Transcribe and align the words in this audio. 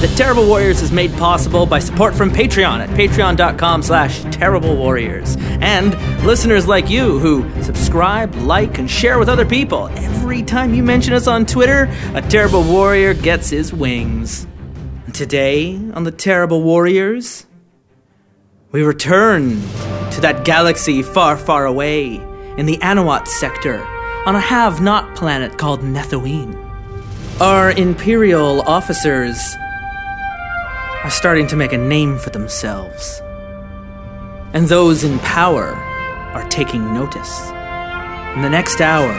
The 0.00 0.08
Terrible 0.16 0.46
Warriors 0.46 0.80
is 0.80 0.90
made 0.90 1.12
possible 1.18 1.66
by 1.66 1.78
support 1.78 2.14
from 2.14 2.30
Patreon 2.30 2.80
at 2.80 2.88
patreon.com 2.88 3.82
slash 3.82 4.22
terrible 4.34 4.74
warriors. 4.74 5.36
And 5.60 5.94
listeners 6.24 6.66
like 6.66 6.88
you 6.88 7.18
who 7.18 7.44
subscribe, 7.62 8.34
like, 8.36 8.78
and 8.78 8.90
share 8.90 9.18
with 9.18 9.28
other 9.28 9.44
people. 9.44 9.88
Every 9.88 10.42
time 10.42 10.72
you 10.72 10.82
mention 10.82 11.12
us 11.12 11.26
on 11.26 11.44
Twitter, 11.44 11.94
a 12.14 12.22
Terrible 12.22 12.62
Warrior 12.62 13.12
gets 13.12 13.50
his 13.50 13.74
wings. 13.74 14.46
And 15.04 15.14
today, 15.14 15.76
on 15.92 16.04
the 16.04 16.12
Terrible 16.12 16.62
Warriors, 16.62 17.44
we 18.72 18.82
return 18.82 19.60
to 20.12 20.20
that 20.22 20.46
galaxy 20.46 21.02
far, 21.02 21.36
far 21.36 21.66
away 21.66 22.14
in 22.56 22.64
the 22.64 22.78
Anoat 22.78 23.28
sector 23.28 23.84
on 24.24 24.34
a 24.34 24.40
have 24.40 24.80
not 24.80 25.14
planet 25.14 25.58
called 25.58 25.82
Nethoin. 25.82 26.56
Our 27.38 27.72
Imperial 27.72 28.62
officers 28.62 29.56
are 31.02 31.10
starting 31.10 31.46
to 31.46 31.56
make 31.56 31.72
a 31.72 31.78
name 31.78 32.18
for 32.18 32.30
themselves. 32.30 33.22
And 34.52 34.68
those 34.68 35.02
in 35.02 35.18
power 35.20 35.68
are 36.34 36.46
taking 36.50 36.92
notice. 36.92 37.48
In 38.34 38.42
the 38.42 38.50
next 38.50 38.80
hour, 38.80 39.12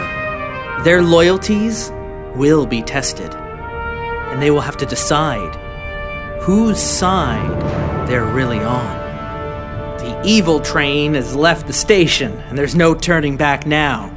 their 0.83 1.01
loyalties 1.01 1.91
will 2.35 2.65
be 2.65 2.81
tested. 2.81 3.33
And 3.33 4.41
they 4.41 4.51
will 4.51 4.61
have 4.61 4.77
to 4.77 4.85
decide 4.85 5.55
whose 6.41 6.79
side 6.79 8.07
they're 8.07 8.25
really 8.25 8.59
on. 8.59 8.99
The 9.97 10.21
evil 10.23 10.59
train 10.59 11.15
has 11.15 11.35
left 11.35 11.67
the 11.67 11.73
station, 11.73 12.31
and 12.49 12.57
there's 12.57 12.75
no 12.75 12.93
turning 12.93 13.37
back 13.37 13.65
now. 13.65 14.15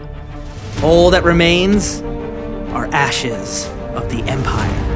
All 0.83 1.11
that 1.11 1.25
remains 1.25 2.03
are 2.73 2.87
ashes 2.93 3.67
of 3.95 4.11
the 4.11 4.23
Empire. 4.25 4.94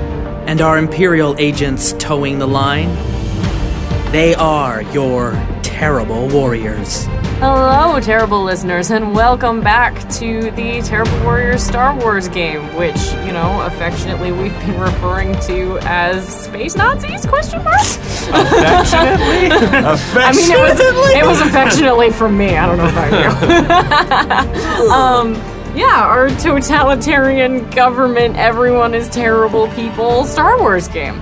And 0.48 0.62
our 0.62 0.78
Imperial 0.78 1.36
agents 1.38 1.92
towing 1.98 2.38
the 2.38 2.48
line? 2.48 2.88
They 4.12 4.34
are 4.36 4.80
your 4.80 5.32
terrible 5.62 6.26
warriors. 6.28 7.04
Hello, 7.38 8.00
terrible 8.00 8.42
listeners, 8.44 8.90
and 8.90 9.14
welcome 9.14 9.60
back 9.60 10.08
to 10.14 10.50
the 10.52 10.80
Terrible 10.80 11.22
Warriors 11.22 11.62
Star 11.62 11.94
Wars 11.94 12.28
game, 12.28 12.62
which, 12.76 12.96
you 13.26 13.32
know, 13.32 13.60
affectionately 13.60 14.32
we've 14.32 14.58
been 14.60 14.80
referring 14.80 15.38
to 15.40 15.78
as 15.82 16.26
Space 16.26 16.74
Nazis? 16.76 17.26
Question 17.26 17.62
mark? 17.62 17.78
Affectionately? 17.78 19.48
Affectionately? 19.48 20.16
I 20.22 20.32
mean, 20.32 20.50
it 20.50 20.58
was 20.58 20.80
it 21.14 21.26
was 21.26 21.40
affectionately 21.42 22.10
from 22.10 22.38
me. 22.38 22.56
I 22.56 22.64
don't 22.64 22.78
know 22.78 22.88
about 22.88 23.12
you. 24.80 24.90
um, 24.90 25.57
yeah, 25.74 26.02
our 26.04 26.28
totalitarian 26.30 27.68
government, 27.70 28.36
everyone 28.36 28.94
is 28.94 29.08
terrible 29.08 29.68
people 29.68 30.24
Star 30.24 30.58
Wars 30.58 30.88
game, 30.88 31.20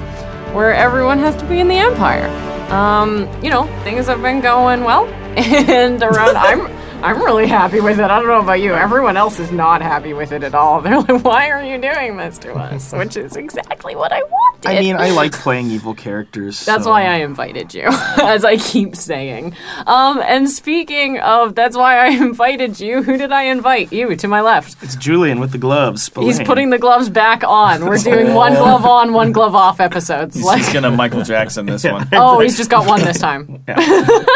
where 0.55 0.75
everyone 0.75 1.19
has 1.19 1.36
to 1.36 1.44
be 1.47 1.61
in 1.61 1.69
the 1.69 1.77
Empire. 1.77 2.28
Um, 2.72 3.28
you 3.42 3.50
know, 3.50 3.66
things 3.84 4.06
have 4.06 4.22
been 4.22 4.41
going 4.41 4.84
well, 4.84 5.06
and 5.36 6.03
around 6.03 6.36
I'm. 6.36 6.86
I'm 7.07 7.23
really 7.23 7.47
happy 7.47 7.81
with 7.81 8.01
it. 8.01 8.05
I 8.05 8.19
don't 8.19 8.27
know 8.27 8.41
about 8.41 8.61
you. 8.61 8.75
Everyone 8.75 9.17
else 9.17 9.39
is 9.39 9.53
not 9.53 9.81
happy 9.81 10.12
with 10.12 10.33
it 10.33 10.43
at 10.43 10.55
all. 10.55 10.81
They're 10.83 10.99
like, 11.01 11.23
"Why 11.25 11.51
are 11.51 11.62
you 11.62 11.81
doing 11.81 12.17
this 12.17 12.37
to 12.39 12.53
us?" 12.55 12.93
Which 12.97 13.17
is 13.17 13.37
exactly 13.37 13.95
what 13.95 14.12
I 14.12 14.23
wanted. 14.25 14.69
I 14.69 14.81
mean, 14.81 14.97
I 14.97 15.11
like 15.11 15.31
playing 15.33 15.71
evil 15.71 15.95
characters. 15.95 16.65
That's 16.65 16.83
so- 16.84 16.91
why 16.91 17.05
I 17.05 17.17
invited 17.19 17.73
you, 17.75 17.83
as 17.89 18.45
I 18.45 18.57
keep 18.57 18.97
saying. 18.97 19.55
Um, 19.87 20.21
and 20.25 20.51
speaking 20.51 21.21
of, 21.21 21.55
that's 21.55 21.77
why 21.77 21.97
I 21.99 22.09
invited 22.09 22.81
you. 22.81 23.03
Who 23.05 23.17
did 23.17 23.31
I 23.31 23.45
invite? 23.45 23.93
You 23.93 24.17
to 24.17 24.27
my 24.29 24.41
left. 24.41 24.83
It's 24.83 24.97
Julian 24.97 25.39
with 25.39 25.53
the 25.53 25.59
gloves. 25.59 26.11
He's 26.17 26.43
putting 26.43 26.71
the 26.71 26.79
gloves 26.79 27.09
back 27.09 27.45
on. 27.45 27.84
We're 27.87 27.99
doing 27.99 28.34
one 28.34 28.55
glove 28.55 28.84
on, 28.84 29.12
one 29.12 29.31
glove 29.31 29.55
off 29.55 29.79
episodes. 29.79 30.34
He's 30.34 30.45
Like, 30.45 30.62
just 30.62 30.73
gonna 30.73 30.91
Michael 30.91 31.23
Jackson 31.23 31.67
this 31.67 31.84
one. 31.84 32.09
oh, 32.15 32.41
he's 32.41 32.57
just 32.57 32.71
got 32.71 32.87
one 32.87 33.01
this 33.03 33.19
time. 33.21 33.62
and 33.69 34.27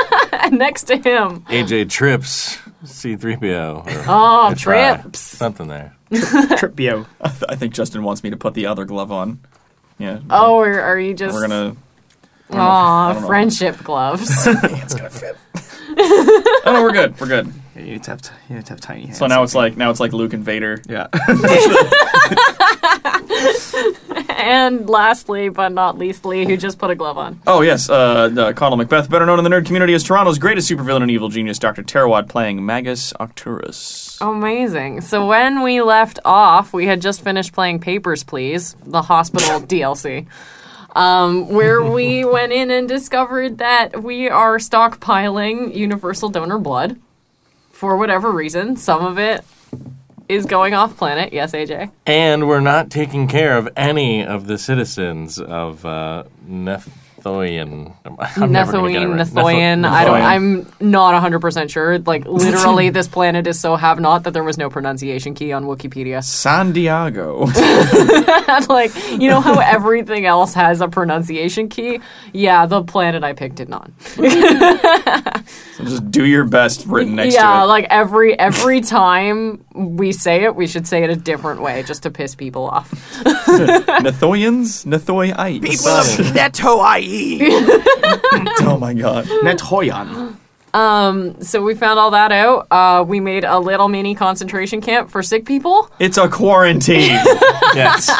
next 0.52 0.84
to 0.84 0.96
him, 0.96 1.40
AJ 1.42 1.90
Trips, 1.90 2.56
C3PO. 2.84 3.86
Or 3.86 4.04
oh, 4.08 4.54
try. 4.54 4.90
Uh, 4.90 5.02
trips. 5.02 5.20
Something 5.20 5.68
there. 5.68 5.96
Tripio. 6.10 7.06
I, 7.20 7.28
th- 7.28 7.44
I 7.48 7.56
think 7.56 7.74
Justin 7.74 8.02
wants 8.02 8.22
me 8.22 8.30
to 8.30 8.36
put 8.36 8.54
the 8.54 8.66
other 8.66 8.84
glove 8.84 9.12
on. 9.12 9.40
Yeah. 9.98 10.20
Oh, 10.30 10.56
or 10.56 10.80
are 10.80 10.98
you 10.98 11.14
just? 11.14 11.34
We're 11.34 11.46
gonna. 11.46 11.76
Aw, 12.52 13.26
friendship 13.26 13.78
gloves. 13.84 14.28
It's 14.46 14.94
gonna 14.94 15.10
fit. 15.10 15.36
oh 15.96 16.60
no, 16.66 16.82
we're 16.82 16.92
good. 16.92 17.20
We're 17.20 17.28
good. 17.28 17.52
Yeah, 17.80 17.86
you 17.86 17.92
need 17.92 18.02
to 18.04 18.10
have 18.10 18.22
t- 18.22 18.30
you 18.48 18.56
need 18.56 18.66
to 18.66 18.72
have 18.72 18.80
tiny 18.80 19.06
hands. 19.06 19.18
So 19.18 19.26
now 19.26 19.42
it's 19.42 19.54
like 19.54 19.76
now 19.76 19.90
it's 19.90 20.00
like 20.00 20.12
Luke 20.12 20.34
and 20.34 20.44
Vader. 20.44 20.82
yeah. 20.88 21.06
and 24.30 24.88
lastly, 24.88 25.48
but 25.48 25.72
not 25.72 25.98
leastly, 25.98 26.44
who 26.44 26.56
just 26.56 26.78
put 26.78 26.90
a 26.90 26.94
glove 26.94 27.16
on. 27.16 27.40
Oh 27.46 27.62
yes, 27.62 27.88
uh, 27.88 28.30
uh, 28.36 28.52
Connell 28.52 28.76
Macbeth, 28.76 29.08
better 29.08 29.26
known 29.26 29.38
in 29.38 29.44
the 29.44 29.50
nerd 29.50 29.66
community 29.66 29.94
as 29.94 30.04
Toronto's 30.04 30.38
greatest 30.38 30.70
supervillain 30.70 31.02
and 31.02 31.10
evil 31.10 31.28
genius, 31.28 31.58
Doctor 31.58 31.82
Terrawad, 31.82 32.28
playing 32.28 32.64
Magus 32.64 33.12
Octurus. 33.14 34.18
Amazing. 34.20 35.00
So 35.00 35.26
when 35.26 35.62
we 35.62 35.80
left 35.80 36.18
off, 36.24 36.72
we 36.72 36.86
had 36.86 37.00
just 37.00 37.22
finished 37.22 37.52
playing 37.52 37.80
Papers, 37.80 38.24
Please, 38.24 38.76
the 38.84 39.02
hospital 39.02 39.60
DLC, 39.60 40.26
um, 40.94 41.48
where 41.48 41.82
we 41.82 42.24
went 42.26 42.52
in 42.52 42.70
and 42.70 42.88
discovered 42.88 43.58
that 43.58 44.02
we 44.02 44.28
are 44.28 44.58
stockpiling 44.58 45.74
universal 45.74 46.28
donor 46.28 46.58
blood 46.58 46.98
for 47.80 47.96
whatever 47.96 48.30
reason. 48.30 48.76
Some 48.76 49.06
of 49.06 49.18
it 49.18 49.42
is 50.28 50.44
going 50.44 50.74
off 50.74 50.98
planet. 50.98 51.32
Yes, 51.32 51.52
AJ. 51.52 51.90
And 52.04 52.46
we're 52.46 52.60
not 52.60 52.90
taking 52.90 53.26
care 53.26 53.56
of 53.56 53.70
any 53.74 54.22
of 54.22 54.46
the 54.46 54.58
citizens 54.58 55.40
of 55.40 55.86
uh, 55.86 56.24
Nethoian. 57.20 57.94
I'm 58.36 58.52
never 58.52 58.72
gonna 58.72 58.92
get 58.92 59.02
it 59.02 59.08
Nethoin, 59.08 59.18
right. 59.18 59.26
Nethoian. 59.26 59.84
Netho- 59.84 59.90
I 59.90 60.04
don't. 60.04 60.22
I'm 60.22 60.90
not 60.90 61.12
100 61.12 61.40
percent 61.40 61.70
sure. 61.70 61.98
Like 61.98 62.24
literally, 62.26 62.90
this 62.90 63.08
planet 63.08 63.46
is 63.46 63.58
so 63.58 63.76
have 63.76 64.00
not 64.00 64.24
that 64.24 64.32
there 64.32 64.44
was 64.44 64.58
no 64.58 64.70
pronunciation 64.70 65.34
key 65.34 65.52
on 65.52 65.64
Wikipedia. 65.64 66.22
San 66.24 66.72
Diego. 66.72 67.46
like 68.68 68.94
you 69.20 69.28
know 69.28 69.40
how 69.40 69.58
everything 69.60 70.26
else 70.26 70.54
has 70.54 70.80
a 70.80 70.88
pronunciation 70.88 71.68
key. 71.68 72.00
Yeah, 72.32 72.66
the 72.66 72.82
planet 72.82 73.24
I 73.24 73.32
picked 73.32 73.56
did 73.56 73.68
not. 73.68 73.90
so 74.00 74.24
just 75.84 76.10
do 76.10 76.24
your 76.24 76.44
best 76.44 76.86
written 76.86 77.16
next 77.16 77.34
yeah, 77.34 77.58
to 77.58 77.62
it. 77.64 77.66
like 77.66 77.86
every 77.90 78.38
every 78.38 78.80
time 78.80 79.64
we 79.74 80.12
say 80.12 80.44
it, 80.44 80.54
we 80.54 80.66
should 80.66 80.86
say 80.86 81.04
it 81.04 81.10
a 81.10 81.16
different 81.16 81.62
way 81.62 81.82
just 81.82 82.02
to 82.04 82.10
piss 82.10 82.34
people 82.34 82.66
off. 82.66 82.90
Nethoians? 83.24 84.86
Nethoiites. 84.86 86.34
Neto 86.34 86.80
IE. 87.10 87.38
oh 88.62 88.76
my 88.80 88.94
god. 88.94 89.24
Netoyan. 89.42 90.36
So 91.44 91.62
we 91.62 91.74
found 91.74 91.98
all 91.98 92.12
that 92.12 92.30
out. 92.32 92.66
Uh, 92.70 93.02
we 93.06 93.18
made 93.20 93.44
a 93.44 93.58
little 93.58 93.88
mini 93.88 94.14
concentration 94.14 94.80
camp 94.80 95.10
for 95.10 95.22
sick 95.22 95.44
people. 95.44 95.90
It's 95.98 96.16
a 96.18 96.28
quarantine. 96.28 97.18
Yes. 97.72 98.10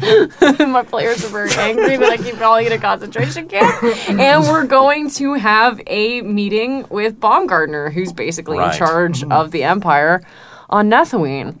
My 0.58 0.82
players 0.82 1.24
are 1.24 1.28
very 1.28 1.50
angry 1.56 1.96
that 1.96 2.10
I 2.10 2.16
keep 2.16 2.34
calling 2.38 2.66
it 2.66 2.72
a 2.72 2.78
concentration 2.78 3.46
camp. 3.46 3.84
and 4.08 4.42
we're 4.48 4.66
going 4.66 5.10
to 5.10 5.34
have 5.34 5.80
a 5.86 6.22
meeting 6.22 6.84
with 6.90 7.20
Baumgartner, 7.20 7.90
who's 7.90 8.12
basically 8.12 8.56
in 8.56 8.64
Right. 8.64 8.76
charge 8.76 9.22
of 9.22 9.52
the 9.52 9.62
Empire 9.62 10.24
on 10.68 10.90
Nethuine. 10.90 11.56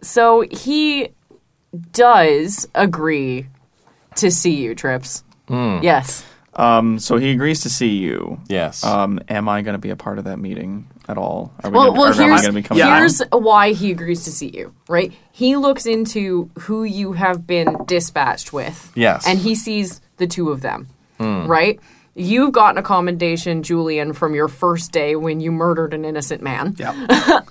So 0.00 0.42
he 0.48 1.08
does 1.90 2.68
agree 2.76 3.48
to 4.14 4.30
see 4.30 4.54
you, 4.54 4.76
Trips. 4.76 5.24
Yes. 5.50 6.24
um, 6.54 6.98
so 6.98 7.16
he 7.16 7.30
agrees 7.30 7.60
to 7.62 7.70
see 7.70 7.96
you. 7.98 8.40
Yes. 8.48 8.84
Um, 8.84 9.20
am 9.28 9.48
I 9.48 9.62
going 9.62 9.74
to 9.74 9.78
be 9.78 9.90
a 9.90 9.96
part 9.96 10.18
of 10.18 10.24
that 10.24 10.38
meeting 10.38 10.88
at 11.08 11.16
all? 11.18 11.52
Are 11.62 11.70
we 11.70 11.76
Well, 11.76 11.88
gonna, 11.88 12.00
well, 12.00 12.10
or 12.10 12.14
am 12.14 12.20
I 12.20 12.26
here's, 12.28 12.42
going 12.42 12.54
to 12.54 12.60
be 12.60 12.62
coming 12.62 12.84
here's 12.86 13.20
why 13.32 13.72
he 13.72 13.90
agrees 13.90 14.24
to 14.24 14.30
see 14.32 14.48
you, 14.48 14.74
right? 14.88 15.12
He 15.32 15.56
looks 15.56 15.86
into 15.86 16.50
who 16.60 16.84
you 16.84 17.12
have 17.12 17.46
been 17.46 17.76
dispatched 17.86 18.52
with. 18.52 18.90
Yes. 18.94 19.26
And 19.26 19.38
he 19.38 19.54
sees 19.54 20.00
the 20.18 20.26
two 20.26 20.50
of 20.50 20.60
them, 20.60 20.88
right? 21.18 21.78
You've 22.16 22.52
gotten 22.52 22.76
a 22.76 22.82
commendation, 22.82 23.62
Julian, 23.62 24.12
from 24.12 24.34
your 24.34 24.48
first 24.48 24.90
day 24.90 25.14
when 25.14 25.38
you 25.40 25.52
murdered 25.52 25.94
an 25.94 26.04
innocent 26.04 26.42
man. 26.42 26.74
Yep. 26.78 26.94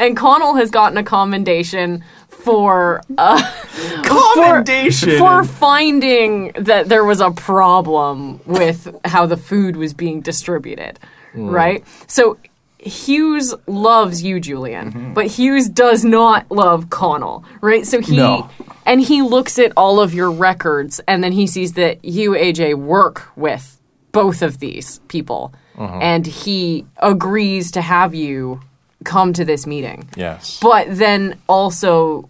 And 0.00 0.16
Connell 0.16 0.54
has 0.56 0.70
gotten 0.70 0.96
a 0.98 1.04
commendation 1.04 2.02
for 2.44 3.02
uh, 3.18 3.52
Commendation. 4.04 5.18
for 5.18 5.44
finding 5.44 6.52
that 6.52 6.88
there 6.88 7.04
was 7.04 7.20
a 7.20 7.30
problem 7.30 8.40
with 8.46 8.94
how 9.04 9.26
the 9.26 9.36
food 9.36 9.76
was 9.76 9.94
being 9.94 10.20
distributed, 10.20 10.98
mm. 11.34 11.50
right? 11.50 11.84
So 12.06 12.38
Hughes 12.78 13.54
loves 13.66 14.22
you, 14.22 14.38
Julian, 14.40 14.92
mm-hmm. 14.92 15.14
but 15.14 15.26
Hughes 15.26 15.68
does 15.68 16.04
not 16.04 16.50
love 16.50 16.90
Connell, 16.90 17.44
right? 17.62 17.86
So 17.86 18.00
he 18.00 18.16
No. 18.16 18.50
and 18.84 19.00
he 19.00 19.22
looks 19.22 19.58
at 19.58 19.72
all 19.76 20.00
of 20.00 20.12
your 20.12 20.30
records 20.30 21.00
and 21.08 21.24
then 21.24 21.32
he 21.32 21.46
sees 21.46 21.72
that 21.72 22.04
you, 22.04 22.32
AJ, 22.32 22.74
work 22.74 23.22
with 23.36 23.80
both 24.12 24.42
of 24.42 24.58
these 24.58 25.00
people, 25.08 25.52
uh-huh. 25.76 25.98
and 26.00 26.26
he 26.26 26.86
agrees 26.98 27.72
to 27.72 27.80
have 27.80 28.14
you 28.14 28.60
come 29.04 29.32
to 29.34 29.44
this 29.44 29.66
meeting 29.66 30.08
yes. 30.16 30.58
but 30.60 30.86
then 30.88 31.38
also 31.48 32.28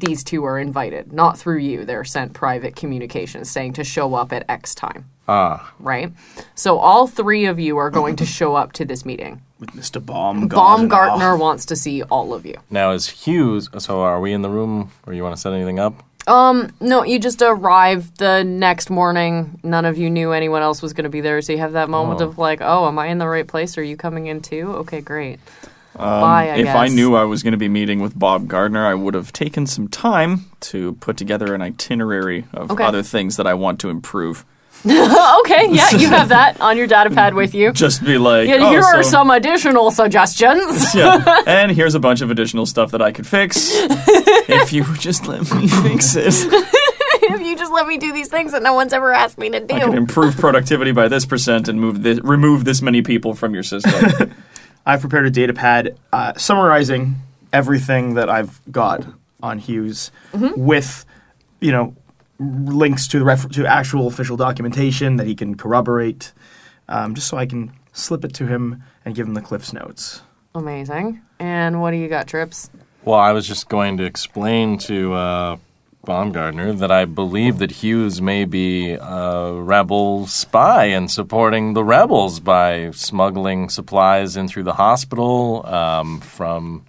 these 0.00 0.22
two 0.24 0.44
are 0.44 0.58
invited, 0.58 1.12
not 1.12 1.38
through 1.38 1.58
you. 1.58 1.84
They're 1.84 2.04
sent 2.04 2.32
private 2.34 2.76
communications 2.76 3.50
saying 3.50 3.74
to 3.74 3.84
show 3.84 4.14
up 4.14 4.32
at 4.32 4.44
X 4.48 4.74
time. 4.74 5.06
Ah, 5.28 5.72
Right? 5.78 6.10
So 6.54 6.78
all 6.78 7.06
three 7.06 7.44
of 7.46 7.58
you 7.58 7.76
are 7.76 7.90
going 7.90 8.16
to 8.16 8.26
show 8.38 8.54
up 8.54 8.72
to 8.74 8.84
this 8.84 9.04
meeting. 9.04 9.42
With 9.60 9.70
Mr. 9.70 10.04
Baumgartner. 10.04 10.56
Baumgartner 10.56 11.36
wants 11.36 11.66
to 11.66 11.76
see 11.76 12.02
all 12.04 12.32
of 12.32 12.46
you. 12.46 12.54
now 12.70 12.92
is 12.92 13.08
Hughes. 13.08 13.68
So 13.78 14.00
are 14.02 14.20
we 14.20 14.32
in 14.32 14.42
the 14.42 14.48
room, 14.48 14.90
or 15.06 15.12
you 15.12 15.22
want 15.22 15.34
to 15.34 15.40
set 15.40 15.52
anything 15.52 15.78
up? 15.80 15.94
Um, 16.28 16.70
No, 16.80 17.04
you 17.04 17.18
just 17.18 17.42
arrived 17.42 18.18
the 18.18 18.44
next 18.44 18.90
morning. 18.90 19.58
None 19.64 19.84
of 19.84 19.96
you 19.98 20.10
knew 20.10 20.32
anyone 20.32 20.62
else 20.62 20.80
was 20.82 20.92
going 20.92 21.04
to 21.04 21.10
be 21.10 21.20
there, 21.22 21.40
so 21.42 21.52
you 21.52 21.58
have 21.58 21.72
that 21.72 21.88
moment 21.88 22.20
of 22.20 22.38
like, 22.38 22.60
"Oh, 22.60 22.86
am 22.86 22.98
I 22.98 23.06
in 23.06 23.18
the 23.18 23.26
right 23.26 23.46
place? 23.48 23.76
Are 23.78 23.82
you 23.82 23.96
coming 23.96 24.26
in 24.26 24.40
too?" 24.42 24.72
Okay, 24.82 25.00
great. 25.00 25.40
Um, 25.98 26.20
Bye. 26.20 26.50
I 26.50 26.56
if 26.58 26.68
I 26.68 26.88
knew 26.88 27.14
I 27.14 27.24
was 27.24 27.42
going 27.42 27.52
to 27.52 27.58
be 27.58 27.68
meeting 27.68 28.00
with 28.00 28.16
Baumgartner, 28.18 28.86
I 28.86 28.94
would 28.94 29.14
have 29.14 29.32
taken 29.32 29.66
some 29.66 29.88
time 29.88 30.46
to 30.60 30.92
put 30.94 31.16
together 31.16 31.54
an 31.54 31.62
itinerary 31.62 32.44
of 32.52 32.70
Okay. 32.70 32.84
other 32.84 33.02
things 33.02 33.36
that 33.36 33.46
I 33.46 33.54
want 33.54 33.80
to 33.80 33.88
improve. 33.90 34.44
okay, 34.86 35.66
yeah, 35.72 35.90
you 35.90 36.08
have 36.08 36.28
that 36.28 36.60
on 36.60 36.76
your 36.76 36.86
data 36.86 37.10
pad 37.10 37.34
with 37.34 37.52
you. 37.52 37.72
Just 37.72 38.04
be 38.04 38.16
like, 38.16 38.48
Yeah, 38.48 38.58
oh, 38.60 38.70
here 38.70 38.82
are 38.82 39.02
so- 39.02 39.10
some 39.10 39.30
additional 39.30 39.90
suggestions. 39.90 40.94
yeah, 40.94 41.42
and 41.48 41.72
here's 41.72 41.96
a 41.96 42.00
bunch 42.00 42.20
of 42.20 42.30
additional 42.30 42.64
stuff 42.64 42.92
that 42.92 43.02
I 43.02 43.10
could 43.10 43.26
fix 43.26 43.70
if 43.72 44.72
you 44.72 44.84
would 44.84 45.00
just 45.00 45.26
let 45.26 45.40
me 45.52 45.66
fix 45.66 46.14
it. 46.14 46.32
if 46.32 47.40
you 47.40 47.56
just 47.56 47.72
let 47.72 47.88
me 47.88 47.98
do 47.98 48.12
these 48.12 48.28
things 48.28 48.52
that 48.52 48.62
no 48.62 48.72
one's 48.74 48.92
ever 48.92 49.12
asked 49.12 49.36
me 49.36 49.50
to 49.50 49.58
do. 49.58 49.74
I 49.74 49.80
could 49.80 49.94
improve 49.94 50.36
productivity 50.36 50.92
by 50.92 51.08
this 51.08 51.26
percent 51.26 51.66
and 51.66 51.80
move 51.80 52.04
this, 52.04 52.20
remove 52.22 52.64
this 52.64 52.80
many 52.80 53.02
people 53.02 53.34
from 53.34 53.54
your 53.54 53.64
system. 53.64 54.32
I've 54.88 55.00
prepared 55.02 55.26
a 55.26 55.30
data 55.30 55.52
pad 55.52 55.98
uh, 56.14 56.32
summarizing 56.38 57.16
everything 57.52 58.14
that 58.14 58.30
I've 58.30 58.58
got 58.72 59.06
on 59.42 59.58
Hughes 59.58 60.10
with, 60.32 61.04
you 61.60 61.70
know, 61.70 61.94
links 62.40 63.06
to 63.08 63.18
the 63.18 63.24
refer- 63.26 63.48
to 63.48 63.66
actual 63.66 64.06
official 64.06 64.38
documentation 64.38 65.16
that 65.16 65.26
he 65.26 65.34
can 65.34 65.56
corroborate, 65.56 66.32
um, 66.88 67.14
just 67.14 67.28
so 67.28 67.36
I 67.36 67.44
can 67.44 67.70
slip 67.92 68.24
it 68.24 68.32
to 68.34 68.46
him 68.46 68.82
and 69.04 69.14
give 69.14 69.26
him 69.26 69.34
the 69.34 69.42
Cliff's 69.42 69.74
notes. 69.74 70.22
Amazing. 70.54 71.20
And 71.38 71.82
what 71.82 71.90
do 71.90 71.98
you 71.98 72.08
got, 72.08 72.26
Trips? 72.26 72.70
Well, 73.04 73.18
I 73.18 73.32
was 73.32 73.46
just 73.46 73.68
going 73.68 73.98
to 73.98 74.04
explain 74.04 74.78
to 74.78 75.12
uh, 75.12 75.56
Baumgartner 76.04 76.72
that 76.74 76.90
I 76.90 77.04
believe 77.04 77.58
that 77.58 77.70
Hughes 77.70 78.20
may 78.22 78.44
be 78.44 78.92
a 78.92 79.52
rebel 79.52 80.26
spy 80.26 80.84
and 80.86 81.10
supporting 81.10 81.74
the 81.74 81.84
rebels 81.84 82.40
by 82.40 82.90
smuggling 82.92 83.68
supplies 83.68 84.36
in 84.36 84.48
through 84.48 84.62
the 84.64 84.74
hospital 84.74 85.66
um, 85.66 86.20
from 86.20 86.84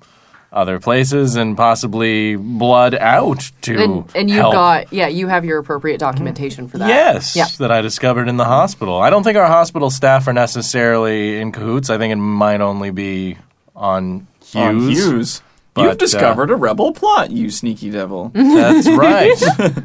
other 0.52 0.80
places 0.80 1.36
and 1.36 1.56
possibly 1.58 2.36
blood 2.36 2.96
out 2.96 3.52
to 3.62 3.84
And, 3.84 4.12
and 4.16 4.30
you've 4.30 4.40
help. 4.40 4.54
got, 4.54 4.94
yeah, 4.94 5.08
you 5.08 5.28
have 5.28 5.46
your 5.46 5.60
appropriate 5.60 6.00
documentation 6.00 6.68
for 6.68 6.78
that. 6.80 6.88
Yes, 6.88 7.36
Yeah. 7.36 7.46
that 7.60 7.72
I 7.72 7.82
discovered 7.82 8.28
in 8.28 8.38
the 8.38 8.46
hospital. 8.46 9.00
I 9.00 9.10
don't 9.12 9.24
think 9.24 9.38
our 9.38 9.46
hospital 9.48 9.92
staff 9.92 10.28
are 10.28 10.34
necessarily 10.34 11.40
in 11.40 11.52
cahoots. 11.52 11.90
I 11.92 11.98
think 12.00 12.12
it 12.14 12.16
might 12.16 12.62
only 12.62 12.90
be 12.90 13.38
on 13.76 14.26
Hughes. 14.44 14.56
On 14.56 14.80
Hughes. 14.90 15.42
But, 15.74 15.82
You've 15.84 15.92
uh, 15.92 15.96
discovered 15.96 16.50
a 16.52 16.56
rebel 16.56 16.94
plot, 16.94 17.32
you 17.32 17.50
sneaky 17.52 17.90
devil. 17.90 18.30
That's 18.34 18.88
right. 18.88 19.74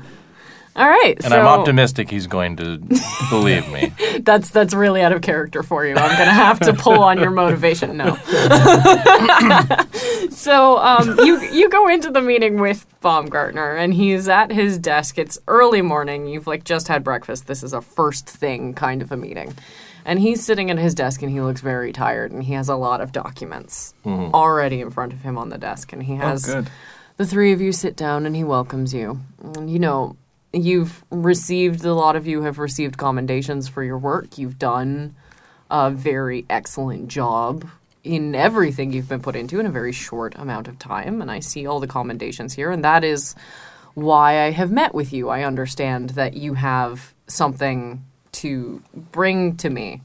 All 0.77 0.89
right. 0.89 1.15
And 1.23 1.29
so 1.29 1.39
I'm 1.39 1.47
optimistic 1.47 2.11
he's 2.11 2.27
going 2.27 2.57
to 2.57 2.79
believe 3.31 3.71
me. 3.71 3.93
That's 4.23 4.51
that's 4.51 4.75
really 4.75 5.03
out 5.03 5.13
of 5.13 5.23
character 5.23 5.63
for 5.63 5.87
you. 5.87 5.93
I'm 5.95 6.19
gonna 6.19 6.31
have 6.33 6.59
to 6.61 6.73
pull 6.73 7.01
on 7.01 7.21
your 7.21 7.31
motivation. 7.31 7.97
No. 7.97 8.17
so 10.31 10.79
um, 10.79 11.19
you 11.21 11.41
you 11.51 11.69
go 11.69 11.87
into 11.89 12.11
the 12.11 12.21
meeting 12.21 12.59
with 12.59 12.87
Baumgartner, 13.01 13.77
and 13.77 13.95
he's 13.95 14.29
at 14.29 14.51
his 14.51 14.79
desk. 14.79 15.19
It's 15.19 15.39
early 15.47 15.83
morning. 15.83 16.27
You've 16.27 16.47
like 16.47 16.65
just 16.65 16.89
had 16.89 17.05
breakfast. 17.05 17.47
This 17.47 17.63
is 17.63 17.73
a 17.73 17.81
first 17.81 18.29
thing 18.29 18.75
kind 18.75 19.01
of 19.03 19.13
a 19.13 19.17
meeting, 19.17 19.55
and 20.05 20.19
he's 20.19 20.45
sitting 20.45 20.71
at 20.71 20.79
his 20.79 20.95
desk, 20.95 21.23
and 21.23 21.31
he 21.31 21.41
looks 21.41 21.61
very 21.61 21.93
tired, 21.93 22.33
and 22.33 22.43
he 22.43 22.53
has 22.55 22.69
a 22.69 22.77
lot 22.77 23.01
of 23.01 23.13
documents 23.13 23.95
mm-hmm. 24.05 24.35
already 24.35 24.81
in 24.81 24.91
front 24.91 25.13
of 25.13 25.23
him 25.23 25.39
on 25.39 25.49
the 25.49 25.59
desk, 25.59 25.93
and 25.93 26.03
he 26.03 26.15
oh, 26.15 26.19
has 26.19 26.45
good. 26.47 26.69
the 27.17 27.27
three 27.27 27.53
of 27.53 27.61
you 27.61 27.73
sit 27.73 27.97
down 27.97 28.27
and 28.27 28.37
he 28.37 28.45
welcomes 28.45 28.93
you. 28.93 29.21
And, 29.43 29.71
You 29.71 29.79
know, 29.79 30.17
you've 30.53 31.05
received, 31.11 31.85
a 31.85 31.95
lot 31.95 32.17
of 32.17 32.27
you 32.27 32.43
have 32.43 32.59
received 32.59 32.97
commendations 32.97 33.69
for 33.69 33.83
your 33.83 33.99
work. 33.99 34.39
You've 34.39 34.59
done 34.59 35.15
a 35.71 35.91
very 35.91 36.45
excellent 36.49 37.09
job 37.09 37.67
in 38.03 38.35
everything 38.35 38.93
you've 38.93 39.09
been 39.09 39.23
put 39.23 39.35
into 39.35 39.59
in 39.59 39.67
a 39.67 39.71
very 39.71 39.93
short 39.93 40.35
amount 40.37 40.69
of 40.69 40.79
time. 40.79 41.23
And 41.23 41.31
I 41.31 41.41
see 41.41 41.67
all 41.67 41.81
the 41.81 41.87
commendations 41.87 42.53
here. 42.53 42.71
And 42.71 42.85
that 42.85 43.03
is 43.03 43.35
why 43.95 44.43
I 44.43 44.51
have 44.51 44.71
met 44.71 44.95
with 44.95 45.13
you. 45.13 45.29
I 45.31 45.43
understand 45.43 46.11
that 46.11 46.35
you 46.35 46.55
have 46.55 47.15
something 47.27 48.05
to 48.35 48.83
bring 48.95 49.57
to 49.57 49.71
me. 49.71 50.01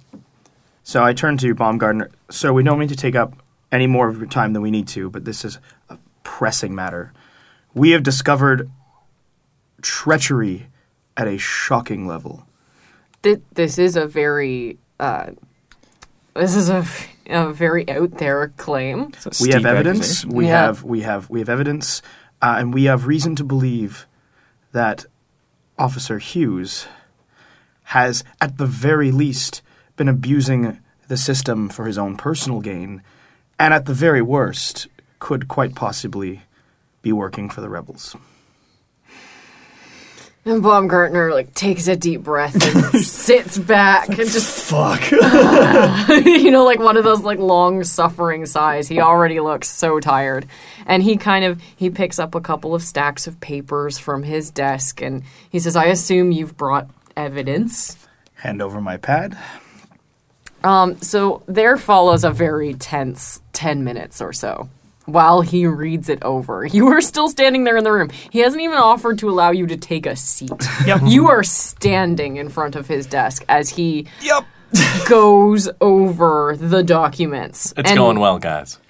So 0.83 1.03
I 1.03 1.13
turn 1.13 1.37
to 1.37 1.53
Baumgartner. 1.53 2.09
So 2.29 2.53
we 2.53 2.63
don't 2.63 2.79
mean 2.79 2.89
to 2.89 2.95
take 2.95 3.15
up 3.15 3.33
any 3.71 3.87
more 3.87 4.07
of 4.07 4.17
your 4.17 4.27
time 4.27 4.53
than 4.53 4.61
we 4.61 4.71
need 4.71 4.87
to, 4.89 5.09
but 5.09 5.25
this 5.25 5.45
is 5.45 5.59
a 5.89 5.97
pressing 6.23 6.73
matter. 6.73 7.13
We 7.73 7.91
have 7.91 8.01
discovered 8.03 8.69
treachery 9.81 10.67
at 11.15 11.27
a 11.27 11.37
shocking 11.37 12.07
level. 12.07 12.45
Th- 13.23 13.41
this 13.53 13.77
is 13.77 13.95
a 13.95 14.07
very, 14.07 14.77
uh, 14.99 15.31
this 16.35 16.55
is 16.55 16.69
a, 16.69 16.85
a 17.27 17.51
very 17.53 17.87
out 17.89 18.17
there 18.17 18.49
claim. 18.57 19.11
We 19.41 19.51
have 19.51 19.65
evidence. 19.65 19.99
accusation. 20.23 20.29
We 20.35 20.47
Yeah. 20.47 20.65
have 20.65 20.83
we 20.83 21.01
have 21.01 21.29
we 21.29 21.39
have 21.39 21.49
evidence, 21.49 22.01
uh, 22.41 22.55
and 22.57 22.73
we 22.73 22.85
have 22.85 23.05
reason 23.07 23.35
to 23.35 23.43
believe 23.43 24.07
that 24.71 25.05
Officer 25.77 26.17
Hughes 26.19 26.87
has, 27.89 28.23
at 28.39 28.57
the 28.57 28.67
very 28.67 29.11
least, 29.11 29.63
been 29.95 30.07
abusing 30.07 30.79
the 31.07 31.17
system 31.17 31.69
for 31.69 31.85
his 31.85 31.97
own 31.97 32.15
personal 32.15 32.61
gain, 32.61 33.01
and 33.57 33.73
at 33.73 33.85
the 33.85 33.93
very 33.93 34.21
worst, 34.21 34.87
could 35.17 35.47
quite 35.47 35.73
possibly 35.73 36.41
be 37.01 37.11
working 37.11 37.49
for 37.49 37.61
the 37.61 37.69
rebels. 37.69 38.15
And 40.45 40.61
Baumgartner 40.63 41.31
like 41.33 41.53
takes 41.53 41.87
a 41.87 41.95
deep 41.95 42.21
breath 42.21 42.55
and 42.55 43.01
sits 43.03 43.57
back 43.57 44.07
and 44.07 44.17
just 44.29 44.69
Fuck. 44.69 45.11
you 45.11 46.51
know 46.51 46.63
like 46.63 46.79
one 46.79 46.95
of 46.95 47.03
those 47.03 47.21
like 47.21 47.39
long 47.39 47.83
suffering 47.83 48.45
sighs. 48.45 48.87
He 48.87 49.01
already 49.01 49.39
looks 49.39 49.67
so 49.67 49.99
tired. 49.99 50.47
And 50.85 51.01
he 51.01 51.17
kind 51.17 51.43
of 51.43 51.59
he 51.75 51.89
picks 51.89 52.19
up 52.19 52.35
a 52.35 52.41
couple 52.41 52.73
of 52.73 52.83
stacks 52.83 53.25
of 53.27 53.39
papers 53.41 53.97
from 53.97 54.23
his 54.23 54.49
desk 54.51 55.01
and 55.01 55.23
he 55.49 55.59
says, 55.59 55.75
"I 55.75 55.85
assume 55.85 56.31
you've 56.31 56.55
brought 56.55 56.87
evidence." 57.19 57.97
Hand 58.35 58.61
over 58.61 58.79
my 58.81 58.97
pad. 58.97 59.37
Um 60.63 60.97
so 61.01 61.43
there 61.47 61.77
follows 61.77 62.23
a 62.23 62.31
very 62.31 62.73
tense 62.73 63.41
10 63.53 63.83
minutes 63.83 64.21
or 64.21 64.33
so. 64.33 64.69
While 65.05 65.41
he 65.41 65.65
reads 65.65 66.07
it 66.07 66.21
over, 66.23 66.65
you 66.65 66.87
are 66.87 67.01
still 67.01 67.29
standing 67.29 67.63
there 67.63 67.77
in 67.77 67.83
the 67.83 67.91
room. 67.91 68.09
He 68.29 68.39
hasn't 68.39 68.61
even 68.61 68.77
offered 68.77 69.17
to 69.19 69.29
allow 69.29 69.51
you 69.51 69.65
to 69.67 69.75
take 69.77 70.05
a 70.05 70.15
seat. 70.15 70.51
Yep. 70.85 71.01
You 71.05 71.27
are 71.29 71.43
standing 71.43 72.37
in 72.37 72.49
front 72.49 72.75
of 72.75 72.87
his 72.87 73.05
desk 73.07 73.43
as 73.49 73.69
he 73.69 74.07
Yep. 74.21 74.45
goes 75.07 75.67
over 75.81 76.55
the 76.57 76.83
documents. 76.83 77.73
It's 77.75 77.89
and, 77.89 77.97
going 77.97 78.19
well, 78.19 78.37
guys. 78.39 78.77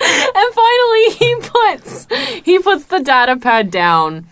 And 0.00 0.54
finally 0.54 1.10
he 1.10 1.36
puts 1.40 2.06
he 2.44 2.58
puts 2.60 2.84
the 2.84 3.00
data 3.00 3.36
pad 3.36 3.70
down 3.70 4.28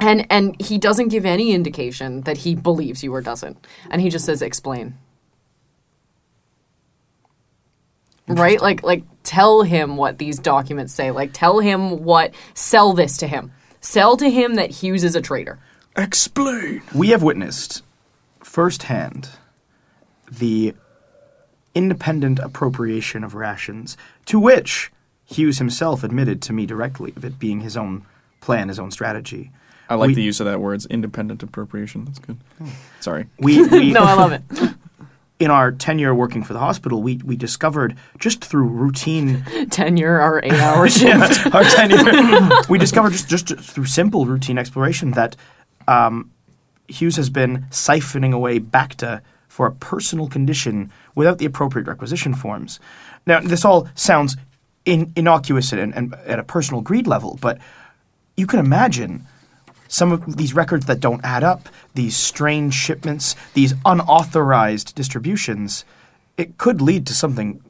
and 0.00 0.26
and 0.30 0.60
he 0.60 0.78
doesn't 0.78 1.08
give 1.08 1.24
any 1.24 1.52
indication 1.52 2.22
that 2.22 2.38
he 2.38 2.54
believes 2.54 3.02
you 3.02 3.14
or 3.14 3.20
doesn't. 3.20 3.66
And 3.90 4.00
he 4.00 4.10
just 4.10 4.24
says 4.24 4.42
explain. 4.42 4.98
Right? 8.28 8.60
Like 8.60 8.82
like 8.82 9.04
tell 9.22 9.62
him 9.62 9.96
what 9.96 10.18
these 10.18 10.38
documents 10.38 10.94
say. 10.94 11.10
Like 11.10 11.30
tell 11.32 11.60
him 11.60 12.04
what 12.04 12.34
sell 12.54 12.92
this 12.92 13.16
to 13.18 13.26
him. 13.26 13.52
Sell 13.80 14.16
to 14.16 14.30
him 14.30 14.54
that 14.54 14.70
Hughes 14.70 15.04
is 15.04 15.16
a 15.16 15.22
traitor. 15.22 15.58
Explain. 15.96 16.82
We 16.94 17.08
have 17.08 17.22
witnessed 17.22 17.82
firsthand 18.40 19.30
the 20.30 20.74
independent 21.74 22.38
appropriation 22.38 23.24
of 23.24 23.34
rations, 23.34 23.96
to 24.26 24.38
which 24.38 24.92
Hughes 25.24 25.58
himself 25.58 26.02
admitted 26.02 26.42
to 26.42 26.52
me 26.52 26.66
directly 26.66 27.12
of 27.16 27.24
it 27.24 27.38
being 27.38 27.60
his 27.60 27.76
own 27.76 28.04
plan, 28.40 28.68
his 28.68 28.78
own 28.78 28.90
strategy. 28.90 29.50
I 29.90 29.96
like 29.96 30.08
We- 30.08 30.14
the 30.14 30.22
use 30.22 30.40
of 30.40 30.46
that 30.46 30.60
words, 30.60 30.86
independent 30.86 31.42
appropriation. 31.42 32.04
That's 32.06 32.18
good. 32.20 32.38
Sorry. 33.00 33.26
We, 33.38 33.62
we 33.66 33.92
No, 33.92 34.04
I 34.04 34.14
love 34.14 34.32
it. 34.32 34.42
in 35.40 35.50
our 35.50 35.72
tenure 35.72 36.14
working 36.14 36.42
for 36.44 36.52
the 36.52 36.58
hospital, 36.58 37.02
we, 37.02 37.16
we 37.24 37.34
discovered 37.36 37.96
just 38.18 38.44
through 38.44 38.68
routine 38.68 39.42
Tenure 39.70 40.20
our 40.20 40.40
eight 40.44 40.52
hour 40.52 40.88
shift. 40.88 41.54
our 41.54 41.64
tenure, 41.64 42.50
we 42.68 42.78
discovered 42.78 43.12
just, 43.12 43.28
just 43.28 43.48
through 43.58 43.86
simple 43.86 44.26
routine 44.26 44.58
exploration 44.58 45.12
that 45.12 45.34
um, 45.88 46.30
Hughes 46.88 47.16
has 47.16 47.30
been 47.30 47.64
siphoning 47.70 48.32
away 48.34 48.60
Bacta 48.60 49.22
for 49.48 49.66
a 49.66 49.72
personal 49.72 50.28
condition 50.28 50.92
without 51.14 51.38
the 51.38 51.46
appropriate 51.46 51.88
requisition 51.88 52.34
forms. 52.34 52.78
Now, 53.26 53.40
this 53.40 53.64
all 53.64 53.88
sounds 53.94 54.36
in, 54.84 55.12
innocuous 55.16 55.72
and, 55.72 55.94
and 55.94 56.14
at 56.26 56.38
a 56.38 56.44
personal 56.44 56.80
greed 56.82 57.06
level, 57.06 57.38
but 57.40 57.58
you 58.36 58.46
can 58.46 58.58
imagine 58.60 59.26
some 59.92 60.12
of 60.12 60.36
these 60.36 60.54
records 60.54 60.86
that 60.86 61.00
don't 61.00 61.20
add 61.24 61.42
up, 61.42 61.68
these 61.94 62.14
strange 62.16 62.74
shipments, 62.74 63.34
these 63.54 63.74
unauthorized 63.84 64.94
distributions, 64.94 65.84
it 66.36 66.56
could 66.58 66.80
lead 66.80 67.06
to 67.08 67.12
something 67.12 67.60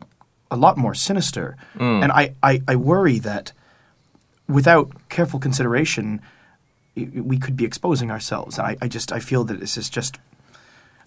a 0.51 0.57
lot 0.57 0.77
more 0.77 0.95
sinister. 0.95 1.57
And 1.79 2.13
I, 2.13 2.35
I, 2.43 2.61
I 2.69 2.77
worry 2.77 3.19
that 3.21 3.53
without 4.49 4.91
careful 5.09 5.41
consideration, 5.41 6.21
we 6.95 7.39
could 7.39 7.57
be 7.57 7.65
exposing 7.65 8.11
ourselves. 8.11 8.59
I, 8.59 8.77
I 8.83 8.89
just 8.89 9.13
I 9.13 9.21
feel 9.21 9.45
that 9.45 9.59
this 9.61 9.77
is 9.79 9.89
just 9.89 10.19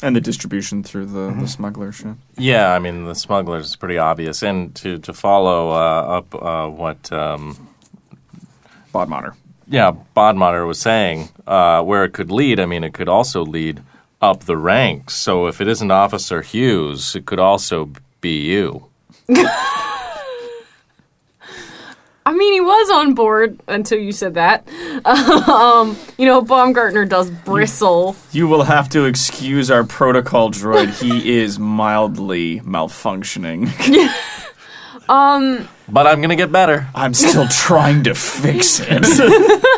And 0.01 0.15
the 0.15 0.21
distribution 0.21 0.81
through 0.83 1.05
the, 1.13 1.29
Mm-hmm. 1.29 1.41
the 1.41 1.47
smugglers. 1.47 2.01
Yeah. 2.01 2.15
Yeah, 2.37 2.73
I 2.75 2.79
mean 2.79 3.05
the 3.05 3.13
smugglers 3.15 3.65
is 3.67 3.75
pretty 3.75 3.99
obvious, 3.99 4.41
and 4.43 4.73
to 4.81 4.97
to 4.99 5.13
follow 5.13 5.69
uh, 5.69 6.17
up 6.17 6.27
uh, 6.35 6.67
what 6.69 7.11
um, 7.11 7.67
Bodmotter. 8.93 9.35
Yeah 9.67 9.93
Bodmotter 10.15 10.67
was 10.67 10.79
saying, 10.79 11.29
uh, 11.47 11.81
where 11.83 12.03
it 12.03 12.13
could 12.13 12.31
lead. 12.31 12.59
I 12.59 12.65
mean, 12.65 12.83
it 12.83 12.93
could 12.93 13.09
also 13.09 13.43
lead 13.43 13.81
up 14.21 14.45
the 14.45 14.57
ranks. 14.57 15.15
So 15.15 15.47
if 15.47 15.59
it 15.59 15.67
isn't 15.67 15.91
Officer 15.91 16.41
Hughes, 16.41 17.15
it 17.15 17.25
could 17.25 17.39
also 17.39 17.89
be 18.21 18.41
you. 18.41 18.87
I 22.25 22.31
mean, 22.31 22.53
he 22.53 22.61
was 22.61 22.89
on 22.89 23.13
board 23.15 23.59
until 23.67 23.99
you 23.99 24.13
said 24.13 24.35
that. 24.35 24.65
um, 25.05 25.97
you 26.17 26.25
know, 26.25 26.41
Baumgartner 26.41 27.05
does 27.05 27.29
bristle. 27.29 28.15
You 28.31 28.47
will 28.47 28.63
have 28.63 28.87
to 28.89 29.05
excuse 29.05 29.69
our 29.69 29.83
protocol 29.83 30.49
droid. 30.49 30.97
he 30.99 31.39
is 31.41 31.59
mildly 31.59 32.61
malfunctioning. 32.61 33.67
But 35.07 36.07
I'm 36.07 36.21
gonna 36.21 36.35
get 36.35 36.51
better. 36.51 36.87
I'm 36.95 37.13
still 37.13 37.47
trying 37.51 38.03
to 38.05 38.13
fix 38.15 38.79
it. 38.81 39.03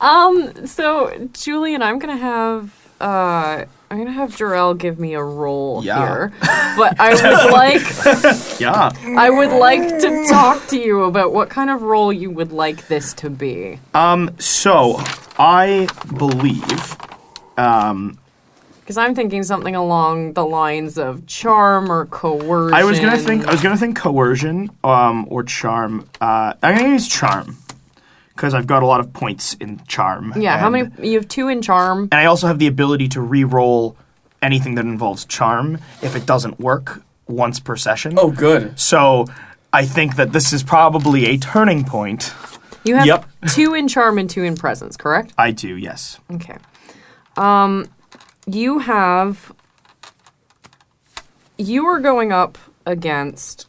Um, 0.00 0.66
so, 0.66 1.28
Julian, 1.32 1.80
I'm 1.80 2.00
gonna 2.00 2.16
have 2.16 2.74
uh, 3.00 3.64
I'm 3.90 3.98
gonna 3.98 4.10
have 4.10 4.30
Jarell 4.30 4.76
give 4.76 4.98
me 4.98 5.14
a 5.14 5.22
roll 5.22 5.84
Yeah. 5.84 5.98
here, 5.98 6.32
but 6.76 6.98
I 6.98 7.10
would 7.14 7.52
like 7.52 8.60
yeah. 8.60 8.90
I 9.16 9.30
would 9.30 9.52
like 9.52 10.00
to 10.00 10.26
talk 10.28 10.66
to 10.68 10.78
you 10.78 11.04
about 11.04 11.32
what 11.32 11.50
kind 11.50 11.70
of 11.70 11.82
role 11.82 12.12
you 12.12 12.30
would 12.30 12.50
like 12.50 12.88
this 12.88 13.12
to 13.14 13.30
be. 13.30 13.78
Um, 13.94 14.30
so 14.40 14.96
I 15.38 15.86
believe 16.16 16.96
Because 18.92 19.06
I'm 19.08 19.14
thinking 19.14 19.42
something 19.42 19.74
along 19.74 20.34
the 20.34 20.44
lines 20.44 20.98
of 20.98 21.26
charm 21.26 21.90
or 21.90 22.04
coercion. 22.04 22.74
I 22.74 22.84
was 22.84 23.00
gonna 23.00 23.16
think 23.16 23.48
I 23.48 23.50
was 23.50 23.62
gonna 23.62 23.78
think 23.78 23.96
coercion 23.96 24.70
um, 24.84 25.26
or 25.30 25.44
charm. 25.44 26.06
Uh, 26.20 26.52
I'm 26.62 26.76
gonna 26.76 26.90
use 26.90 27.08
charm 27.08 27.56
because 28.36 28.52
I've 28.52 28.66
got 28.66 28.82
a 28.82 28.86
lot 28.86 29.00
of 29.00 29.10
points 29.14 29.54
in 29.54 29.80
charm. 29.88 30.34
Yeah, 30.36 30.58
how 30.58 30.68
many? 30.68 30.90
You 31.00 31.14
have 31.14 31.26
two 31.26 31.48
in 31.48 31.62
charm. 31.62 32.10
And 32.12 32.20
I 32.20 32.26
also 32.26 32.46
have 32.48 32.58
the 32.58 32.66
ability 32.66 33.08
to 33.08 33.22
re-roll 33.22 33.96
anything 34.42 34.74
that 34.74 34.84
involves 34.84 35.24
charm 35.24 35.78
if 36.02 36.14
it 36.14 36.26
doesn't 36.26 36.60
work 36.60 37.02
once 37.26 37.60
per 37.60 37.76
session. 37.76 38.18
oh, 38.18 38.30
good. 38.30 38.78
So 38.78 39.24
I 39.72 39.86
think 39.86 40.16
that 40.16 40.34
this 40.34 40.52
is 40.52 40.62
probably 40.62 41.28
a 41.28 41.38
turning 41.38 41.84
point. 41.84 42.34
You 42.84 42.96
have 42.96 43.06
Yep. 43.06 43.24
two 43.54 43.72
in 43.72 43.88
charm 43.88 44.18
and 44.18 44.28
two 44.28 44.42
in 44.42 44.54
presence, 44.54 44.98
correct? 44.98 45.32
I 45.38 45.50
do, 45.50 45.78
yes. 45.78 46.18
Okay. 46.30 46.58
Um, 47.38 47.86
you 48.46 48.80
have. 48.80 49.52
You 51.58 51.86
are 51.86 52.00
going 52.00 52.32
up 52.32 52.58
against 52.86 53.66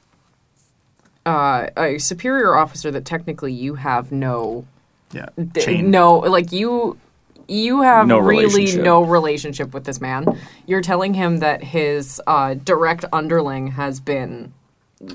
uh, 1.26 1.68
a 1.78 1.98
superior 2.00 2.56
officer 2.56 2.90
that 2.92 3.06
technically 3.06 3.54
you 3.54 3.76
have 3.76 4.12
no, 4.12 4.66
Yeah. 5.12 5.28
d- 5.52 5.82
no, 5.82 6.18
like 6.20 6.52
you. 6.52 6.98
You 7.46 7.82
have 7.82 8.08
No 8.08 8.20
really 8.20 8.46
relationship. 8.46 8.84
no 8.86 9.04
relationship 9.04 9.74
with 9.74 9.84
this 9.84 10.00
man. 10.00 10.40
You're 10.66 10.82
telling 10.82 11.14
him 11.14 11.40
that 11.40 11.62
his 11.62 12.22
uh, 12.26 12.54
direct 12.54 13.04
underling 13.12 13.68
has 13.68 14.00
been 14.00 14.54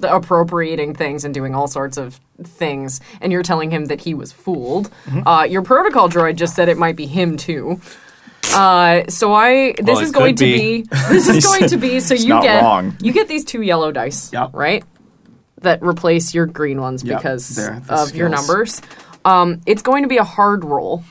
appropriating 0.03 0.95
things 0.95 1.25
and 1.25 1.33
doing 1.33 1.55
all 1.55 1.67
sorts 1.67 1.97
of 1.97 2.21
things, 2.45 3.01
and 3.23 3.33
you're 3.33 3.43
telling 3.43 3.71
him 3.71 3.87
that 3.87 4.03
he 4.03 4.13
was 4.13 4.31
fooled. 4.31 4.91
Mm-hmm. 5.07 5.27
Uh, 5.27 5.45
your 5.45 5.63
protocol 5.63 6.11
droid 6.11 6.37
just 6.37 6.55
said 6.55 6.69
it 6.69 6.77
might 6.77 6.97
be 6.97 7.07
him 7.07 7.39
too. 7.39 7.81
Uh, 8.55 9.05
so 9.09 9.33
I 9.35 9.73
this 9.79 9.87
Well, 9.97 9.99
is 10.01 10.11
going 10.11 10.37
to 10.37 10.45
be. 10.45 10.83
be 10.83 10.89
this 11.11 11.29
is 11.29 11.45
going 11.59 11.69
to 11.69 11.77
be 11.77 12.01
so 12.01 12.15
you 12.15 12.41
get 12.41 12.63
wrong. 12.63 12.97
you 13.01 13.13
get 13.13 13.29
these 13.29 13.45
two 13.45 13.63
yellow 13.63 13.93
dice, 13.93 14.33
Yep. 14.33 14.51
right? 14.53 14.85
That 15.63 15.83
replace 15.83 16.35
your 16.35 16.47
green 16.47 16.81
ones 16.81 17.03
Yep, 17.05 17.19
because 17.19 17.57
the 17.57 17.83
of 17.89 18.15
your 18.15 18.29
numbers. 18.29 18.81
Um, 19.25 19.61
it's 19.67 19.83
going 19.83 20.03
to 20.05 20.09
be 20.09 20.17
a 20.17 20.25
hard 20.25 20.65
roll. 20.65 21.03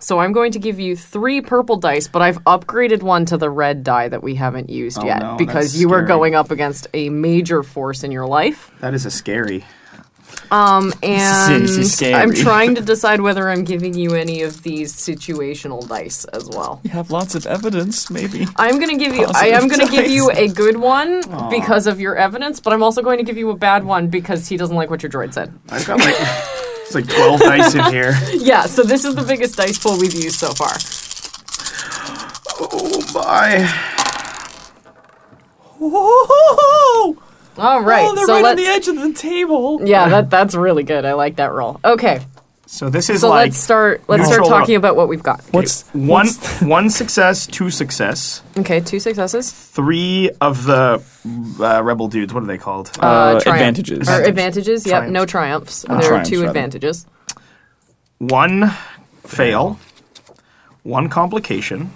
So 0.00 0.18
I'm 0.18 0.32
going 0.32 0.52
to 0.52 0.58
give 0.58 0.78
you 0.80 0.96
three 0.96 1.40
purple 1.40 1.76
dice, 1.76 2.08
but 2.08 2.20
I've 2.20 2.42
upgraded 2.44 3.02
one 3.02 3.24
to 3.26 3.36
the 3.38 3.48
red 3.48 3.84
die 3.84 4.08
that 4.08 4.22
we 4.22 4.34
haven't 4.34 4.68
used 4.68 4.98
Oh, 5.00 5.06
yet 5.06 5.20
no, 5.22 5.36
because 5.36 5.80
you 5.80 5.92
are 5.94 6.02
going 6.02 6.34
up 6.34 6.50
against 6.50 6.88
a 6.92 7.08
major 7.08 7.62
force 7.62 8.04
in 8.04 8.10
your 8.10 8.26
life. 8.26 8.70
That 8.80 8.92
is 8.92 9.06
a 9.06 9.10
scary. 9.10 9.64
Um, 10.50 10.92
and 11.02 11.64
This 11.64 11.76
is 11.76 11.94
scary. 11.94 12.14
I'm 12.14 12.32
trying 12.34 12.74
to 12.74 12.80
decide 12.80 13.20
whether 13.20 13.48
I'm 13.48 13.64
giving 13.64 13.94
you 13.94 14.14
any 14.14 14.42
of 14.42 14.62
these 14.62 14.92
situational 14.94 15.86
dice 15.88 16.24
as 16.26 16.48
well. 16.48 16.80
You 16.84 16.90
have 16.90 17.10
lots 17.10 17.34
of 17.34 17.46
evidence, 17.46 18.10
maybe. 18.10 18.46
I'm 18.56 18.78
gonna 18.78 18.96
give 18.98 19.14
you. 19.14 19.26
I 19.34 19.48
am 19.48 19.68
gonna 19.68 19.88
give 19.88 20.08
you 20.08 20.30
a 20.30 20.48
good 20.48 20.76
one 20.76 21.22
because 21.50 21.86
of 21.86 22.00
your 22.00 22.16
evidence, 22.16 22.60
but 22.60 22.72
I'm 22.72 22.82
also 22.82 23.02
going 23.02 23.18
to 23.18 23.24
give 23.24 23.36
you 23.36 23.50
a 23.50 23.56
bad 23.56 23.84
one 23.84 24.08
because 24.08 24.46
he 24.48 24.56
doesn't 24.56 24.76
like 24.76 24.90
what 24.90 25.02
your 25.02 25.10
droid 25.10 25.32
said. 25.34 25.52
I've 25.70 25.86
got 25.86 25.98
like 26.00 26.14
it's 26.18 26.94
like 26.94 27.06
twelve 27.08 27.40
dice 27.40 27.74
in 27.74 27.84
here. 27.92 28.14
Yeah, 28.34 28.66
so 28.66 28.82
this 28.82 29.04
is 29.04 29.14
the 29.14 29.22
biggest 29.22 29.56
dice 29.56 29.78
pool 29.78 29.98
we've 29.98 30.12
used 30.14 30.36
so 30.36 30.52
far. 30.52 30.74
Oh 32.60 33.00
my! 33.14 33.68
All 37.56 37.82
right, 37.82 38.04
oh, 38.08 38.14
they're 38.14 38.26
so 38.26 38.32
right 38.34 38.38
on 38.38 38.42
let's. 38.44 38.60
the 38.62 38.66
edge 38.68 38.88
of 38.88 39.00
the 39.00 39.12
table. 39.12 39.80
yeah, 39.86 40.08
that 40.08 40.30
that's 40.30 40.54
really 40.54 40.82
good. 40.82 41.04
I 41.04 41.12
like 41.14 41.36
that 41.36 41.52
roll. 41.52 41.80
Okay, 41.84 42.20
So 42.66 42.90
this 42.90 43.08
is 43.10 43.20
so 43.20 43.28
like 43.28 43.46
let's 43.48 43.58
start. 43.58 44.02
Let's 44.08 44.24
start 44.24 44.40
neutral- 44.40 44.58
talking 44.58 44.76
about 44.76 44.96
what 44.96 45.06
we've 45.08 45.22
got. 45.22 45.40
What's 45.52 45.82
one 45.92 46.26
one 46.62 46.90
success, 46.90 47.46
two 47.46 47.70
success, 47.70 48.42
Okay, 48.58 48.80
two 48.80 48.98
successes. 48.98 49.52
three 49.52 50.30
of 50.40 50.64
the 50.64 51.02
uh, 51.60 51.82
rebel 51.84 52.08
dudes. 52.08 52.34
What 52.34 52.42
are 52.42 52.46
they 52.46 52.58
called? 52.58 52.90
Uh, 52.98 53.38
triumph- 53.40 53.46
advantages. 53.46 54.08
Or 54.08 54.22
advantages. 54.22 54.84
Yep, 54.86 54.92
Triumphs. 54.92 55.12
no 55.12 55.26
triumphs. 55.26 55.82
there 55.82 56.14
are 56.14 56.24
two 56.24 56.38
rather. 56.40 56.48
advantages. 56.48 57.06
one 58.18 58.70
fail, 59.24 59.78
one 60.82 61.08
complication, 61.08 61.92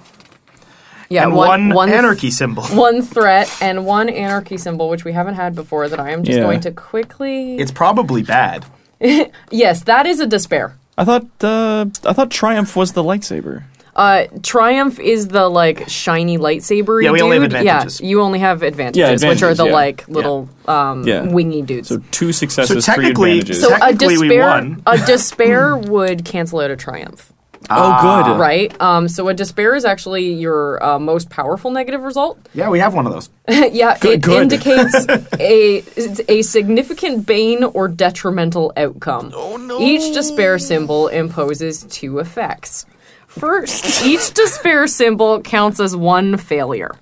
Yeah, 1.11 1.25
and 1.25 1.35
one, 1.35 1.49
one, 1.49 1.69
one 1.75 1.89
anarchy 1.91 2.31
symbol. 2.31 2.63
one 2.73 3.03
threat 3.03 3.51
and 3.63 3.87
one 3.87 4.09
anarchy 4.09 4.59
symbol, 4.59 4.89
which 4.91 5.05
we 5.05 5.13
haven't 5.13 5.35
had 5.35 5.55
before. 5.55 5.89
That 5.89 6.01
I 6.01 6.11
am 6.11 6.23
just 6.23 6.37
Yeah. 6.39 6.45
going 6.45 6.61
to 6.61 6.71
quickly. 6.73 7.57
It's 7.57 7.73
probably 7.73 8.23
bad. 8.23 8.65
yes, 9.51 9.83
that 9.85 10.07
is 10.07 10.21
a 10.21 10.27
despair. 10.27 10.77
I 10.99 11.05
thought 11.05 11.27
uh, 11.43 11.87
I 12.05 12.13
thought 12.13 12.31
Triumph 12.31 12.75
was 12.77 12.93
the 12.93 13.03
lightsaber. 13.03 13.63
Uh, 13.97 14.27
Triumph 14.45 15.01
is 15.01 15.29
the 15.29 15.49
like 15.49 15.89
shiny 15.89 16.39
lightsaber. 16.39 17.03
Yeah, 17.03 17.11
we 17.11 17.19
dude. 17.19 17.25
only 17.25 17.37
have 17.37 17.45
advantages. 17.45 18.01
Yeah, 18.01 18.07
you 18.07 18.21
only 18.21 18.39
have 18.39 18.63
advantages, 18.63 19.23
Yeah, 19.23 19.29
which 19.29 19.43
are 19.43 19.55
the 19.55 19.67
yeah. 19.67 19.73
like 19.73 20.07
little 20.09 20.49
um, 20.69 21.05
Yeah. 21.07 21.23
wingy 21.23 21.63
dudes. 21.63 21.89
So 21.89 21.99
two 22.13 22.33
successes, 22.33 22.85
So 22.85 22.93
three 22.93 23.05
technically- 23.07 23.31
advantages. 23.41 23.61
So 23.63 23.75
a 23.75 23.79
Technically, 23.79 24.19
we 24.19 24.29
despair, 24.29 24.47
won. 24.51 24.83
a 24.87 24.99
despair 24.99 25.77
would 25.77 26.25
cancel 26.25 26.61
out 26.61 26.71
a 26.71 26.77
triumph, 26.77 27.28
oh, 27.71 28.25
good. 28.25 28.39
right? 28.39 28.81
Um, 28.81 29.09
so 29.09 29.29
a 29.29 29.35
despair 29.35 29.75
is 29.75 29.85
actually 29.85 30.33
your 30.33 30.83
uh, 30.83 30.99
most 30.99 31.31
powerful 31.31 31.71
negative 31.71 32.03
result. 32.03 32.39
Yeah, 32.55 32.71
we 32.71 32.79
have 32.79 32.95
one 32.95 33.07
of 33.07 33.13
those. 33.13 33.31
yeah, 33.73 33.97
it 34.03 34.23
good. 34.23 34.43
indicates 34.53 35.07
a 35.41 35.83
a 36.29 36.43
significant 36.43 37.27
bane 37.27 37.65
or 37.65 37.89
detrimental 37.89 38.73
outcome. 38.77 39.33
Oh 39.35 39.57
no! 39.57 39.81
Each 39.81 40.15
despair 40.15 40.59
symbol 40.59 41.09
imposes 41.09 41.85
two 41.85 42.19
effects. 42.19 42.87
First, 43.27 44.05
each 44.05 44.33
despair 44.33 44.87
symbol 44.87 45.41
counts 45.43 45.81
as 45.81 45.95
one 45.95 46.37
failure. 46.39 46.95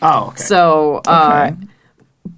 Oh, 0.00 0.28
okay. 0.28 0.42
So, 0.42 1.02
uh, 1.06 1.50
Okay. 1.52 1.66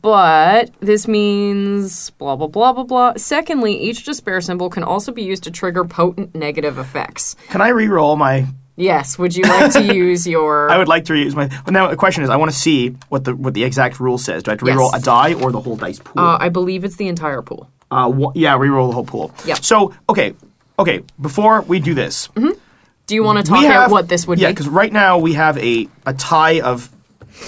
But 0.03 0.71
this 0.81 1.07
means 1.09 2.11
blah 2.11 2.37
blah 2.37 2.47
blah 2.47 2.73
blah 2.73 2.85
blah. 2.85 3.13
Secondly, 3.17 3.75
each 3.77 4.05
despair 4.05 4.41
symbol 4.41 4.71
can 4.71 4.83
also 4.83 5.13
be 5.13 5.23
used 5.23 5.43
to 5.45 5.51
trigger 5.51 5.85
potent 5.85 6.35
negative 6.35 6.79
effects. 6.79 7.37
Can 7.49 7.61
I 7.61 7.69
re-roll 7.69 8.17
my? 8.17 8.47
Yes, 8.77 9.19
would 9.19 9.37
you 9.37 9.43
like 9.45 9.73
to 9.73 9.95
use 9.95 10.27
your? 10.27 10.71
I 10.71 10.79
would 10.79 10.89
like 10.89 11.05
to 11.07 11.13
reuse 11.13 11.35
my. 11.35 11.49
Well, 11.49 11.73
now 11.73 11.89
the 11.89 11.97
question 11.97 12.25
is, 12.25 12.31
I 12.31 12.37
want 12.37 12.51
to 12.51 12.57
see 12.57 12.97
what 13.11 13.25
the 13.25 13.37
what 13.37 13.55
the 13.55 13.65
exact 13.65 14.01
rule 14.01 14.17
says. 14.19 14.43
Do 14.43 14.51
I 14.51 14.53
have 14.53 14.61
to 14.61 14.67
Yes. 14.67 14.75
re-roll 14.75 14.95
a 14.95 15.01
die 15.01 15.35
or 15.35 15.53
the 15.53 15.61
whole 15.61 15.77
dice 15.77 15.99
pool? 15.99 16.23
uh, 16.23 16.39
I 16.41 16.49
believe 16.49 16.85
it's 16.85 16.97
the 16.97 17.09
entire 17.09 17.43
pool. 17.43 17.69
Uh, 17.91 18.11
wha- 18.15 18.33
yeah, 18.35 18.57
re-roll 18.57 18.89
the 18.89 18.95
whole 18.95 19.05
pool. 19.05 19.33
Yeah. 19.45 19.55
So 19.55 19.93
okay, 20.09 20.35
okay. 20.79 21.03
Before 21.21 21.61
we 21.63 21.79
do 21.81 21.93
this, 21.93 22.29
Do 23.07 23.15
you 23.17 23.25
want 23.25 23.39
to 23.39 23.43
talk 23.45 23.61
we 23.61 23.67
out 23.67 23.91
what 23.91 24.09
this 24.09 24.27
would 24.27 24.37
be? 24.37 24.43
yeah, 24.43 24.51
because 24.51 24.69
right 24.69 24.93
now 24.93 25.19
we 25.19 25.35
have 25.35 25.59
a 25.59 25.89
a 26.07 26.15
tie 26.15 26.61
of 26.61 26.89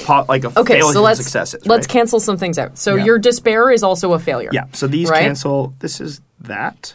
po- 0.05 0.25
like 0.29 0.45
a 0.45 0.49
Okay, 0.61 0.75
failures 0.81 0.93
so 0.95 1.03
let's 1.03 1.21
successes. 1.21 1.67
let's 1.67 1.87
right? 1.87 1.93
cancel 1.93 2.21
some 2.21 2.37
things 2.37 2.59
out. 2.59 2.79
So 2.79 2.95
Yeah. 2.97 3.05
your 3.05 3.19
despair 3.19 3.71
is 3.71 3.83
also 3.83 4.13
a 4.13 4.19
failure. 4.19 4.51
Yeah, 4.53 4.65
so 4.73 4.87
these 4.87 5.09
Right? 5.09 5.23
cancel. 5.23 5.75
This 5.81 6.01
is 6.01 6.21
that. 6.41 6.95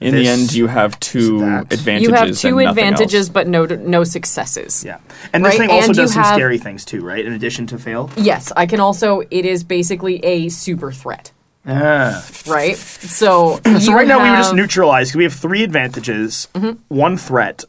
In 0.00 0.14
the 0.14 0.28
end, 0.28 0.52
you 0.52 0.68
have 0.68 0.98
two 1.00 1.42
advantages. 1.42 2.02
You 2.08 2.14
have 2.14 2.36
two 2.36 2.50
nothing 2.52 2.68
advantages, 2.68 3.26
else. 3.26 3.28
but 3.30 3.48
no 3.48 3.64
no 3.66 4.04
successes. 4.04 4.84
Yeah, 4.86 4.98
and 5.32 5.44
this 5.44 5.50
Right, 5.54 5.58
thing 5.58 5.70
also 5.70 5.88
and 5.88 5.96
does 5.96 6.12
some 6.14 6.22
have- 6.22 6.34
scary 6.36 6.58
things 6.58 6.84
too, 6.84 7.00
right? 7.04 7.24
In 7.26 7.32
addition 7.32 7.66
to 7.66 7.78
fail. 7.78 8.08
Yes, 8.16 8.52
I 8.56 8.66
can 8.66 8.78
also. 8.78 9.22
It 9.30 9.44
is 9.44 9.64
basically 9.64 10.24
a 10.24 10.50
super 10.50 10.92
threat, 10.92 11.32
Ah. 11.66 12.24
right? 12.46 12.76
So 12.76 13.60
So 13.64 13.70
you 13.90 13.96
right 13.96 14.06
now 14.06 14.22
we 14.22 14.30
were 14.30 14.36
just 14.36 14.50
have- 14.50 14.56
neutralized. 14.56 15.10
'cause 15.12 15.16
We 15.16 15.24
have 15.24 15.34
three 15.34 15.64
advantages, 15.64 16.46
Mm-hmm. 16.54 16.78
one 16.86 17.16
threat, 17.16 17.64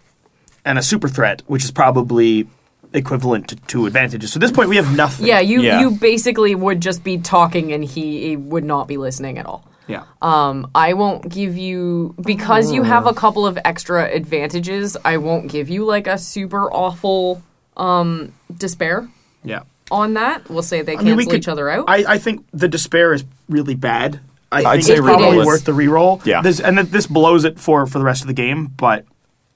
and 0.64 0.78
a 0.78 0.84
super 0.84 1.08
threat, 1.10 1.42
which 1.48 1.64
is 1.64 1.72
probably 1.72 2.46
equivalent 2.94 3.48
to 3.50 3.56
two 3.68 3.86
advantages. 3.86 4.34
So 4.34 4.38
at 4.38 4.42
this 4.42 4.52
point, 4.52 4.70
we 4.70 4.76
have 4.78 4.96
nothing. 4.96 5.26
Yeah, 5.28 5.40
you 5.40 5.62
Yeah. 5.62 5.80
you 5.82 5.92
basically 5.92 6.56
would 6.56 6.82
just 6.82 7.04
be 7.04 7.18
talking, 7.20 7.72
and 7.74 7.84
he, 7.84 8.28
he 8.30 8.36
would 8.36 8.64
not 8.64 8.88
be 8.88 8.98
listening 8.98 9.38
at 9.38 9.46
all. 9.46 9.64
yeah. 9.88 10.04
Um, 10.22 10.70
I 10.76 10.94
won't 10.94 11.30
give 11.30 11.58
you 11.58 12.16
because 12.22 12.72
you 12.72 12.84
have 12.84 13.06
a 13.08 13.14
couple 13.14 13.46
of 13.46 13.58
extra 13.66 14.06
advantages. 14.12 14.98
I 15.06 15.18
won't 15.18 15.50
give 15.52 15.70
you 15.70 15.86
like 15.86 16.08
a 16.08 16.18
super 16.18 16.72
awful 16.72 17.42
um 17.78 18.34
despair 18.58 19.08
yeah. 19.44 19.62
on 19.92 20.14
that. 20.16 20.50
We'll 20.50 20.64
say 20.64 20.82
they 20.82 20.94
I 20.94 20.96
cancel 20.96 21.08
mean, 21.10 21.18
we 21.18 21.26
could, 21.26 21.36
each 21.36 21.48
other 21.48 21.70
out. 21.70 21.86
I, 21.88 22.14
I 22.16 22.18
think 22.18 22.46
the 22.54 22.68
despair 22.68 23.14
is 23.14 23.24
really 23.48 23.76
bad. 23.76 24.20
I 24.52 24.64
I'd 24.64 24.72
think 24.74 24.84
say 24.84 24.94
it's 24.94 25.02
probably 25.02 25.40
it. 25.40 25.46
worth 25.46 25.64
the 25.66 25.72
reroll. 25.74 26.26
Yeah. 26.26 26.42
This, 26.42 26.60
and 26.60 26.78
that 26.80 26.92
this 26.92 27.06
blows 27.08 27.46
it 27.46 27.60
for 27.60 27.86
for 27.88 28.00
the 28.00 28.06
rest 28.06 28.22
of 28.22 28.28
the 28.28 28.34
game, 28.34 28.66
but 28.78 29.06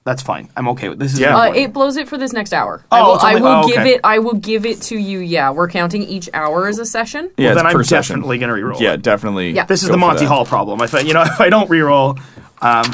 that's 0.05 0.21
fine. 0.21 0.49
I'm 0.57 0.67
okay 0.69 0.89
with 0.89 0.99
this. 0.99 1.13
Is 1.13 1.19
Yeah. 1.19 1.37
Uh, 1.37 1.53
it 1.53 1.71
blows 1.71 1.95
it 1.95 2.09
for 2.09 2.17
this 2.17 2.33
next 2.33 2.53
hour. 2.53 2.83
Oh, 2.91 2.95
I 2.95 3.01
will, 3.03 3.15
it's 3.15 3.23
I 3.23 3.35
will 3.35 3.47
oh, 3.47 3.67
give 3.67 3.85
it. 3.85 4.01
I 4.03 4.19
will 4.19 4.33
give 4.33 4.65
it 4.65 4.81
to 4.83 4.97
you. 4.97 5.19
Yeah, 5.19 5.51
we're 5.51 5.69
counting 5.69 6.03
each 6.03 6.29
hour 6.33 6.67
as 6.67 6.77
a 6.79 6.85
session. 6.85 7.31
Yeah, 7.37 7.47
well, 7.47 7.55
then 7.55 7.65
I'm 7.67 7.83
session. 7.83 8.15
definitely 8.17 8.37
gonna 8.37 8.53
reroll. 8.53 8.79
Yeah, 8.79 8.97
definitely. 8.97 9.51
Yeah. 9.51 9.65
This 9.65 9.83
is 9.83 9.89
the 9.89 9.97
Monty. 9.97 10.25
Hall 10.25 10.45
problem. 10.45 10.81
If 10.81 10.93
I, 10.93 10.99
you 11.01 11.13
know, 11.13 11.21
if 11.25 11.39
I 11.39 11.49
don't 11.49 11.69
reroll, 11.69 12.19
um, 12.61 12.85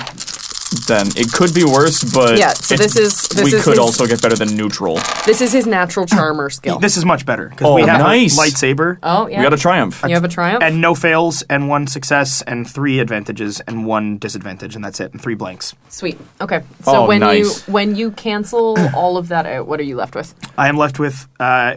Then 0.88 1.08
it 1.16 1.32
could 1.34 1.54
be 1.54 1.64
worse, 1.64 2.04
but 2.04 2.38
Yeah, 2.38 2.54
so 2.54 2.76
this 2.76 2.96
is- 2.96 3.24
this 3.30 3.44
we 3.44 3.56
is 3.56 3.64
could 3.64 3.72
his- 3.72 3.80
also 3.80 4.06
get 4.06 4.22
better 4.22 4.36
than 4.36 4.56
neutral. 4.56 5.00
This 5.26 5.42
is 5.42 5.52
his 5.52 5.66
natural 5.66 6.06
charmer 6.06 6.50
skill. 6.50 6.78
this 6.80 6.96
is 6.98 7.06
much 7.06 7.26
better 7.26 7.50
because 7.50 7.66
Oh, 7.68 7.76
we 7.76 7.82
have 7.84 8.00
nice. 8.02 8.38
a 8.38 8.42
lightsaber. 8.42 8.98
oh 9.02 9.28
yeah, 9.28 9.38
We 9.40 9.44
got 9.44 9.54
a 9.54 9.58
triumph. 9.58 10.04
you 10.08 10.14
have 10.14 10.24
a 10.24 10.28
triumph. 10.28 10.64
and 10.64 10.80
no 10.82 10.94
fails, 10.94 11.42
and 11.50 11.70
one 11.70 11.88
success, 11.88 12.44
and 12.46 12.70
three 12.70 13.00
advantages, 13.00 13.60
and 13.62 13.86
one 13.86 14.18
disadvantage, 14.18 14.76
and 14.76 14.84
that's 14.86 15.00
it, 15.00 15.12
and 15.12 15.22
three 15.22 15.36
blanks. 15.36 15.74
Sweet. 15.90 16.20
Okay. 16.40 16.62
So 16.86 16.96
Oh, 17.04 17.08
when 17.08 17.22
nice. 17.22 17.68
you 17.68 17.74
when 17.74 17.96
you 17.96 18.12
cancel 18.12 18.78
all 18.96 19.18
of 19.18 19.28
that 19.30 19.46
out, 19.46 19.68
what 19.68 19.80
are 19.80 19.84
you 19.84 19.96
left 19.96 20.16
with? 20.16 20.34
I 20.58 20.68
am 20.70 20.78
left 20.78 21.00
with 21.00 21.28
uh, 21.40 21.76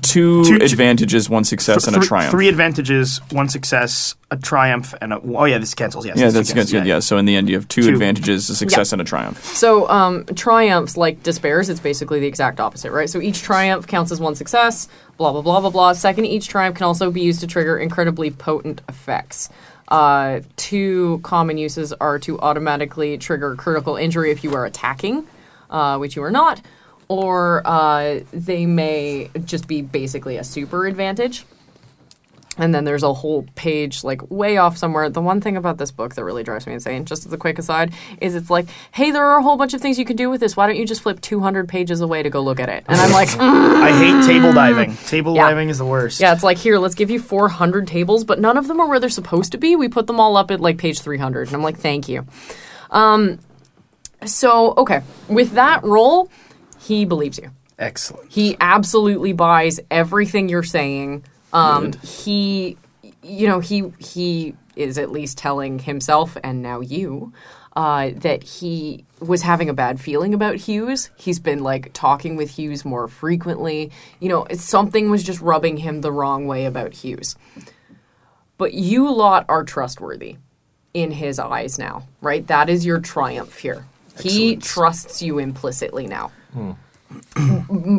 Two, 0.00 0.44
Two- 0.44 0.58
two- 0.58 0.64
advantages, 0.64 1.28
one 1.28 1.42
success, 1.42 1.88
and 1.88 1.96
a 1.96 2.00
triumph. 2.00 2.30
Three 2.30 2.48
advantages, 2.48 3.20
one 3.32 3.48
success, 3.48 4.14
a 4.30 4.36
triumph, 4.36 4.94
and 5.00 5.12
a. 5.12 5.20
Oh 5.20 5.44
yeah, 5.44 5.58
this 5.58 5.74
cancels. 5.74 6.06
Yes, 6.06 6.16
yeah, 6.18 6.30
that's 6.30 6.52
cancels, 6.52 6.70
good. 6.72 6.86
Yeah. 6.86 7.00
So 7.00 7.18
in 7.18 7.24
the 7.24 7.34
end, 7.34 7.48
you 7.48 7.56
have 7.56 7.66
two, 7.66 7.82
Two. 7.82 7.88
advantages, 7.92 8.48
a 8.48 8.54
success, 8.54 8.92
and 8.92 9.02
a 9.02 9.04
triumph. 9.04 9.44
So 9.44 9.88
um, 9.90 10.24
triumphs, 10.36 10.96
like 10.96 11.20
despairs, 11.24 11.68
it's 11.68 11.80
basically 11.80 12.20
the 12.20 12.28
exact 12.28 12.60
opposite, 12.60 12.92
right? 12.92 13.10
So 13.10 13.20
each 13.20 13.42
triumph 13.42 13.88
counts 13.88 14.12
as 14.12 14.20
one 14.20 14.36
success. 14.36 14.86
Blah 15.16 15.32
blah 15.32 15.42
blah 15.42 15.60
blah 15.60 15.70
blah. 15.70 15.92
Second, 15.94 16.26
each 16.26 16.46
triumph 16.46 16.76
can 16.76 16.84
also 16.86 17.10
be 17.10 17.20
used 17.22 17.40
to 17.40 17.48
trigger 17.48 17.76
incredibly 17.76 18.30
potent 18.30 18.82
effects. 18.88 19.48
Uh, 19.88 20.40
two 20.56 21.20
common 21.24 21.58
uses 21.58 21.92
are 21.94 22.20
to 22.20 22.38
automatically 22.40 23.18
trigger 23.18 23.56
critical 23.56 23.96
injury 23.96 24.30
if 24.30 24.44
you 24.44 24.54
are 24.54 24.64
attacking, 24.64 25.26
uh, 25.70 25.98
which 25.98 26.14
you 26.16 26.22
are 26.22 26.30
not, 26.30 26.60
or 27.08 27.62
uh, 27.64 28.20
they 28.32 28.66
may 28.66 29.30
just 29.44 29.68
be 29.68 29.82
basically 29.82 30.36
a 30.36 30.44
super 30.44 30.86
advantage. 30.86 31.44
And 32.58 32.74
then 32.74 32.84
there's 32.84 33.02
a 33.02 33.12
whole 33.12 33.44
page 33.54 34.02
like 34.02 34.30
way 34.30 34.56
off 34.56 34.78
somewhere. 34.78 35.10
The 35.10 35.20
one 35.20 35.42
thing 35.42 35.58
about 35.58 35.76
this 35.76 35.90
book 35.90 36.14
that 36.14 36.24
really 36.24 36.42
drives 36.42 36.66
me 36.66 36.72
insane, 36.72 37.04
just 37.04 37.26
as 37.26 37.32
a 37.34 37.36
quick 37.36 37.58
aside, 37.58 37.92
is 38.18 38.34
it's 38.34 38.48
like, 38.48 38.64
hey, 38.92 39.10
there 39.10 39.26
are 39.26 39.38
a 39.38 39.42
whole 39.42 39.58
bunch 39.58 39.74
of 39.74 39.82
things 39.82 39.98
you 39.98 40.06
can 40.06 40.16
do 40.16 40.30
with 40.30 40.40
this. 40.40 40.56
Why 40.56 40.66
don't 40.66 40.76
you 40.76 40.86
just 40.86 41.02
flip 41.02 41.20
200 41.20 41.68
pages 41.68 42.00
away 42.00 42.22
to 42.22 42.30
go 42.30 42.40
look 42.40 42.58
at 42.58 42.70
it? 42.70 42.86
And 42.88 42.98
I'm 42.98 43.12
like, 43.12 43.28
"Mm." 43.28 43.40
I 43.82 43.92
hate 43.92 44.26
table 44.26 44.54
diving. 44.54 44.96
Table 44.96 45.34
Yeah. 45.34 45.48
diving 45.50 45.68
is 45.68 45.76
the 45.76 45.84
worst. 45.84 46.18
yeah, 46.18 46.32
it's 46.32 46.42
like 46.42 46.56
here, 46.56 46.78
let's 46.78 46.94
give 46.94 47.10
you 47.10 47.20
400 47.20 47.86
tables, 47.86 48.24
but 48.24 48.40
none 48.40 48.56
of 48.56 48.68
them 48.68 48.80
are 48.80 48.88
where 48.88 49.00
they're 49.00 49.10
supposed 49.10 49.52
to 49.52 49.58
be. 49.58 49.76
We 49.76 49.88
put 49.90 50.06
them 50.06 50.18
all 50.18 50.38
up 50.38 50.50
at 50.50 50.58
like 50.58 50.78
page 50.78 51.00
300, 51.00 51.48
and 51.48 51.54
I'm 51.56 51.62
like, 51.62 51.76
thank 51.76 52.08
you. 52.08 52.26
Um, 52.90 53.38
so 54.24 54.72
okay, 54.78 55.02
with 55.28 55.52
that 55.52 55.84
roll, 55.84 56.30
he 56.86 57.04
believes 57.04 57.38
you. 57.38 57.50
Excellent. 57.78 58.30
He 58.30 58.56
absolutely 58.60 59.32
buys 59.32 59.80
everything 59.90 60.48
you're 60.48 60.62
saying. 60.62 61.24
Um, 61.52 61.92
he, 62.02 62.76
you 63.22 63.46
know, 63.48 63.60
he 63.60 63.92
he 63.98 64.54
is 64.76 64.98
at 64.98 65.10
least 65.10 65.38
telling 65.38 65.78
himself 65.78 66.36
and 66.44 66.62
now 66.62 66.80
you 66.80 67.32
uh, 67.74 68.10
that 68.16 68.42
he 68.42 69.04
was 69.20 69.42
having 69.42 69.68
a 69.68 69.74
bad 69.74 70.00
feeling 70.00 70.32
about 70.32 70.56
Hughes. 70.56 71.10
He's 71.16 71.38
been 71.38 71.62
like 71.62 71.92
talking 71.92 72.36
with 72.36 72.50
Hughes 72.50 72.84
more 72.84 73.08
frequently. 73.08 73.90
You 74.20 74.28
know, 74.28 74.46
something 74.54 75.10
was 75.10 75.22
just 75.22 75.40
rubbing 75.40 75.76
him 75.78 76.00
the 76.00 76.12
wrong 76.12 76.46
way 76.46 76.66
about 76.66 76.94
Hughes. 76.94 77.36
But 78.58 78.72
you 78.72 79.12
lot 79.12 79.44
are 79.48 79.64
trustworthy 79.64 80.36
in 80.94 81.10
his 81.10 81.38
eyes 81.38 81.78
now, 81.78 82.08
right? 82.22 82.46
That 82.46 82.70
is 82.70 82.86
your 82.86 83.00
triumph 83.00 83.58
here. 83.58 83.86
He 84.18 84.56
trusts 84.56 85.20
you 85.20 85.38
implicitly 85.38 86.06
now 86.06 86.32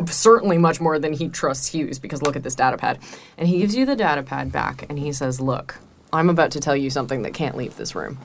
certainly 0.06 0.58
much 0.58 0.80
more 0.80 0.98
than 0.98 1.12
he 1.12 1.28
trusts 1.28 1.68
Hughes 1.68 1.98
because 1.98 2.22
look 2.22 2.36
at 2.36 2.42
this 2.42 2.54
data 2.54 2.76
pad. 2.76 2.98
And 3.36 3.48
he 3.48 3.58
gives 3.58 3.74
you 3.74 3.86
the 3.86 3.96
data 3.96 4.22
pad 4.22 4.52
back 4.52 4.86
and 4.88 4.98
he 4.98 5.12
says, 5.12 5.40
Look, 5.40 5.78
I'm 6.12 6.30
about 6.30 6.50
to 6.52 6.60
tell 6.60 6.76
you 6.76 6.90
something 6.90 7.22
that 7.22 7.34
can't 7.34 7.56
leave 7.56 7.76
this 7.76 7.94
room. 7.94 8.18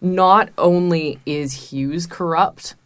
Not 0.00 0.50
only 0.56 1.18
is 1.26 1.70
Hughes 1.70 2.06
corrupt, 2.06 2.76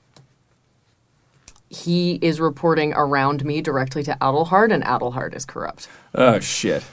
he 1.68 2.18
is 2.22 2.40
reporting 2.40 2.92
around 2.94 3.44
me 3.44 3.60
directly 3.60 4.02
to 4.04 4.16
Adelhard, 4.20 4.72
and 4.72 4.82
Adelhard 4.82 5.34
is 5.34 5.44
corrupt. 5.44 5.88
Oh 6.14 6.38
shit. 6.40 6.84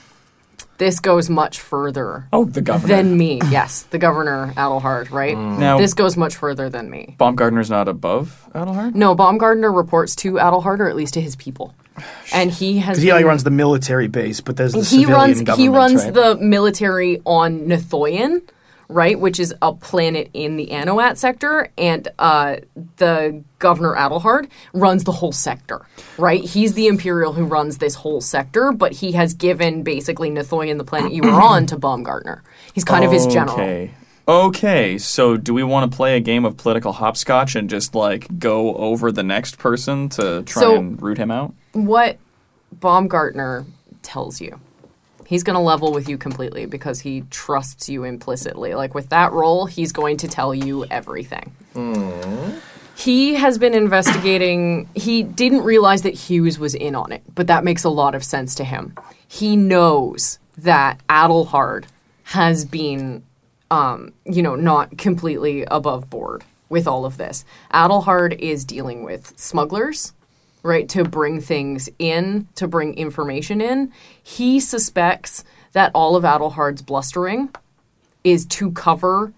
This 0.80 0.98
goes 0.98 1.28
much 1.28 1.60
further 1.60 2.26
Oh, 2.32 2.46
the 2.46 2.62
governor. 2.62 2.96
than 2.96 3.18
me. 3.18 3.38
Yes, 3.50 3.82
the 3.90 3.98
governor, 3.98 4.54
Adelhard, 4.56 5.10
right? 5.10 5.36
Mm. 5.36 5.58
now, 5.58 5.76
This 5.76 5.92
goes 5.92 6.16
much 6.16 6.34
further 6.36 6.70
than 6.70 6.88
me. 6.88 7.16
Baumgartner's 7.18 7.68
not 7.68 7.86
above 7.86 8.48
Adelhard. 8.54 8.94
No, 8.94 9.14
Baumgartner 9.14 9.70
reports 9.70 10.16
to 10.16 10.32
Adelhard, 10.38 10.80
or 10.80 10.88
at 10.88 10.96
least 10.96 11.12
to 11.14 11.20
his 11.20 11.36
people, 11.36 11.74
and 12.32 12.50
he 12.50 12.78
has. 12.78 12.96
Because 12.96 13.02
he 13.02 13.12
like 13.12 13.26
runs 13.26 13.44
the 13.44 13.50
military 13.50 14.08
base, 14.08 14.40
but 14.40 14.56
there's 14.56 14.72
the 14.72 14.78
he 14.78 15.04
civilian 15.04 15.44
runs 15.44 15.58
he 15.58 15.68
runs 15.68 16.04
right? 16.04 16.14
the 16.14 16.36
military 16.36 17.20
on 17.26 17.66
Nathoyan, 17.68 18.40
right, 18.90 19.18
which 19.18 19.40
is 19.40 19.54
a 19.62 19.72
planet 19.72 20.28
in 20.34 20.56
the 20.56 20.66
Anoat 20.68 21.16
sector, 21.16 21.70
and 21.78 22.08
uh, 22.18 22.56
the 22.96 23.42
governor 23.58 23.94
Adelhard 23.94 24.48
runs 24.72 25.04
the 25.04 25.12
whole 25.12 25.32
sector, 25.32 25.86
right? 26.18 26.42
He's 26.42 26.74
the 26.74 26.86
imperial 26.86 27.32
who 27.32 27.44
runs 27.44 27.78
this 27.78 27.94
whole 27.94 28.20
sector, 28.20 28.72
but 28.72 28.92
he 28.92 29.12
has 29.12 29.32
given 29.34 29.82
basically 29.82 30.30
Nathoyan, 30.30 30.76
the 30.78 30.84
planet 30.84 31.12
you 31.12 31.22
were 31.22 31.30
on, 31.40 31.66
to 31.66 31.78
Baumgartner. 31.78 32.42
He's 32.74 32.84
kind 32.84 33.04
of 33.04 33.12
his 33.12 33.26
general. 33.26 33.54
Okay. 33.54 33.90
Okay, 34.28 34.96
so 34.98 35.36
do 35.36 35.52
we 35.52 35.64
want 35.64 35.90
to 35.90 35.96
play 35.96 36.16
a 36.16 36.20
game 36.20 36.44
of 36.44 36.56
political 36.56 36.92
hopscotch 36.92 37.56
and 37.56 37.68
just 37.68 37.94
like 37.96 38.38
go 38.38 38.74
over 38.76 39.10
the 39.10 39.24
next 39.24 39.58
person 39.58 40.08
to 40.10 40.42
try 40.42 40.62
So- 40.62 40.76
and 40.76 41.00
root 41.02 41.18
him 41.18 41.30
out? 41.30 41.54
what 41.72 42.18
Baumgartner 42.72 43.64
tells 44.02 44.40
you. 44.40 44.60
He's 45.30 45.44
going 45.44 45.54
to 45.54 45.60
level 45.60 45.92
with 45.92 46.08
you 46.08 46.18
completely 46.18 46.66
because 46.66 46.98
he 46.98 47.20
trusts 47.30 47.88
you 47.88 48.02
implicitly. 48.02 48.74
Like 48.74 48.96
with 48.96 49.10
that 49.10 49.30
role, 49.30 49.64
he's 49.64 49.92
going 49.92 50.16
to 50.16 50.26
tell 50.26 50.52
you 50.52 50.86
everything. 50.86 51.52
He 52.96 53.34
has 53.34 53.56
been 53.56 53.72
investigating. 53.72 54.88
He 54.96 55.22
didn't 55.22 55.62
realize 55.62 56.02
that 56.02 56.14
Hughes 56.14 56.58
was 56.58 56.74
in 56.74 56.96
on 56.96 57.12
it, 57.12 57.22
but 57.32 57.46
that 57.46 57.62
makes 57.62 57.84
a 57.84 57.88
lot 57.88 58.16
of 58.16 58.24
sense 58.24 58.56
to 58.56 58.64
him. 58.64 58.92
He 59.28 59.54
knows 59.54 60.40
that 60.58 61.00
Adelhard 61.08 61.84
has 62.24 62.64
been, 62.64 63.22
um, 63.70 64.12
you 64.24 64.42
know, 64.42 64.56
not 64.56 64.98
completely 64.98 65.62
above 65.66 66.10
board 66.10 66.42
with 66.68 66.88
all 66.88 67.04
of 67.04 67.18
this. 67.18 67.44
Adelhard 67.72 68.36
is 68.36 68.64
dealing 68.64 69.04
with 69.04 69.32
smugglers, 69.38 70.12
right, 70.62 70.88
to 70.90 71.04
bring 71.04 71.40
things 71.40 71.88
in, 71.98 72.48
to 72.54 72.68
bring 72.68 72.94
information 72.94 73.60
in. 73.60 73.92
He 74.22 74.60
suspects 74.60 75.44
that 75.72 75.90
all 75.94 76.16
of 76.16 76.24
Adelhard's 76.24 76.82
blustering 76.82 77.50
is 78.24 78.44
to 78.46 78.70
cover 78.72 79.32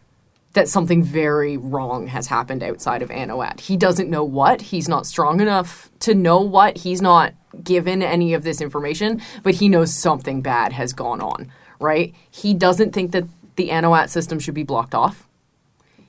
that 0.54 0.68
something 0.68 1.02
very 1.02 1.56
wrong 1.56 2.08
has 2.08 2.26
happened 2.26 2.62
outside 2.62 3.02
of 3.02 3.10
Anoat. 3.10 3.60
He 3.60 3.76
doesn't 3.76 4.10
know 4.10 4.24
what. 4.24 4.60
He's 4.60 4.88
not 4.88 5.06
strong 5.06 5.40
enough 5.40 5.90
to 6.00 6.14
know 6.14 6.40
what. 6.40 6.76
He's 6.76 7.00
not 7.00 7.32
given 7.62 8.02
any 8.02 8.34
of 8.34 8.42
this 8.42 8.60
information, 8.60 9.22
but 9.42 9.54
he 9.54 9.68
knows 9.68 9.94
something 9.94 10.42
bad 10.42 10.72
has 10.72 10.92
gone 10.92 11.20
on, 11.20 11.50
right? 11.80 12.14
He 12.30 12.52
doesn't 12.54 12.92
think 12.92 13.12
that 13.12 13.24
the 13.56 13.70
Anoat 13.70 14.10
system 14.10 14.38
should 14.38 14.54
be 14.54 14.62
blocked 14.62 14.94
off. 14.94 15.26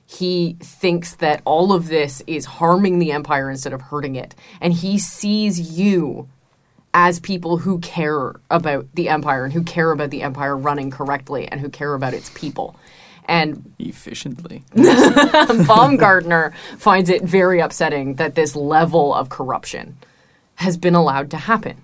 He 0.06 0.56
thinks 0.60 1.16
that 1.16 1.40
all 1.44 1.72
of 1.72 1.88
this 1.88 2.22
is 2.26 2.44
harming 2.44 2.98
the 2.98 3.12
Empire 3.12 3.50
instead 3.50 3.72
of 3.72 3.80
hurting 3.80 4.16
it. 4.16 4.34
And 4.60 4.72
he 4.72 4.98
sees 4.98 5.78
you 5.78 6.28
as 6.94 7.18
people 7.18 7.58
who 7.58 7.80
care 7.80 8.36
about 8.50 8.86
the 8.94 9.08
empire 9.08 9.44
and 9.44 9.52
who 9.52 9.64
care 9.64 9.90
about 9.90 10.10
the 10.10 10.22
empire 10.22 10.56
running 10.56 10.90
correctly 10.92 11.48
and 11.48 11.60
who 11.60 11.68
care 11.68 11.92
about 11.92 12.14
its 12.14 12.30
people. 12.30 12.76
And 13.26 13.74
Efficiently. 13.80 14.62
Baumgartner 15.66 16.54
finds 16.78 17.10
it 17.10 17.22
very 17.22 17.58
upsetting 17.58 18.14
that 18.14 18.36
this 18.36 18.54
level 18.54 19.12
of 19.12 19.28
corruption 19.28 19.96
has 20.56 20.76
been 20.76 20.94
allowed 20.94 21.30
to 21.32 21.36
happen. 21.36 21.82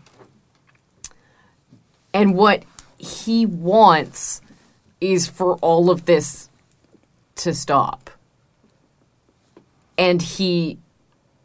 And 2.14 2.35
what 2.37 2.62
he 2.98 3.46
wants 3.46 4.40
is 5.00 5.26
for 5.26 5.56
all 5.56 5.90
of 5.90 6.04
this 6.04 6.48
to 7.37 7.54
stop. 7.54 7.99
And 10.00 10.22
he 10.22 10.78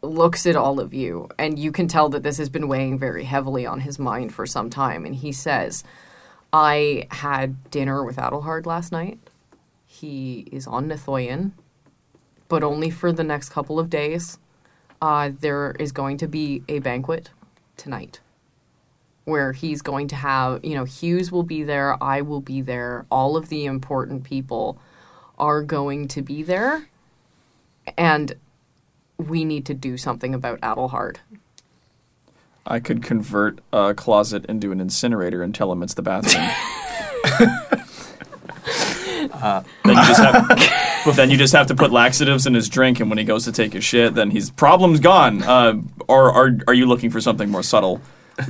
looks 0.00 0.46
at 0.46 0.56
all 0.56 0.80
of 0.80 0.94
you, 0.94 1.28
and 1.38 1.58
you 1.58 1.70
can 1.70 1.88
tell 1.88 2.08
that 2.08 2.22
this 2.22 2.38
has 2.38 2.48
been 2.48 2.68
weighing 2.68 2.98
very 2.98 3.24
heavily 3.24 3.66
on 3.66 3.80
his 3.80 3.98
mind 3.98 4.32
for 4.32 4.46
some 4.46 4.70
time. 4.70 5.04
And 5.04 5.14
he 5.14 5.30
says, 5.30 5.84
I 6.54 7.06
had 7.10 7.70
dinner 7.70 8.02
with 8.02 8.16
Adelhard 8.16 8.64
last 8.64 8.92
night. 8.92 9.18
He 9.86 10.46
is 10.50 10.66
on 10.66 10.88
Nithoyan, 10.88 11.52
but 12.48 12.62
only 12.62 12.88
for 12.88 13.12
the 13.12 13.22
next 13.22 13.50
couple 13.50 13.78
of 13.78 13.90
days. 13.90 14.38
Uh, 15.02 15.32
there 15.38 15.76
is 15.78 15.92
going 15.92 16.16
to 16.16 16.26
be 16.26 16.62
a 16.66 16.78
banquet 16.78 17.28
tonight 17.76 18.20
where 19.24 19.52
he's 19.52 19.82
going 19.82 20.08
to 20.08 20.16
have, 20.16 20.64
you 20.64 20.74
know, 20.74 20.84
Hughes 20.84 21.30
will 21.30 21.42
be 21.42 21.62
there, 21.62 22.02
I 22.02 22.22
will 22.22 22.40
be 22.40 22.62
there, 22.62 23.04
all 23.10 23.36
of 23.36 23.50
the 23.50 23.66
important 23.66 24.24
people 24.24 24.78
are 25.38 25.60
going 25.60 26.08
to 26.08 26.22
be 26.22 26.42
there. 26.42 26.88
And 27.98 28.34
we 29.18 29.44
need 29.44 29.66
to 29.66 29.74
do 29.74 29.96
something 29.96 30.34
about 30.34 30.60
Adelhard. 30.60 31.16
I 32.66 32.80
could 32.80 33.02
convert 33.02 33.60
a 33.72 33.94
closet 33.94 34.44
into 34.46 34.72
an 34.72 34.80
incinerator 34.80 35.42
and 35.42 35.54
tell 35.54 35.70
him 35.70 35.82
it's 35.82 35.94
the 35.94 36.02
bathroom. 36.02 36.50
then 39.84 39.96
you 39.96 40.06
just 40.06 40.20
have, 40.20 41.16
then 41.16 41.30
you 41.30 41.36
just 41.36 41.52
have 41.54 41.68
to 41.68 41.74
put 41.74 41.92
laxatives 41.92 42.46
in 42.46 42.54
his 42.54 42.68
drink, 42.68 43.00
and 43.00 43.08
when 43.08 43.18
he 43.18 43.24
goes 43.24 43.44
to 43.44 43.52
take 43.52 43.72
his 43.72 43.84
shit, 43.84 44.14
then 44.14 44.30
his 44.30 44.50
problem's 44.50 45.00
gone. 45.00 45.42
Uh, 45.42 45.80
or 46.08 46.32
are 46.32 46.56
are 46.66 46.74
you 46.74 46.86
looking 46.86 47.10
for 47.10 47.20
something 47.20 47.48
more 47.50 47.62
subtle? 47.62 48.00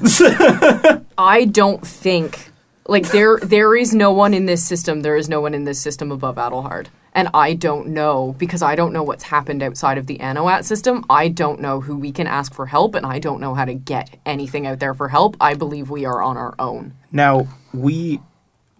I 1.18 1.44
don't 1.50 1.87
think 1.87 2.50
like 2.88 3.09
there 3.11 3.38
there 3.38 3.76
is 3.76 3.94
no 3.94 4.12
one 4.12 4.35
in 4.35 4.46
this 4.46 4.66
system. 4.66 5.02
There 5.02 5.16
is 5.16 5.29
no 5.29 5.40
one 5.40 5.55
in 5.55 5.64
this 5.64 5.81
system 5.81 6.11
above 6.11 6.37
Adelhard. 6.37 6.87
And 7.16 7.31
I 7.33 7.55
don't 7.55 7.88
know 7.88 8.35
because 8.37 8.61
I 8.61 8.76
don't 8.76 8.92
know 8.92 9.02
what's 9.02 9.24
happened 9.24 9.62
outside 9.62 9.96
of 9.96 10.07
the 10.07 10.18
Anoat 10.18 10.64
system. 10.64 11.02
I 11.09 11.29
don't 11.29 11.61
know 11.61 11.81
who 11.81 11.96
we 11.96 12.12
can 12.12 12.26
ask 12.26 12.52
for 12.52 12.66
help, 12.66 12.94
and 12.94 13.07
I 13.07 13.18
don't 13.18 13.40
know 13.40 13.55
how 13.55 13.64
to 13.64 13.72
get 13.72 14.18
anything 14.26 14.66
out 14.66 14.81
there 14.81 14.92
for 14.92 15.09
help. 15.09 15.35
I 15.40 15.55
believe 15.55 15.88
we 15.88 16.05
are 16.05 16.20
on 16.22 16.37
our 16.37 16.55
own. 16.59 16.92
Now 17.11 17.48
we 17.72 18.20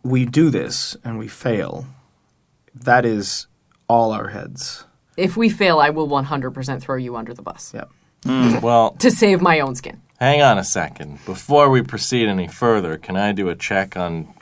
we 0.03 0.27
do 0.27 0.51
this 0.51 0.97
and 1.03 1.19
we 1.19 1.29
fail. 1.29 1.87
That 2.75 3.07
is 3.07 3.47
all 3.89 4.13
our 4.13 4.29
heads. 4.29 4.85
If 5.17 5.37
we 5.39 5.49
fail, 5.49 5.79
I 5.79 5.89
will 5.89 6.07
100% 6.07 6.83
throw 6.83 6.97
you 6.97 7.17
under 7.17 7.33
the 7.33 7.43
bus 7.43 7.73
Yeah. 7.75 7.85
Hmm, 8.25 8.61
well, 8.61 8.91
to 8.99 9.11
save 9.11 9.41
my 9.41 9.61
own 9.61 9.75
skin. 9.75 10.03
hang 10.21 10.43
on 10.43 10.59
a 10.59 10.65
second. 10.65 11.25
Before 11.25 11.71
we 11.71 11.81
proceed 11.81 12.29
any 12.29 12.49
further, 12.49 12.99
can 12.99 13.17
I 13.17 13.33
do 13.33 13.49
a 13.49 13.57
check 13.57 13.97
on 13.97 14.35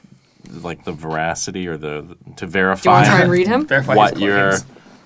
like 0.51 0.85
the 0.85 0.93
veracity 0.93 1.67
or 1.69 1.77
the 1.77 2.17
to 2.37 2.47
verify 2.47 2.83
Do 2.83 2.89
you 2.89 2.93
want 2.95 3.05
to 3.07 3.11
try 3.11 3.21
and 3.23 3.31
read 3.31 3.47
him? 3.47 3.67
Verify 3.69 3.95
what 3.95 4.19
you're 4.19 4.55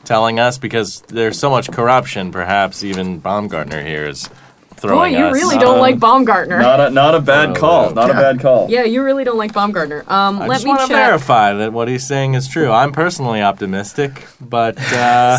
telling 0.05 0.38
us? 0.40 0.59
Because 0.59 1.01
there's 1.09 1.38
so 1.38 1.51
much 1.51 1.70
corruption. 1.70 2.33
Perhaps 2.33 2.83
even 2.85 3.18
Baumgartner 3.18 3.83
here 3.85 4.07
is 4.07 4.29
throwing. 4.77 5.12
Boy, 5.12 5.18
you 5.18 5.24
us. 5.27 5.35
really 5.35 5.59
don't 5.59 5.81
like 5.81 5.98
Baumgartner. 5.98 6.59
Not 6.61 6.81
a 6.81 6.90
not 6.90 7.14
a 7.14 7.20
bad 7.20 7.51
Oh, 7.51 7.55
call. 7.61 7.87
yeah. 7.88 7.92
Not 7.94 8.11
a 8.11 8.14
bad 8.14 8.40
call. 8.40 8.70
yeah, 8.70 8.85
you 8.85 9.03
really 9.03 9.24
don't 9.24 9.37
like 9.38 9.53
Baumgartner. 9.53 10.05
Um, 10.07 10.40
I 10.40 10.46
let 10.46 10.55
just 10.57 10.64
me 10.64 10.68
want 10.70 10.83
to 10.83 10.87
verify 10.88 11.53
that 11.55 11.72
what 11.72 11.88
he's 11.88 12.07
saying 12.07 12.35
is 12.35 12.46
true. 12.48 12.70
I'm 12.70 12.92
personally 12.92 13.42
optimistic, 13.42 14.27
but 14.40 14.79
uh, 14.92 15.38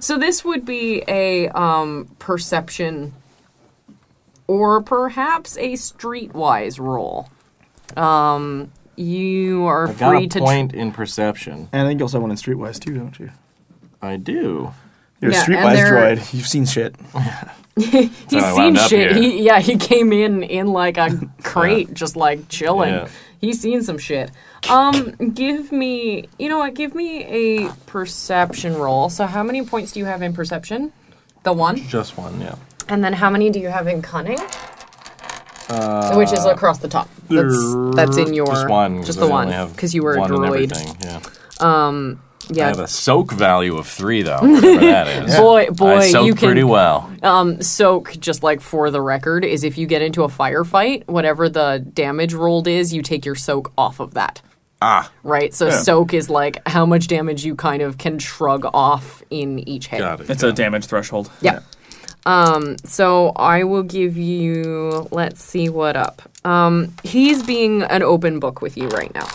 So 0.00 0.18
this 0.18 0.44
would 0.44 0.64
be 0.64 1.02
a 1.08 1.48
um, 1.50 2.08
perception 2.18 3.12
or 4.46 4.82
perhaps 4.82 5.56
a 5.56 5.72
streetwise 5.74 6.78
roll. 6.78 7.30
Um, 7.96 8.72
you 8.96 9.64
are 9.66 9.88
I 9.88 9.92
got 9.92 10.10
free 10.10 10.24
a 10.24 10.28
to. 10.28 10.38
tr- 10.38 10.44
point 10.44 10.72
in 10.74 10.92
perception. 10.92 11.68
And 11.72 11.86
I 11.86 11.90
think 11.90 12.00
you 12.00 12.04
also 12.04 12.18
have 12.18 12.22
one 12.22 12.30
in 12.30 12.36
Streetwise 12.36 12.78
too, 12.80 12.96
don't 12.96 13.18
you? 13.18 13.30
I 14.02 14.16
do. 14.16 14.72
You're 15.20 15.32
Yeah, 15.32 15.38
a 15.38 15.44
and 15.44 15.54
Streetwise 15.54 15.74
they're- 15.76 15.92
droid. 16.16 16.34
You've 16.34 16.46
seen 16.46 16.66
shit. 16.66 16.94
He's 17.76 17.92
how 17.94 18.38
I 18.38 18.52
seen 18.52 18.56
wound 18.56 18.78
up 18.78 18.88
shit. 18.90 19.12
here. 19.12 19.20
He, 19.22 19.42
yeah, 19.42 19.58
he 19.58 19.76
came 19.76 20.12
in 20.12 20.42
in 20.44 20.68
like 20.68 20.96
a 20.96 21.10
crate, 21.42 21.92
just 21.92 22.14
like 22.16 22.48
chilling. 22.48 22.94
Yeah. 22.94 23.08
He's 23.40 23.60
seen 23.60 23.82
some 23.82 23.98
shit. 23.98 24.30
Um, 24.70 25.10
give 25.34 25.70
me, 25.72 26.28
you 26.38 26.48
know 26.48 26.58
what? 26.58 26.74
Give 26.74 26.94
me 26.94 27.24
a 27.24 27.68
perception 27.86 28.74
roll. 28.76 29.10
So, 29.10 29.26
how 29.26 29.42
many 29.42 29.64
points 29.66 29.92
do 29.92 29.98
you 30.00 30.06
have 30.06 30.22
in 30.22 30.32
perception? 30.32 30.92
The 31.42 31.52
one. 31.52 31.76
Just 31.76 32.16
one, 32.16 32.40
yeah. 32.40 32.54
And 32.88 33.02
then 33.04 33.12
how 33.12 33.28
many 33.28 33.50
do 33.50 33.58
you 33.60 33.68
have 33.68 33.86
in 33.86 34.00
cunning? 34.02 34.38
Which 36.16 36.32
is 36.32 36.44
across 36.44 36.78
the 36.78 36.88
top. 36.88 37.08
That's 37.28 37.74
that's 37.96 38.16
in 38.16 38.34
your 38.34 38.46
Just 38.46 38.68
one. 38.68 38.98
'cause 38.98 39.06
Just 39.06 39.20
the 39.20 39.26
one 39.26 39.48
have 39.48 39.72
because 39.74 39.94
you 39.94 40.02
were 40.02 40.14
a 40.14 40.20
one 40.20 40.32
in 40.32 40.38
droid. 40.40 40.46
everything, 40.46 40.96
Yeah. 41.02 41.20
I 41.60 42.16
Yeah. 42.52 42.68
have 42.68 42.78
a 42.80 42.86
soak 42.86 43.32
value 43.32 43.76
of 43.78 43.86
three, 43.86 44.22
though. 44.22 44.36
Whatever 44.42 44.80
that 44.80 45.24
is. 45.28 45.36
Boy, 45.36 45.68
boy, 45.70 45.96
I 45.96 46.10
soak 46.10 46.26
you 46.26 46.34
can 46.34 46.48
pretty 46.48 46.64
well. 46.64 47.10
um 47.22 47.62
soak 47.62 48.12
just 48.20 48.42
like 48.42 48.60
for 48.60 48.90
the 48.90 49.00
record 49.00 49.46
is 49.46 49.64
if 49.64 49.78
you 49.78 49.86
get 49.86 50.02
into 50.02 50.24
a 50.24 50.28
firefight, 50.28 51.08
whatever 51.08 51.48
the 51.48 51.82
damage 51.94 52.34
rolled 52.34 52.68
is, 52.68 52.92
you 52.92 53.00
take 53.00 53.24
your 53.24 53.34
soak 53.34 53.72
off 53.78 53.98
of 54.00 54.12
that. 54.14 54.42
Ah, 54.82 55.10
Right? 55.22 55.54
So 55.54 55.70
soak 55.70 56.12
is 56.12 56.28
like 56.28 56.60
how 56.68 56.84
much 56.84 57.06
damage 57.06 57.42
you 57.46 57.54
kind 57.54 57.80
of 57.80 57.96
can 57.96 58.18
shrug 58.18 58.66
off 58.74 59.22
in 59.30 59.66
each 59.66 59.86
hit. 59.86 60.00
got 60.00 60.20
it. 60.20 60.28
It's 60.28 60.42
a 60.42 60.52
damage 60.52 60.84
threshold. 60.84 61.30
Yeah. 61.40 61.60
Um, 62.26 62.78
so 62.78 63.32
I 63.36 63.64
will 63.64 63.82
give 63.82 64.16
you 64.16 65.08
let's 65.10 65.42
see 65.42 65.68
what 65.68 65.96
up. 65.96 66.22
Um, 66.44 66.94
he's 67.02 67.42
being 67.42 67.82
an 67.82 68.02
open 68.02 68.40
book 68.40 68.62
with 68.62 68.76
you 68.76 68.88
right 68.88 69.12
now. 69.14 69.28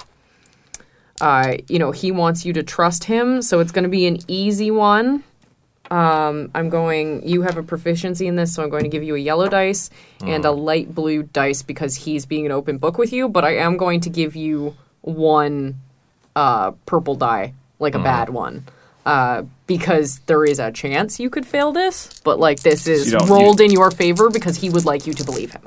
Uh, 1.22 1.58
you 1.68 1.80
know, 1.80 1.92
he 1.92 2.12
wants 2.12 2.46
you 2.46 2.54
to 2.54 2.64
trust 2.64 3.04
him, 3.04 3.42
so 3.42 3.60
it's 3.60 3.72
gonna 3.72 3.90
be 3.90 4.08
an 4.08 4.20
easy 4.28 4.72
one. 4.72 5.24
Um, 5.92 6.52
I'm 6.54 6.70
going 6.70 7.28
you 7.28 7.42
have 7.42 7.58
a 7.58 7.64
proficiency 7.64 8.28
in 8.28 8.36
this, 8.36 8.54
so 8.54 8.62
I'm 8.62 8.70
going 8.70 8.84
to 8.84 8.90
give 8.90 9.02
you 9.02 9.16
a 9.16 9.20
yellow 9.20 9.50
dice 9.50 9.90
and 10.22 10.46
a 10.46 10.52
light 10.52 10.94
blue 10.94 11.24
dice 11.24 11.64
because 11.64 11.96
he's 11.96 12.28
being 12.28 12.46
an 12.46 12.52
open 12.52 12.78
book 12.78 13.00
with 13.00 13.12
you, 13.12 13.28
but 13.28 13.44
I 13.44 13.58
am 13.58 13.76
going 13.76 14.02
to 14.02 14.10
give 14.10 14.36
you 14.36 14.76
one 15.02 15.80
uh 16.36 16.72
purple 16.86 17.16
die, 17.16 17.54
like 17.80 17.96
a 17.96 18.00
bad 18.00 18.30
one. 18.30 18.66
Uh, 19.06 19.44
because 19.66 20.20
there 20.28 20.44
is 20.46 20.60
a 20.60 20.72
chance 20.72 21.20
you 21.20 21.30
could 21.30 21.46
fail 21.46 21.72
this, 21.72 22.20
but 22.24 22.38
like 22.40 22.60
this 22.62 22.86
is 22.88 23.12
you 23.12 23.18
don't- 23.18 23.30
rolled 23.30 23.62
in 23.62 23.72
your 23.72 23.90
favor 23.92 24.30
because 24.30 24.58
he 24.58 24.70
would 24.70 24.86
like 24.86 25.08
you 25.08 25.14
to 25.14 25.24
believe 25.24 25.52
him. 25.52 25.62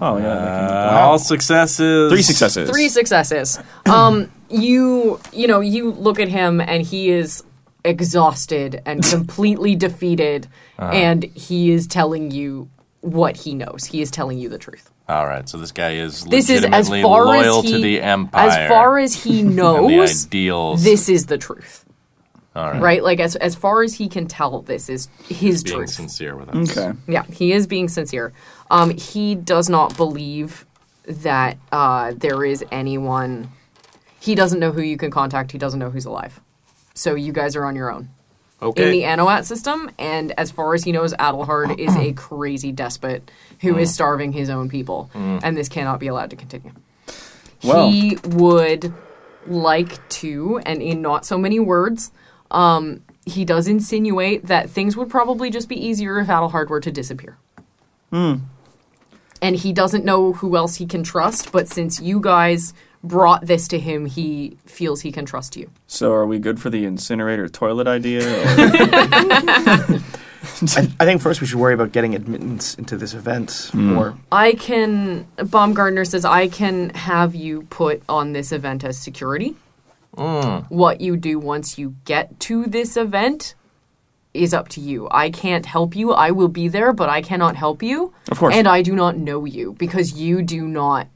Oh 0.00 0.16
yeah. 0.18 0.28
Uh, 0.28 0.98
All 1.02 1.18
successes. 1.18 2.10
Three 2.12 2.22
successes. 2.22 2.70
Three 2.70 2.88
successes. 2.88 3.58
Um, 3.86 4.30
you 4.48 5.18
you 5.32 5.46
know 5.48 5.60
you 5.60 5.90
look 5.92 6.20
at 6.20 6.28
him 6.28 6.60
and 6.60 6.82
he 6.82 7.10
is 7.10 7.42
exhausted 7.84 8.80
and 8.86 9.02
completely 9.10 9.74
defeated, 9.74 10.46
and 10.78 11.24
he 11.24 11.70
is 11.72 11.86
telling 11.86 12.30
you 12.30 12.68
what 13.00 13.36
he 13.38 13.54
knows. 13.54 13.84
He 13.86 14.00
is 14.00 14.10
telling 14.10 14.38
you 14.38 14.48
the 14.48 14.58
truth. 14.58 14.90
All 15.08 15.26
right, 15.26 15.48
so 15.48 15.56
this 15.56 15.72
guy 15.72 15.92
is 15.94 16.24
This 16.24 16.50
is 16.50 16.64
as 16.64 16.88
far 16.88 17.24
loyal 17.24 17.60
as 17.60 17.64
he 17.64 17.72
to 17.72 17.78
the 17.80 18.00
empire. 18.02 18.48
as 18.50 18.68
far 18.68 18.98
as 18.98 19.14
he 19.14 19.40
and 19.40 19.50
the 19.50 19.54
knows. 19.54 20.26
ideals. 20.26 20.84
This 20.84 21.08
is 21.08 21.26
the 21.26 21.38
truth, 21.38 21.86
All 22.54 22.70
right. 22.72 22.82
right? 22.82 23.02
Like 23.02 23.18
as 23.18 23.34
as 23.36 23.54
far 23.54 23.82
as 23.82 23.94
he 23.94 24.08
can 24.08 24.26
tell, 24.26 24.60
this 24.62 24.90
is 24.90 25.08
his 25.28 25.62
Being 25.62 25.76
truth. 25.76 25.90
sincere 25.90 26.36
with 26.36 26.50
us. 26.50 26.76
Okay. 26.76 26.98
Yeah, 27.06 27.22
he 27.24 27.52
is 27.52 27.66
being 27.66 27.88
sincere. 27.88 28.34
Um, 28.70 28.90
he 28.90 29.34
does 29.34 29.70
not 29.70 29.96
believe 29.96 30.66
that 31.04 31.56
uh, 31.72 32.12
there 32.14 32.44
is 32.44 32.62
anyone. 32.70 33.50
He 34.20 34.34
doesn't 34.34 34.58
know 34.60 34.72
who 34.72 34.82
you 34.82 34.98
can 34.98 35.10
contact. 35.10 35.52
He 35.52 35.58
doesn't 35.58 35.80
know 35.80 35.88
who's 35.90 36.04
alive. 36.04 36.38
So 36.92 37.14
you 37.14 37.32
guys 37.32 37.56
are 37.56 37.64
on 37.64 37.76
your 37.76 37.90
own 37.90 38.10
Okay. 38.60 38.84
in 38.86 38.90
the 38.90 39.02
Anoat 39.02 39.44
system. 39.44 39.90
And 39.98 40.32
as 40.38 40.50
far 40.50 40.74
as 40.74 40.84
he 40.84 40.92
knows, 40.92 41.14
Adelhard 41.14 41.78
is 41.78 41.94
a 41.96 42.12
crazy 42.16 42.72
despot 42.72 43.30
who 43.60 43.76
is 43.76 43.90
mm. 43.90 43.94
starving 43.94 44.32
his 44.32 44.50
own 44.50 44.68
people, 44.68 45.10
mm. 45.14 45.40
and 45.42 45.56
this 45.56 45.68
cannot 45.68 46.00
be 46.00 46.08
allowed 46.08 46.30
to 46.30 46.36
continue. 46.36 46.72
Well- 47.62 47.90
he 47.90 48.18
would 48.24 48.92
like 49.46 50.06
to, 50.08 50.60
and 50.66 50.82
in 50.82 51.02
not 51.02 51.24
so 51.24 51.38
many 51.38 51.60
words, 51.60 52.10
um, 52.50 53.02
he 53.24 53.44
does 53.44 53.68
insinuate 53.68 54.46
that 54.46 54.70
things 54.70 54.96
would 54.96 55.10
probably 55.10 55.50
just 55.50 55.68
be 55.68 55.76
easier 55.76 56.18
if 56.18 56.28
Adelhard 56.28 56.68
were 56.68 56.80
to 56.80 56.90
disappear. 56.90 57.36
Hmm. 58.10 58.36
And 59.40 59.54
he 59.54 59.72
doesn't 59.72 60.04
know 60.04 60.32
who 60.32 60.56
else 60.56 60.76
he 60.76 60.86
can 60.86 61.02
trust, 61.02 61.52
but 61.52 61.68
since 61.68 62.00
you 62.00 62.20
guys 62.20 62.74
brought 63.02 63.46
this 63.46 63.68
to 63.68 63.78
him, 63.78 64.06
he 64.06 64.56
feels 64.66 65.00
he 65.00 65.12
can 65.12 65.24
trust 65.24 65.56
you. 65.56 65.70
So 65.86 66.12
are 66.12 66.26
we 66.26 66.38
good 66.38 66.60
for 66.60 66.70
the 66.70 66.84
incinerator 66.84 67.48
toilet 67.48 67.86
idea? 67.86 68.22
I, 70.76 70.88
I 71.00 71.04
think 71.04 71.20
first 71.20 71.40
we 71.40 71.46
should 71.46 71.58
worry 71.58 71.74
about 71.74 71.92
getting 71.92 72.14
admittance 72.14 72.74
into 72.74 72.96
this 72.96 73.14
event, 73.14 73.70
hmm. 73.72 73.96
or 73.96 74.18
I 74.32 74.54
can. 74.54 75.26
Baumgartner 75.36 76.04
says 76.04 76.24
I 76.24 76.48
can 76.48 76.90
have 76.90 77.34
you 77.34 77.62
put 77.70 78.02
on 78.08 78.32
this 78.32 78.52
event 78.52 78.84
as 78.84 78.98
security. 78.98 79.56
Hmm. 80.16 80.60
What 80.68 81.00
you 81.00 81.16
do 81.16 81.38
once 81.38 81.78
you 81.78 81.96
get 82.04 82.40
to 82.40 82.66
this 82.66 82.96
event 82.96 83.54
is 84.34 84.54
up 84.54 84.68
to 84.70 84.80
you. 84.80 85.08
I 85.10 85.30
can't 85.30 85.66
help 85.66 85.94
you. 85.96 86.12
I 86.12 86.30
will 86.30 86.48
be 86.48 86.68
there, 86.68 86.92
but 86.92 87.08
I 87.08 87.22
cannot 87.22 87.56
help 87.56 87.82
you. 87.82 88.12
Of 88.30 88.38
course. 88.38 88.54
And 88.54 88.66
I 88.66 88.82
do 88.82 88.94
not 88.94 89.16
know 89.16 89.44
you 89.44 89.74
because 89.78 90.14
you 90.14 90.42
do 90.42 90.66
not. 90.66 91.08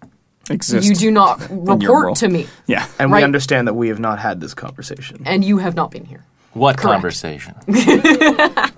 Exist. 0.50 0.88
You 0.88 0.94
do 0.94 1.10
not 1.10 1.40
report 1.50 2.16
to 2.16 2.28
me, 2.28 2.46
Yeah. 2.66 2.86
and 2.98 3.12
we 3.12 3.22
understand 3.22 3.68
that 3.68 3.74
we 3.74 3.88
have 3.88 4.00
not 4.00 4.18
had 4.18 4.40
this 4.40 4.54
conversation. 4.54 5.22
and 5.24 5.44
you 5.44 5.58
have 5.58 5.74
not 5.76 5.90
been 5.90 6.04
here. 6.04 6.24
What 6.52 6.76
Correct. 6.76 6.94
conversation? 7.02 7.54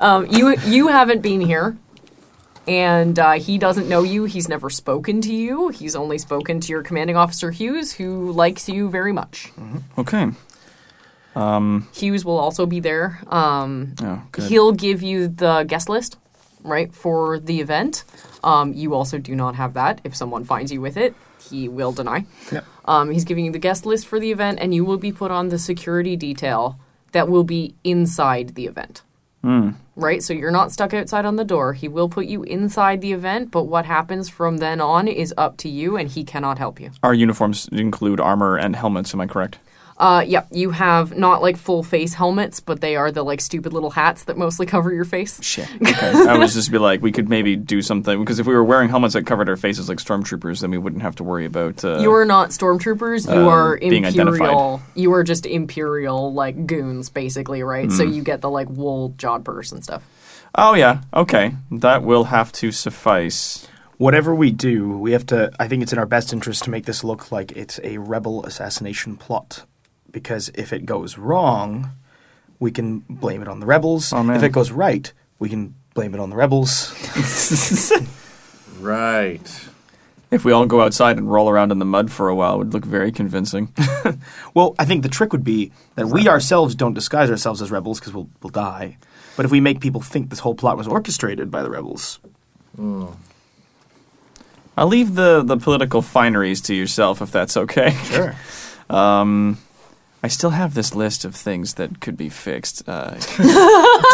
Um, 0.00 0.26
you 0.28 0.56
you 0.66 0.88
haven't 0.88 1.22
been 1.22 1.40
here, 1.40 1.76
and 2.66 3.16
uh, 3.16 3.32
he 3.34 3.58
doesn't 3.58 3.88
know 3.88 4.02
you. 4.02 4.24
He's 4.24 4.48
never 4.48 4.68
spoken 4.68 5.20
to 5.20 5.32
you. 5.32 5.68
He's 5.68 5.94
only 5.94 6.18
spoken 6.18 6.58
to 6.60 6.72
your 6.72 6.82
commanding 6.82 7.16
officer 7.16 7.52
Hughes, 7.52 7.92
who 7.92 8.32
likes 8.32 8.68
you 8.68 8.90
very 8.90 9.12
much. 9.12 9.52
Okay. 9.96 10.32
Hughes 11.92 12.24
will 12.24 12.38
also 12.38 12.66
be 12.66 12.80
there. 12.80 13.20
Um, 13.28 13.94
Oh, 14.02 14.22
good. 14.32 14.44
he'll 14.50 14.72
give 14.72 15.00
you 15.02 15.28
the 15.28 15.64
guest 15.66 15.88
list, 15.88 16.16
right, 16.64 16.92
for 16.92 17.38
the 17.38 17.60
event. 17.60 18.04
Um, 18.42 18.72
you 18.72 18.94
also 18.94 19.18
do 19.18 19.36
not 19.36 19.54
have 19.54 19.74
that. 19.74 20.00
If 20.02 20.16
someone 20.16 20.44
finds 20.44 20.72
you 20.72 20.80
with 20.80 20.96
it, 20.96 21.14
he 21.48 21.68
will 21.68 21.92
deny. 21.92 22.26
Yep. 22.50 22.64
Um, 22.86 23.10
he's 23.10 23.24
giving 23.24 23.44
you 23.44 23.52
the 23.52 23.58
guest 23.58 23.86
list 23.86 24.06
for 24.06 24.18
the 24.18 24.32
event, 24.32 24.58
and 24.60 24.74
you 24.74 24.84
will 24.84 24.98
be 24.98 25.12
put 25.12 25.30
on 25.30 25.50
the 25.50 25.58
security 25.58 26.16
detail 26.16 26.78
that 27.12 27.28
will 27.28 27.44
be 27.44 27.74
inside 27.84 28.54
the 28.56 28.66
event. 28.66 29.02
Right? 29.94 30.22
So 30.22 30.32
you're 30.32 30.50
not 30.50 30.72
stuck 30.72 30.94
outside 30.94 31.26
on 31.26 31.36
the 31.36 31.44
door. 31.44 31.74
He 31.74 31.86
will 31.86 32.08
put 32.08 32.26
you 32.26 32.42
inside 32.44 33.02
the 33.02 33.12
event, 33.12 33.50
but 33.50 33.64
what 33.64 33.84
happens 33.84 34.30
from 34.30 34.56
then 34.56 34.80
on 34.80 35.06
is 35.06 35.34
up 35.36 35.58
to 35.58 35.68
you, 35.68 35.96
and 35.96 36.08
he 36.08 36.24
cannot 36.24 36.58
help 36.58 36.80
you. 36.80 36.90
Our 37.02 37.14
uniforms 37.14 37.68
include 37.70 38.20
armor 38.20 38.56
and 38.56 38.74
helmets. 38.74 39.12
Am 39.12 39.20
I 39.20 39.26
correct? 39.26 39.58
Uh, 39.96 40.24
yep, 40.26 40.48
you 40.50 40.70
have 40.70 41.16
not 41.16 41.40
like 41.40 41.56
full 41.56 41.82
face 41.84 42.14
helmets, 42.14 42.58
but 42.58 42.80
they 42.80 42.96
are 42.96 43.12
the 43.12 43.22
like 43.22 43.40
stupid 43.40 43.72
little 43.72 43.90
hats 43.90 44.24
that 44.24 44.36
mostly 44.36 44.66
cover 44.66 44.92
your 44.92 45.04
face. 45.04 45.40
Shit. 45.42 45.68
Okay. 45.80 46.28
I 46.28 46.36
was 46.36 46.54
just 46.54 46.72
be 46.72 46.78
like, 46.78 47.00
we 47.00 47.12
could 47.12 47.28
maybe 47.28 47.54
do 47.54 47.80
something 47.80 48.18
because 48.18 48.40
if 48.40 48.46
we 48.46 48.54
were 48.54 48.64
wearing 48.64 48.88
helmets 48.88 49.14
that 49.14 49.24
covered 49.24 49.48
our 49.48 49.56
faces 49.56 49.88
like 49.88 49.98
stormtroopers, 49.98 50.60
then 50.62 50.70
we 50.72 50.78
wouldn't 50.78 51.02
have 51.02 51.14
to 51.16 51.24
worry 51.24 51.44
about. 51.46 51.84
Uh, 51.84 51.98
You 51.98 52.12
are 52.12 52.24
not 52.24 52.50
stormtroopers. 52.50 53.26
You 53.32 53.42
Uh, 53.48 53.48
are 53.48 53.76
being 53.78 54.04
imperial. 54.04 54.82
You 54.96 55.12
are 55.14 55.22
just 55.22 55.46
imperial 55.46 56.32
like 56.32 56.66
goons, 56.66 57.08
basically, 57.10 57.62
right? 57.62 57.90
So 57.92 58.04
Mm. 58.04 58.14
you 58.14 58.22
get 58.22 58.40
the 58.40 58.50
like 58.50 58.68
wool 58.68 59.14
jodhpurs 59.16 59.70
and 59.72 59.84
stuff. 59.84 60.02
Oh 60.56 60.74
yeah. 60.74 61.02
Okay. 61.14 61.54
That 61.70 62.02
will 62.02 62.24
have 62.24 62.50
to 62.52 62.72
suffice. 62.72 63.66
Whatever 63.98 64.34
we 64.34 64.50
do, 64.50 64.98
we 64.98 65.12
have 65.12 65.26
to. 65.26 65.52
I 65.60 65.68
think 65.68 65.82
it's 65.84 65.92
in 65.92 65.98
our 66.00 66.06
best 66.06 66.32
interest 66.32 66.64
to 66.64 66.70
make 66.70 66.84
this 66.86 67.04
look 67.04 67.30
like 67.30 67.52
it's 67.52 67.78
a 67.84 67.98
rebel 67.98 68.44
assassination 68.44 69.16
plot, 69.16 69.64
because 70.14 70.50
if 70.54 70.72
it 70.72 70.86
goes 70.86 71.18
wrong, 71.18 71.90
we 72.60 72.70
can 72.70 73.00
blame 73.10 73.42
it 73.42 73.48
on 73.48 73.60
the 73.60 73.66
rebels. 73.66 74.12
Oh. 74.12 74.30
If 74.30 74.42
it 74.42 74.52
goes 74.52 74.70
right, 74.70 75.12
we 75.38 75.50
can 75.50 75.74
blame 75.92 76.14
it 76.14 76.20
on 76.20 76.30
the 76.30 76.36
rebels. 76.36 76.94
right. 78.80 79.68
If 80.30 80.44
we 80.44 80.52
all 80.52 80.64
go 80.66 80.80
outside 80.80 81.18
and 81.18 81.30
roll 81.30 81.50
around 81.50 81.72
in 81.72 81.78
the 81.78 81.84
mud 81.84 82.10
for 82.10 82.28
a 82.28 82.34
while, 82.34 82.54
it 82.54 82.58
would 82.58 82.72
look 82.72 82.86
very 82.86 83.12
convincing. 83.12 83.72
Well, 84.54 84.76
I 84.78 84.84
think 84.84 85.02
the 85.02 85.08
trick 85.08 85.32
would 85.32 85.42
be 85.42 85.72
that 85.96 86.06
we 86.06 86.28
ourselves 86.28 86.76
don't 86.76 86.94
disguise 86.94 87.28
ourselves 87.28 87.60
as 87.60 87.72
rebels 87.72 87.98
because 87.98 88.12
we'll, 88.14 88.28
we'll 88.40 88.50
die. 88.50 88.98
But 89.36 89.44
if 89.44 89.50
we 89.50 89.60
make 89.60 89.80
people 89.80 90.00
think 90.00 90.30
this 90.30 90.38
whole 90.38 90.54
plot 90.54 90.76
was 90.76 90.86
orchestrated 90.86 91.50
by 91.50 91.62
the 91.64 91.70
rebels, 91.70 92.20
I'll 92.78 93.16
leave 94.86 95.16
the 95.16 95.42
the 95.42 95.56
political 95.56 96.02
fineries 96.02 96.60
to 96.62 96.74
yourself 96.74 97.20
if 97.20 97.32
that's 97.32 97.56
okay. 97.56 97.90
sure. 98.04 98.36
Um, 98.90 99.58
I 100.24 100.28
still 100.28 100.48
have 100.48 100.72
this 100.72 100.94
list 100.94 101.26
of 101.26 101.34
things 101.34 101.74
that 101.74 102.00
could 102.00 102.16
be 102.16 102.30
fixed. 102.30 102.88
Uh, 102.88 103.10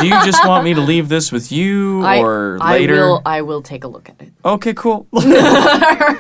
do 0.01 0.07
you 0.09 0.25
just 0.25 0.45
want 0.45 0.65
me 0.65 0.75
to 0.75 0.81
leave 0.81 1.09
this 1.09 1.31
with 1.31 1.53
you 1.53 2.05
or 2.05 2.59
I, 2.61 2.79
later? 2.79 2.95
I 2.95 2.99
will. 2.99 3.23
I 3.25 3.43
will 3.43 3.63
take 3.63 3.85
a 3.85 3.87
look 3.87 4.09
at 4.09 4.21
it. 4.21 4.33
Okay, 4.45 4.75
cool. 4.75 5.07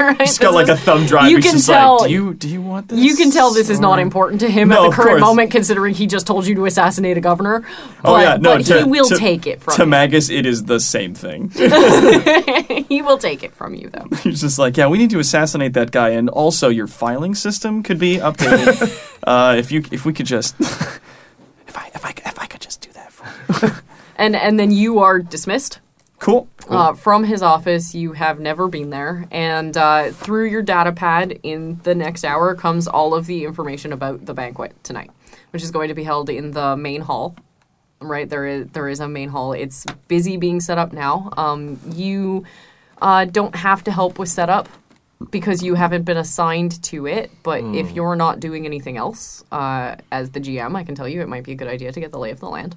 Right? 0.01 0.21
He's 0.23 0.39
got 0.39 0.55
like 0.55 0.69
a 0.69 0.77
thumb 0.77 1.07
drive. 1.07 1.31
You 1.31 1.37
He's 1.37 1.45
can 1.47 1.55
just 1.55 1.67
tell- 1.67 1.99
like, 1.99 2.09
do 2.09 2.15
you 2.15 2.35
do 2.35 2.49
you 2.49 2.63
want 2.63 2.89
this? 2.89 3.01
You 3.01 3.17
can 3.17 3.31
tell 3.31 3.53
this 3.53 3.69
is 3.69 3.81
not 3.81 3.99
important 3.99 4.41
to 4.43 4.51
him 4.51 4.69
No, 4.69 4.85
at 4.87 4.91
the 4.91 4.95
current 4.97 5.11
course. 5.11 5.21
moment, 5.21 5.51
considering 5.51 5.95
he 5.95 6.07
just 6.07 6.27
told 6.27 6.47
you 6.47 6.55
to 6.55 6.65
assassinate 6.67 7.17
a 7.19 7.21
governor. 7.21 7.65
Oh 8.05 8.13
But, 8.15 8.21
yeah, 8.23 8.37
no. 8.37 8.57
but 8.57 8.67
to, 8.67 8.79
he 8.79 8.85
will 8.85 9.07
to- 9.09 9.17
take 9.17 9.47
it 9.47 9.61
from 9.63 9.75
to 9.75 9.83
you. 9.83 9.87
Magus. 9.89 10.31
It 10.31 10.47
is 10.47 10.65
the 10.65 10.81
same 10.81 11.15
thing. 11.15 11.51
he 12.89 13.03
will 13.03 13.19
take 13.19 13.43
it 13.43 13.55
from 13.55 13.75
you, 13.75 13.89
though. 13.91 14.07
He's 14.23 14.41
just 14.41 14.59
like, 14.59 14.77
yeah, 14.77 14.87
we 14.87 14.99
need 14.99 15.11
to 15.11 15.19
assassinate 15.19 15.75
that 15.75 15.91
guy, 15.91 16.11
and 16.11 16.29
also 16.31 16.69
your 16.69 16.87
filing 16.87 17.35
system 17.35 17.83
could 17.83 17.99
be 17.99 18.17
updated. 18.19 19.17
uh, 19.25 19.55
if 19.59 19.71
you 19.73 19.80
if 19.91 20.05
we 20.05 20.13
could 20.13 20.27
just, 20.27 20.55
if 20.61 21.77
I 21.77 21.91
if 21.95 22.05
I 22.05 22.11
if 22.11 22.39
I 22.39 22.47
could 22.47 22.61
just 22.61 22.81
do 22.81 22.93
that 22.93 23.13
for 23.13 23.67
you. 23.67 23.73
And 24.17 24.37
and 24.37 24.61
then 24.61 24.71
you 24.71 24.99
are 24.99 25.19
dismissed. 25.19 25.81
Cool. 26.19 26.47
Uh, 26.69 26.93
from 26.93 27.25
his 27.25 27.41
office, 27.41 27.95
you 27.95 28.13
have 28.13 28.39
never 28.39 28.69
been 28.69 28.91
there, 28.91 29.27
and 29.31 29.75
uh, 29.75 30.11
through 30.11 30.45
your 30.45 30.61
data 30.61 30.93
pad 30.93 31.41
in 31.43 31.81
the 31.85 31.95
next 31.95 32.23
hour 32.23 32.55
comes 32.55 32.87
all 32.87 33.15
of 33.15 33.25
the 33.25 33.45
information 33.45 33.95
about 33.95 34.27
the 34.27 34.35
banquet 34.35 34.75
tonight, 34.85 35.11
which 35.53 35.63
is 35.63 35.71
going 35.71 35.89
to 35.89 35.95
be 35.95 36.05
held 36.05 36.29
in 36.29 36.51
the 36.51 36.77
main 36.77 37.01
hall. 37.01 37.35
Right 38.03 38.29
there 38.29 38.47
is 38.47 38.67
there 38.69 38.91
is 38.91 39.01
a 39.01 39.09
main 39.09 39.31
hall. 39.31 39.55
It's 39.55 39.87
busy 40.09 40.37
being 40.37 40.61
set 40.61 40.77
up 40.77 40.93
now. 40.93 41.31
Um, 41.39 41.81
you 41.91 42.45
uh, 43.01 43.25
don't 43.25 43.55
have 43.57 43.83
to 43.85 43.91
help 43.91 44.19
with 44.19 44.29
setup 44.29 44.69
because 45.31 45.63
you 45.63 45.75
haven't 45.75 46.05
been 46.05 46.17
assigned 46.17 46.83
to 46.85 47.07
it. 47.07 47.31
But 47.43 47.63
if 47.75 47.93
you're 47.93 48.17
not 48.17 48.41
doing 48.41 48.65
anything 48.65 48.97
else, 48.97 49.45
uh, 49.53 49.97
as 50.11 50.31
the 50.31 50.41
GM, 50.41 50.75
I 50.75 50.85
can 50.85 50.95
tell 50.95 51.09
you 51.09 51.21
it 51.21 51.29
might 51.29 51.45
be 51.45 51.53
a 51.53 51.57
good 51.57 51.69
idea 51.69 51.93
to 51.93 52.01
get 52.01 52.11
the 52.11 52.19
lay 52.19 52.31
of 52.31 52.41
the 52.41 52.49
land. 52.49 52.77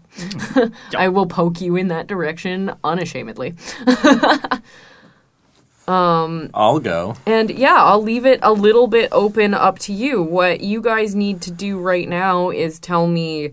I 0.96 1.08
will 1.08 1.26
poke 1.26 1.62
you 1.62 1.76
in 1.78 1.88
that 1.88 2.08
direction 2.08 2.74
unashamedly. 2.84 3.56
I'll 6.54 6.80
go. 6.80 7.16
And 7.26 7.50
yeah, 7.50 7.76
I'll 7.76 8.02
leave 8.02 8.26
it 8.26 8.40
a 8.42 8.54
little 8.54 8.88
bit 8.88 9.10
open 9.12 9.54
up 9.54 9.80
to 9.80 9.94
you. 9.94 10.22
What 10.22 10.62
you 10.62 10.82
guys 10.82 11.16
need 11.16 11.42
to 11.44 11.52
do 11.52 11.80
right 11.80 12.08
now 12.08 12.50
is 12.50 12.80
tell 12.80 13.08
me 13.08 13.52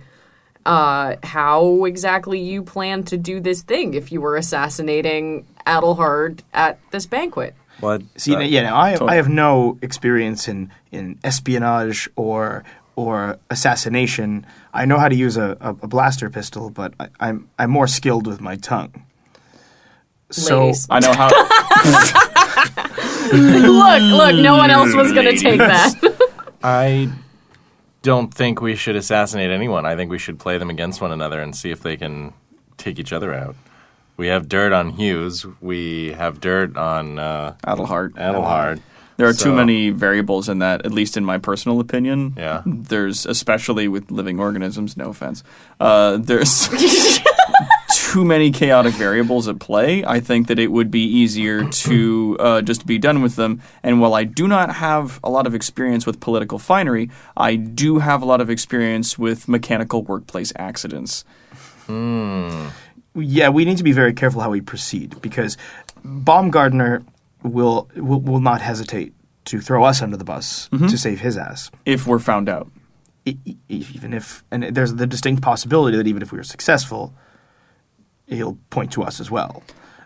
uh, 0.66 1.16
how 1.22 1.84
exactly 1.84 2.38
you 2.38 2.62
plan 2.62 3.02
to 3.04 3.16
do 3.16 3.40
this 3.40 3.62
thing 3.62 3.94
if 3.94 4.12
you 4.12 4.20
were 4.20 4.36
assassinating 4.36 5.46
Adelhard 5.66 6.40
at 6.52 6.78
this 6.90 7.06
banquet. 7.06 7.54
What? 7.80 8.02
See, 8.16 8.34
uh, 8.34 8.40
yeah, 8.40 8.62
now 8.62 8.76
I, 8.76 9.12
I 9.12 9.14
have 9.16 9.28
no 9.28 9.78
experience 9.82 10.48
in, 10.48 10.70
in 10.90 11.18
espionage 11.24 12.08
or 12.16 12.64
or 12.96 13.38
assassination. 13.48 14.44
I 14.74 14.84
know 14.84 14.98
how 14.98 15.08
to 15.08 15.14
use 15.14 15.36
a, 15.36 15.56
a, 15.60 15.70
a 15.70 15.88
blaster 15.88 16.28
pistol, 16.30 16.70
but 16.70 16.94
I, 17.00 17.08
I'm 17.20 17.48
I'm 17.58 17.70
more 17.70 17.86
skilled 17.86 18.26
with 18.26 18.40
my 18.40 18.56
tongue. 18.56 19.04
So 20.30 20.66
Ladies. 20.66 20.86
I 20.90 21.00
know 21.00 21.12
how. 21.12 21.28
look, 23.32 24.02
look, 24.02 24.42
no 24.42 24.56
one 24.56 24.70
else 24.70 24.94
was 24.94 25.12
going 25.12 25.34
to 25.34 25.36
take 25.36 25.58
that. 25.58 25.94
I 26.62 27.10
don't 28.02 28.32
think 28.32 28.60
we 28.60 28.76
should 28.76 28.96
assassinate 28.96 29.50
anyone. 29.50 29.86
I 29.86 29.96
think 29.96 30.10
we 30.10 30.18
should 30.18 30.38
play 30.38 30.58
them 30.58 30.70
against 30.70 31.00
one 31.00 31.12
another 31.12 31.40
and 31.40 31.54
see 31.54 31.70
if 31.70 31.82
they 31.82 31.96
can 31.96 32.32
take 32.76 32.98
each 32.98 33.12
other 33.12 33.34
out. 33.34 33.56
We 34.20 34.26
have 34.26 34.50
dirt 34.50 34.74
on 34.74 34.90
Hughes. 34.90 35.46
We 35.62 36.12
have 36.12 36.42
dirt 36.42 36.76
on 36.76 37.18
uh, 37.18 37.54
Adelhard. 37.66 38.10
Adelhard. 38.18 38.82
There 39.16 39.26
are 39.26 39.32
So- 39.32 39.44
too 39.46 39.54
many 39.54 39.88
variables 39.88 40.46
in 40.50 40.58
that, 40.58 40.84
at 40.84 40.92
least 40.92 41.16
in 41.16 41.24
my 41.24 41.38
personal 41.38 41.80
opinion. 41.80 42.34
Yeah. 42.36 42.60
There's, 42.66 43.24
especially 43.24 43.88
with 43.88 44.10
living 44.10 44.38
organisms, 44.38 44.94
no 44.94 45.08
offense, 45.08 45.42
uh, 45.80 46.18
there's 46.18 46.68
too 47.94 48.26
many 48.26 48.50
chaotic 48.50 48.92
variables 48.92 49.48
at 49.48 49.58
play. 49.58 50.04
I 50.04 50.20
think 50.20 50.48
that 50.48 50.58
it 50.58 50.70
would 50.70 50.90
be 50.90 51.02
easier 51.02 51.66
to 51.66 52.36
uh, 52.40 52.60
just 52.60 52.84
be 52.84 52.98
done 52.98 53.22
with 53.22 53.36
them. 53.36 53.62
And 53.82 54.02
while 54.02 54.12
I 54.12 54.24
do 54.24 54.46
not 54.46 54.74
have 54.74 55.18
a 55.24 55.30
lot 55.30 55.46
of 55.46 55.54
experience 55.54 56.04
with 56.04 56.20
political 56.20 56.58
finery, 56.58 57.08
I 57.38 57.56
do 57.56 58.00
have 58.00 58.20
a 58.20 58.26
lot 58.26 58.42
of 58.42 58.50
experience 58.50 59.18
with 59.18 59.48
mechanical 59.48 60.02
workplace 60.02 60.52
accidents. 60.56 61.24
Yeah, 63.20 63.48
we 63.48 63.64
need 63.64 63.78
to 63.78 63.84
be 63.84 63.92
very 63.92 64.12
careful 64.12 64.40
how 64.40 64.50
we 64.50 64.60
proceed 64.60 65.20
because 65.20 65.56
Baumgartner 66.04 67.02
will 67.42 67.88
will, 67.96 68.20
will 68.20 68.40
not 68.40 68.60
hesitate 68.60 69.14
to 69.46 69.60
throw 69.60 69.84
us 69.84 70.02
under 70.02 70.16
the 70.16 70.24
bus 70.24 70.68
mm-hmm. 70.72 70.86
to 70.86 70.98
save 70.98 71.20
his 71.20 71.36
ass. 71.36 71.70
If 71.84 72.06
we're 72.06 72.18
found 72.18 72.48
out. 72.48 72.70
Even 73.68 74.14
if 74.14 74.42
and 74.50 74.62
there's 74.74 74.94
the 74.94 75.06
distinct 75.06 75.42
possibility 75.42 75.96
that 75.96 76.06
even 76.06 76.22
if 76.22 76.32
we 76.32 76.38
were 76.38 76.42
successful, 76.42 77.14
he'll 78.26 78.58
point 78.70 78.90
to 78.92 79.02
us 79.02 79.20
as 79.20 79.30
well. 79.30 79.62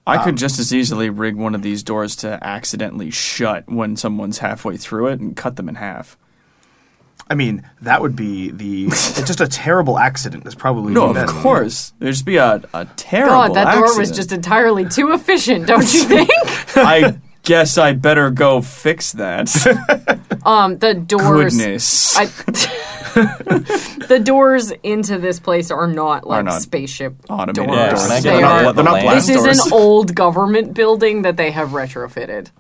I 0.07 0.19
could 0.19 0.31
um, 0.31 0.37
just 0.37 0.59
as 0.59 0.75
easily 0.75 1.09
rig 1.09 1.37
one 1.37 1.55
of 1.55 1.63
these 1.63 1.83
doors 1.83 2.17
to 2.17 2.39
accidentally 2.43 3.11
shut 3.11 3.69
when 3.69 3.97
someone's 3.97 4.39
halfway 4.39 4.77
through 4.77 5.09
it 5.09 5.21
and 5.21 5.37
cut 5.37 5.57
them 5.57 5.69
in 5.69 5.77
half. 5.77 6.19
I 7.29 7.35
mean, 7.35 7.69
that 7.81 8.03
would 8.03 8.15
be 8.17 8.51
the 8.51 8.85
it's 8.87 9.23
just 9.23 9.41
a 9.41 9.49
terrible 9.49 9.99
accident. 9.99 10.47
Is 10.47 10.55
probably 10.55 10.93
No, 10.93 11.15
of 11.15 11.27
course. 11.27 11.93
There'd 11.99 12.13
just 12.13 12.27
be 12.27 12.37
a, 12.37 12.63
a 12.75 12.85
terrible 12.97 13.55
God, 13.55 13.55
that 13.55 13.75
door 13.75 13.97
was 13.99 14.11
just 14.11 14.31
entirely 14.33 14.87
too 14.89 15.13
efficient, 15.13 15.67
don't 15.67 15.93
you 15.95 16.05
think? 16.05 16.31
I 16.77 17.17
guess 17.43 17.79
I 17.79 17.93
better 17.93 18.31
go 18.31 18.61
fix 18.61 19.13
that. 19.13 19.49
um, 20.45 20.79
the 20.79 20.95
doors. 20.95 21.57
Goodness. 21.57 22.17
I, 22.17 22.27
the 23.15 24.21
doors 24.23 24.73
into 24.83 25.19
this 25.19 25.41
place 25.41 25.71
are 25.71 25.87
not 25.87 26.27
like 26.27 26.45
not 26.45 26.61
spaceship 26.63 27.15
Automated 27.31 27.69
doors. 27.69 27.77
Yeah, 27.79 27.89
doors. 27.91 28.03
can 28.03 28.11
I 28.11 28.21
They 28.21 28.23
get 28.23 28.37
they're 28.37 28.45
are- 28.47 28.63
not, 28.63 28.75
they're 28.77 28.85
not 28.85 28.95
the 28.97 29.01
blast 29.03 29.27
this 29.29 29.45
is 29.47 29.67
an 29.67 29.73
old 29.73 30.15
government 30.15 30.75
building 30.75 31.23
that 31.23 31.37
they 31.37 31.51
have 31.53 31.71
retrofitted. 31.71 32.51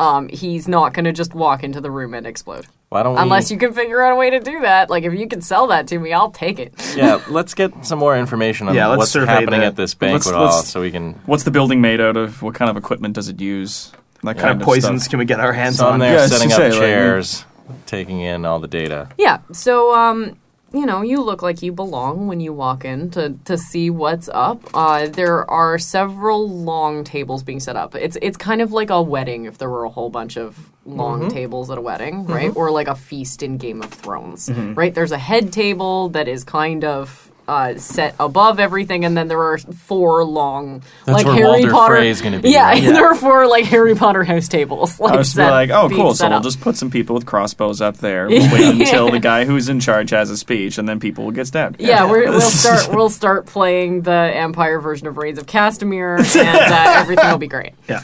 Um, 0.00 0.28
he's 0.28 0.66
not 0.66 0.92
going 0.92 1.04
to 1.04 1.12
just 1.12 1.34
walk 1.34 1.62
into 1.62 1.80
the 1.80 1.90
room 1.90 2.14
and 2.14 2.26
explode. 2.26 2.66
Why 2.88 3.02
don't 3.02 3.14
we? 3.14 3.20
Unless 3.22 3.50
you 3.50 3.58
can 3.58 3.72
figure 3.72 4.02
out 4.02 4.12
a 4.12 4.16
way 4.16 4.30
to 4.30 4.40
do 4.40 4.60
that. 4.60 4.90
Like, 4.90 5.04
if 5.04 5.14
you 5.14 5.26
can 5.28 5.40
sell 5.40 5.68
that 5.68 5.86
to 5.88 5.98
me, 5.98 6.12
I'll 6.12 6.30
take 6.30 6.58
it. 6.58 6.74
yeah, 6.96 7.20
let's 7.28 7.54
get 7.54 7.86
some 7.86 7.98
more 7.98 8.16
information 8.16 8.68
on 8.68 8.74
Yeah, 8.74 8.94
what's 8.96 9.12
happening 9.14 9.60
the- 9.60 9.66
at 9.66 9.76
this 9.76 9.94
banquet 9.94 10.26
let's- 10.26 10.30
hall, 10.30 10.56
let's- 10.56 10.68
so 10.68 10.80
we 10.80 10.90
can. 10.90 11.14
What's 11.26 11.44
the 11.44 11.50
building 11.50 11.80
made 11.80 12.00
out 12.00 12.16
of? 12.16 12.42
What 12.42 12.54
kind 12.54 12.70
of 12.70 12.76
equipment 12.76 13.14
does 13.14 13.28
it 13.28 13.40
use? 13.40 13.90
That 14.22 14.24
What 14.24 14.36
kind 14.36 14.48
kind 14.50 14.60
of 14.62 14.66
poisons 14.66 15.02
stuff. 15.02 15.10
can 15.10 15.18
we 15.18 15.24
get 15.26 15.38
our 15.40 15.52
hands 15.52 15.76
So 15.76 15.86
on? 15.86 15.94
I'm 15.94 15.98
there 16.00 16.14
Yeah, 16.14 16.26
setting 16.26 16.50
up 16.52 16.56
say, 16.56 16.70
like, 16.70 16.78
chairs, 16.78 17.44
taking 17.86 18.20
in 18.20 18.44
all 18.44 18.58
the 18.58 18.68
data. 18.68 19.08
Yeah. 19.18 19.38
So, 19.52 19.94
um, 19.94 20.36
you 20.74 20.86
know, 20.86 21.02
you 21.02 21.22
look 21.22 21.40
like 21.40 21.62
you 21.62 21.72
belong 21.72 22.26
when 22.26 22.40
you 22.40 22.52
walk 22.52 22.84
in 22.84 23.10
to, 23.10 23.36
to 23.44 23.56
see 23.56 23.90
what's 23.90 24.28
up. 24.28 24.60
Uh, 24.74 25.06
there 25.06 25.48
are 25.48 25.78
several 25.78 26.50
long 26.50 27.04
tables 27.04 27.44
being 27.44 27.60
set 27.60 27.76
up. 27.76 27.94
It's 27.94 28.18
it's 28.20 28.36
kind 28.36 28.60
of 28.60 28.72
like 28.72 28.90
a 28.90 29.00
wedding 29.00 29.44
if 29.44 29.58
there 29.58 29.70
were 29.70 29.84
a 29.84 29.88
whole 29.88 30.10
bunch 30.10 30.36
of 30.36 30.72
long 30.84 31.20
mm-hmm. 31.20 31.28
tables 31.28 31.70
at 31.70 31.78
a 31.78 31.80
wedding, 31.80 32.24
mm-hmm. 32.24 32.32
right? 32.32 32.56
Or 32.56 32.72
like 32.72 32.88
a 32.88 32.96
feast 32.96 33.42
in 33.42 33.56
Game 33.56 33.82
of 33.82 33.92
Thrones, 33.92 34.48
mm-hmm. 34.48 34.74
right? 34.74 34.92
There's 34.92 35.12
a 35.12 35.18
head 35.18 35.52
table 35.52 36.08
that 36.10 36.26
is 36.26 36.42
kind 36.44 36.84
of. 36.84 37.23
Uh, 37.46 37.76
set 37.76 38.14
above 38.18 38.58
everything, 38.58 39.04
and 39.04 39.14
then 39.14 39.28
there 39.28 39.42
are 39.42 39.58
four 39.58 40.24
long, 40.24 40.82
That's 41.04 41.18
like 41.18 41.26
where 41.26 41.34
Harry 41.34 41.46
Walder 41.46 41.70
Potter. 41.70 41.96
Frey's 41.96 42.22
gonna 42.22 42.38
be, 42.38 42.50
yeah, 42.50 42.68
right? 42.68 42.82
there 42.94 43.04
are 43.06 43.14
four 43.14 43.46
like 43.46 43.66
Harry 43.66 43.94
Potter 43.94 44.24
house 44.24 44.48
tables. 44.48 44.98
Like, 44.98 45.12
I 45.12 45.16
was 45.18 45.30
set- 45.32 45.50
like, 45.50 45.68
oh, 45.68 45.90
cool. 45.90 46.14
So 46.14 46.24
set 46.24 46.30
we'll 46.30 46.40
just 46.40 46.62
put 46.62 46.76
some 46.76 46.90
people 46.90 47.14
with 47.14 47.26
crossbows 47.26 47.82
up 47.82 47.98
there. 47.98 48.28
We'll 48.34 48.52
wait 48.52 48.80
until 48.80 49.10
the 49.10 49.18
guy 49.18 49.44
who's 49.44 49.68
in 49.68 49.78
charge 49.78 50.10
has 50.10 50.30
a 50.30 50.38
speech, 50.38 50.78
and 50.78 50.88
then 50.88 50.98
people 51.00 51.24
will 51.24 51.32
get 51.32 51.46
stabbed. 51.46 51.80
Yeah, 51.80 52.10
we're, 52.10 52.30
we'll 52.30 52.40
start. 52.40 52.88
We'll 52.94 53.10
start 53.10 53.44
playing 53.46 54.02
the 54.02 54.10
Empire 54.10 54.80
version 54.80 55.06
of 55.06 55.18
Rains 55.18 55.38
of 55.38 55.44
Castamere, 55.46 56.18
and 56.18 56.72
uh, 56.72 57.00
everything 57.00 57.28
will 57.30 57.38
be 57.38 57.46
great. 57.48 57.74
Yeah. 57.88 58.02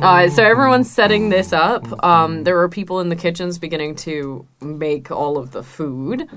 Uh, 0.00 0.28
so 0.28 0.44
everyone's 0.44 0.90
setting 0.90 1.30
this 1.30 1.52
up. 1.52 2.04
Um, 2.04 2.44
there 2.44 2.60
are 2.60 2.68
people 2.68 3.00
in 3.00 3.08
the 3.08 3.16
kitchens 3.16 3.58
beginning 3.58 3.96
to 3.96 4.46
make 4.60 5.10
all 5.10 5.38
of 5.38 5.52
the 5.52 5.62
food. 5.62 6.28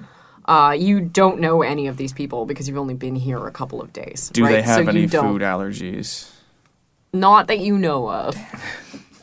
Uh, 0.50 0.72
you 0.72 1.00
don't 1.00 1.40
know 1.40 1.62
any 1.62 1.86
of 1.86 1.98
these 1.98 2.12
people 2.12 2.48
because 2.48 2.68
you've 2.68 2.78
only 2.78 2.96
been 2.96 3.16
here 3.16 3.46
a 3.46 3.52
couple 3.52 3.80
of 3.82 3.94
days. 3.94 4.32
Do 4.34 4.44
right? 4.44 4.52
they 4.54 4.62
have 4.64 4.86
so 4.86 4.90
any 4.90 5.08
food 5.08 5.44
allergies? 5.44 6.32
Not 7.14 7.48
that 7.48 7.60
you 7.60 7.78
know 7.78 8.10
of. 8.10 8.36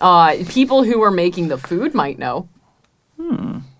Uh, 0.00 0.36
people 0.48 0.84
who 0.84 1.02
are 1.02 1.10
making 1.10 1.48
the 1.48 1.56
food 1.56 1.94
might 1.94 2.18
know. 2.18 2.48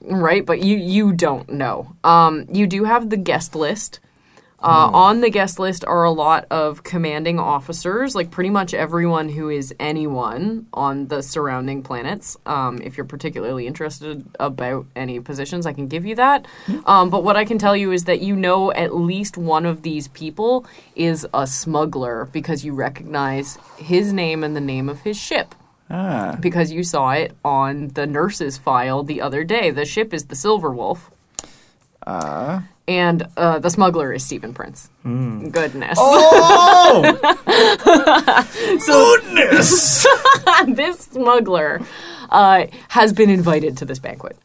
Right, 0.09 0.47
but 0.47 0.63
you 0.63 0.77
you 0.77 1.13
don't 1.13 1.49
know. 1.49 1.95
Um, 2.05 2.47
you 2.51 2.67
do 2.67 2.85
have 2.85 3.11
the 3.11 3.17
guest 3.17 3.55
list. 3.55 4.01
Uh, 4.67 4.91
On 4.93 5.21
the 5.21 5.31
guest 5.31 5.59
list 5.61 5.85
are 5.85 6.03
a 6.03 6.11
lot 6.11 6.45
of 6.51 6.83
commanding 6.83 7.39
officers, 7.39 8.17
like 8.17 8.33
pretty 8.33 8.51
much 8.51 8.75
everyone 8.75 9.29
who 9.29 9.49
is 9.49 9.73
anyone 9.79 10.67
on 10.75 11.07
the 11.07 11.23
surrounding 11.23 11.83
planets. 11.85 12.37
Um, 12.47 12.81
if 12.83 12.97
you're 12.97 13.07
particularly 13.07 13.67
interested 13.69 14.25
about 14.41 14.87
any 14.97 15.21
positions, 15.21 15.67
I 15.67 15.73
can 15.73 15.87
give 15.87 16.05
you 16.05 16.17
that. 16.17 16.47
Um, 16.85 17.11
but 17.11 17.23
what 17.23 17.37
I 17.37 17.45
can 17.45 17.59
tell 17.59 17.77
you 17.77 17.93
is 17.93 18.05
that 18.05 18.21
you 18.21 18.35
know 18.35 18.73
at 18.73 18.95
least 18.97 19.37
one 19.39 19.67
of 19.67 19.83
these 19.83 20.09
people 20.09 20.67
is 20.97 21.25
a 21.33 21.47
smuggler 21.47 22.25
because 22.33 22.65
you 22.65 22.73
recognize 22.75 23.59
his 23.79 24.13
name 24.13 24.43
and 24.43 24.57
the 24.57 24.61
name 24.61 24.89
of 24.89 25.03
his 25.03 25.17
ship 25.17 25.55
Ah. 25.89 26.37
because 26.41 26.73
you 26.73 26.83
saw 26.83 27.11
it 27.13 27.37
on 27.45 27.89
the 27.95 28.07
nurse's 28.07 28.59
file 28.59 29.05
the 29.05 29.21
other 29.21 29.45
day. 29.45 29.71
The 29.71 29.85
ship 29.85 30.13
is 30.13 30.25
the 30.25 30.35
Silver 30.35 30.73
Wolf. 30.73 31.09
Uh, 32.05 32.63
And 32.89 33.27
uh, 33.37 33.59
the 33.59 33.69
smuggler 33.71 34.13
is 34.13 34.25
Stephen 34.25 34.55
Prince. 34.55 34.89
Goodness. 35.03 35.99
Oh 36.01 37.03
so 38.81 39.17
goodness! 39.23 40.07
this 40.77 40.99
smuggler 41.01 41.81
uh, 42.31 42.67
has 42.89 43.13
been 43.13 43.31
invited 43.31 43.77
to 43.79 43.85
this 43.85 43.99
banquet. 43.99 44.37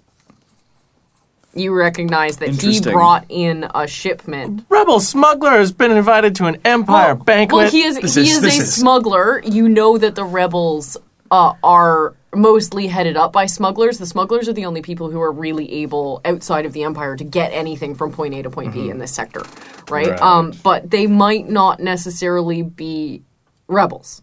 You 1.54 1.74
recognize 1.74 2.38
that 2.38 2.50
he 2.50 2.80
brought 2.82 3.26
in 3.28 3.68
a 3.76 3.86
shipment. 3.86 4.66
Rebel 4.70 5.02
smuggler 5.02 5.52
has 5.52 5.72
been 5.74 5.92
invited 5.92 6.34
to 6.38 6.46
an 6.46 6.58
empire 6.64 7.14
banquet. 7.14 7.58
Well, 7.58 7.70
he 7.70 7.84
is 7.84 8.00
This 8.00 8.16
he 8.16 8.22
is- 8.22 8.38
is, 8.38 8.44
a 8.44 8.48
is- 8.62 8.74
smuggler. 8.74 9.42
You 9.46 9.68
know 9.68 9.98
that 9.98 10.16
the 10.16 10.24
rebels 10.24 10.96
uh, 11.32 11.54
are 11.64 12.16
mostly 12.36 12.88
headed 12.88 13.18
up 13.18 13.34
by 13.34 13.46
smugglers. 13.46 13.98
The 13.98 14.06
smugglers 14.06 14.48
are 14.48 14.54
the 14.54 14.66
only 14.66 14.82
people 14.82 15.10
who 15.10 15.20
are 15.22 15.32
really 15.32 15.72
able 15.74 16.22
outside 16.24 16.66
of 16.66 16.74
the 16.74 16.84
empire 16.84 17.16
to 17.16 17.24
get 17.24 17.52
anything 17.52 17.96
from 17.96 18.12
point 18.12 18.34
A 18.36 18.44
to 18.44 18.50
point 18.50 18.74
B 18.74 18.90
in 18.90 19.00
this 19.00 19.12
sector, 19.14 19.42
right? 19.90 20.10
Right. 20.12 20.22
Um, 20.22 20.52
but 20.64 20.90
they 20.92 21.08
might 21.08 21.50
not 21.50 21.80
necessarily 21.80 22.62
be 22.62 23.24
rebels. 23.68 24.22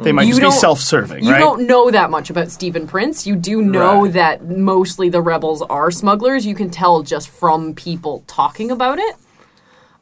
They 0.00 0.12
might 0.12 0.28
You 0.28 0.34
just 0.38 0.42
be 0.42 0.50
self-serving, 0.52 1.24
You 1.24 1.32
right? 1.32 1.40
don't 1.40 1.66
know 1.66 1.90
that 1.90 2.08
much 2.08 2.30
about 2.30 2.50
Stephen 2.52 2.86
Prince. 2.86 3.26
You 3.26 3.34
do 3.34 3.60
know 3.60 4.04
Right. 4.04 4.12
that 4.12 4.48
mostly 4.48 5.08
the 5.08 5.20
rebels 5.20 5.60
are 5.62 5.90
smugglers. 5.90 6.46
You 6.46 6.54
can 6.54 6.70
tell 6.70 7.02
just 7.02 7.28
from 7.28 7.74
people 7.74 8.22
talking 8.28 8.70
about 8.70 9.00
it. 9.00 9.16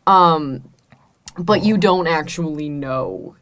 Um, 0.07 0.64
but 1.38 1.64
you 1.64 1.79
don't 1.79 2.07
actually 2.07 2.68
know 2.68 3.37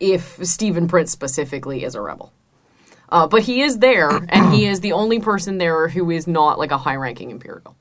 if 0.00 0.44
Stephen 0.44 0.88
Prince 0.88 1.12
specifically 1.12 1.84
is 1.84 1.94
a 1.94 2.00
rebel. 2.00 2.32
Uh, 3.10 3.26
but 3.26 3.42
he 3.42 3.60
is 3.62 3.78
there, 3.78 4.08
and 4.28 4.52
he 4.54 4.66
is 4.66 4.80
the 4.80 4.92
only 4.92 5.20
person 5.20 5.58
there 5.58 5.88
who 5.88 6.10
is 6.10 6.26
not 6.26 6.58
like 6.58 6.70
a 6.70 6.78
high-ranking 6.78 7.30
Imperial. 7.30 7.76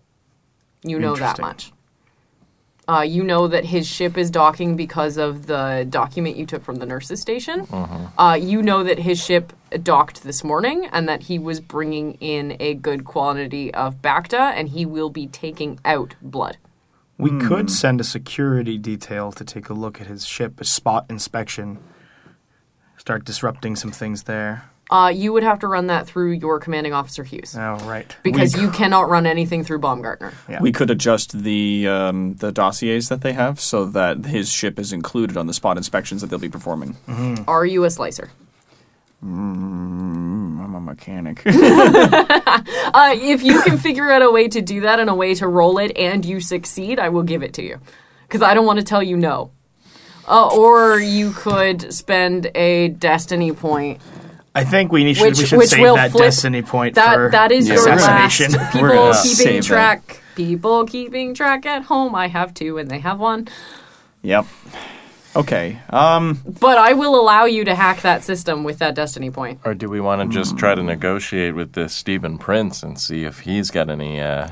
You 0.83 0.99
know 0.99 1.15
that 1.15 1.39
much. 1.39 1.71
Uh, 2.87 3.01
you 3.01 3.23
know 3.23 3.47
that 3.47 3.65
his 3.65 3.87
ship 3.87 4.17
is 4.17 4.31
docking 4.31 4.75
because 4.75 5.17
of 5.17 5.45
the 5.45 5.85
document 5.91 6.35
you 6.35 6.45
took 6.47 6.63
from 6.63 6.77
the 6.77 6.85
nurses 6.87 7.21
station. 7.21 7.67
Uh, 8.17 8.35
you 8.41 8.63
know 8.63 8.83
that 8.83 8.97
his 8.97 9.23
ship 9.23 9.53
docked 9.83 10.23
this 10.23 10.43
morning 10.43 10.87
and 10.91 11.07
that 11.07 11.21
he 11.23 11.37
was 11.37 11.59
bringing 11.59 12.15
in 12.15 12.57
a 12.59 12.73
good 12.73 13.05
quantity 13.05 13.71
of 13.75 14.01
Bacta 14.01 14.53
and 14.55 14.69
he 14.69 14.87
will 14.87 15.11
be 15.11 15.27
taking 15.27 15.79
out 15.85 16.15
blood. 16.19 16.57
We 17.19 17.29
Hmm. 17.29 17.47
could 17.47 17.69
send 17.69 18.01
a 18.01 18.03
security 18.03 18.79
detail 18.79 19.31
to 19.33 19.43
take 19.43 19.69
a 19.69 19.73
look 19.75 20.01
at 20.01 20.07
his 20.07 20.25
ship, 20.25 20.59
a 20.59 20.65
spot 20.65 21.05
inspection. 21.11 21.77
Start 23.09 23.25
disrupting 23.25 23.75
some 23.75 23.89
things 23.89 24.25
there. 24.25 24.65
Uh, 24.91 25.11
you 25.11 25.33
would 25.33 25.41
have 25.41 25.57
to 25.57 25.67
run 25.67 25.87
that 25.87 26.05
through 26.05 26.29
your 26.33 26.59
commanding 26.59 26.93
officer 26.93 27.23
Hughes 27.23 27.55
Oh, 27.57 27.77
right. 27.87 28.15
because 28.21 28.55
We- 28.55 28.61
you 28.61 28.69
cannot 28.69 29.09
run 29.09 29.25
anything 29.25 29.63
through 29.63 29.79
Baumgartner. 29.79 30.31
Yeah. 30.47 30.61
We 30.61 30.71
could 30.71 30.91
adjust 30.91 31.31
the 31.41 31.87
um, 31.87 32.35
the 32.35 32.51
dossiers 32.51 33.09
that 33.09 33.21
they 33.21 33.33
have 33.33 33.59
so 33.59 33.85
that 33.85 34.25
his 34.25 34.51
ship 34.51 34.77
is 34.77 34.93
included 34.93 35.37
on 35.37 35.47
the 35.47 35.55
spot 35.55 35.75
inspections 35.75 36.21
that 36.21 36.27
they'll 36.27 36.37
be 36.37 36.49
performing. 36.49 36.97
Are 37.47 37.65
you 37.65 37.83
a 37.83 37.89
slicer? 37.89 38.29
I'm 39.23 40.75
a 40.75 40.79
mechanic. 40.79 41.41
Uh, 42.91 43.13
if 43.15 43.41
you 43.43 43.61
can 43.61 43.77
figure 43.77 44.11
out 44.11 44.21
a 44.21 44.29
way 44.31 44.47
to 44.47 44.61
do 44.61 44.81
that 44.81 44.99
and 44.99 45.09
a 45.09 45.15
way 45.15 45.33
to 45.33 45.47
roll 45.47 45.77
it 45.79 45.95
and 45.97 46.25
you 46.25 46.39
succeed, 46.41 46.99
I 46.99 47.09
will 47.09 47.23
give 47.23 47.41
it 47.43 47.53
to 47.53 47.63
you. 47.63 47.79
Because 48.27 48.41
I 48.43 48.53
don't 48.53 48.65
want 48.65 48.77
to 48.79 48.85
tell 48.85 49.01
you 49.01 49.15
no. 49.17 49.51
Uh, 50.29 50.47
or 50.55 50.99
you 50.99 51.31
could 51.31 51.91
spend 51.91 52.51
a 52.53 52.89
destiny 52.89 53.51
point. 53.51 53.99
I 54.53 54.63
think 54.63 54.91
we 54.91 55.03
need 55.03 55.15
should, 55.15 55.29
Which- 55.29 55.39
we 55.39 55.45
should 55.45 55.57
which 55.57 55.69
save 55.69 55.81
will 55.81 55.95
that 55.95 56.11
flip- 56.11 56.25
destiny 56.25 56.61
point 56.61 56.95
That 56.95 57.15
for 57.15 57.29
that 57.31 57.51
is 57.51 57.67
the 57.67 57.73
your 57.75 57.85
last 57.85 58.01
assassination. 58.39 58.67
people 58.71 58.81
We're 58.81 58.93
gonna 58.95 59.13
keeping 59.23 59.35
save 59.35 59.63
that. 59.63 59.67
track. 59.67 60.21
People 60.35 60.85
keeping 60.85 61.33
track 61.33 61.65
at 61.65 61.83
home. 61.83 62.13
I 62.15 62.27
have 62.27 62.53
two, 62.53 62.77
and 62.77 62.89
they 62.89 62.99
have 62.99 63.19
one. 63.19 63.47
yep. 64.21 64.45
Okay. 65.35 65.79
Um. 65.89 66.39
But 66.59 66.77
I 66.77 66.93
will 66.93 67.19
allow 67.19 67.45
you 67.45 67.63
to 67.65 67.75
hack 67.75 68.01
that 68.01 68.23
system 68.23 68.63
with 68.63 68.79
that 68.79 68.95
destiny 68.95 69.29
point. 69.31 69.59
or 69.65 69.73
do 69.73 69.87
we 69.89 69.99
want 69.99 70.21
to 70.31 70.35
just 70.35 70.57
try 70.57 70.73
to 70.75 70.81
negotiate 70.83 71.55
with 71.55 71.73
this 71.73 71.93
Stephen 71.93 72.37
Prince 72.37 72.81
and 72.83 72.99
see 72.99 73.23
if 73.25 73.39
he's 73.41 73.69
got 73.69 73.89
any 73.89 74.19
uh, 74.21 74.49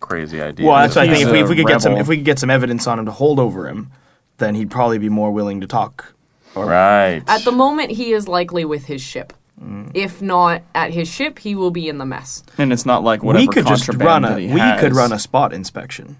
crazy 0.00 0.40
ideas? 0.42 0.66
Well, 0.66 0.76
that's 0.78 0.96
what 0.96 1.04
I 1.04 1.08
think. 1.08 1.18
He's 1.18 1.26
If 1.26 1.32
we, 1.32 1.38
a 1.40 1.44
if 1.44 1.48
we 1.50 1.56
could 1.56 1.66
get 1.66 1.82
some, 1.82 1.92
rebel. 1.92 2.02
if 2.02 2.08
we 2.08 2.16
could 2.16 2.24
get 2.24 2.38
some 2.38 2.50
evidence 2.50 2.86
on 2.86 2.98
him 2.98 3.06
to 3.06 3.12
hold 3.12 3.38
over 3.38 3.68
him, 3.68 3.90
then 4.38 4.54
he'd 4.54 4.70
probably 4.70 4.98
be 4.98 5.08
more 5.08 5.30
willing 5.30 5.60
to 5.60 5.66
talk. 5.66 6.12
right. 6.54 7.22
At 7.26 7.44
the 7.44 7.52
moment, 7.52 7.90
he 7.92 8.12
is 8.12 8.28
likely 8.28 8.64
with 8.64 8.84
his 8.86 9.00
ship. 9.02 9.32
Mm. 9.62 9.90
If 9.94 10.20
not 10.20 10.62
at 10.74 10.92
his 10.92 11.08
ship, 11.08 11.38
he 11.38 11.54
will 11.54 11.70
be 11.70 11.88
in 11.88 11.96
the 11.98 12.04
mess. 12.04 12.42
And 12.58 12.72
it's 12.72 12.84
not 12.84 13.02
like 13.02 13.22
whatever 13.22 13.42
we 13.42 13.48
could 13.48 13.66
just 13.66 13.86
contraband 13.86 14.24
run 14.24 14.32
a. 14.32 14.34
that 14.34 14.40
he 14.40 14.52
We 14.52 14.60
has. 14.60 14.80
could 14.80 14.94
run 14.94 15.12
a 15.12 15.18
spot 15.18 15.52
inspection. 15.54 16.16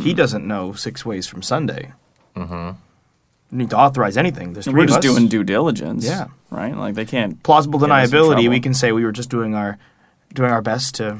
He 0.00 0.12
doesn't 0.14 0.44
know 0.46 0.72
six 0.72 1.06
ways 1.06 1.26
from 1.28 1.42
Sunday. 1.42 1.92
Mm-hmm. 2.34 2.76
Need 3.56 3.70
to 3.70 3.78
authorize 3.78 4.16
anything. 4.16 4.52
There's 4.52 4.64
3 4.64 4.74
We're 4.74 4.82
of 4.82 4.88
just 4.88 4.98
us. 4.98 5.04
doing 5.04 5.28
due 5.28 5.44
diligence. 5.44 6.04
Yeah. 6.04 6.26
Right. 6.50 6.76
Like 6.76 6.96
they 6.96 7.04
can't. 7.04 7.40
plausible 7.44 7.78
get 7.78 7.90
us 7.90 8.08
in 8.12 8.18
deniability. 8.18 8.26
trouble. 8.32 8.48
We 8.50 8.60
can 8.60 8.74
say 8.74 8.90
we 8.92 9.04
were 9.04 9.12
just 9.12 9.30
doing 9.30 9.54
our 9.54 9.78
doing 10.34 10.50
our 10.50 10.60
best 10.60 10.96
to 10.96 11.18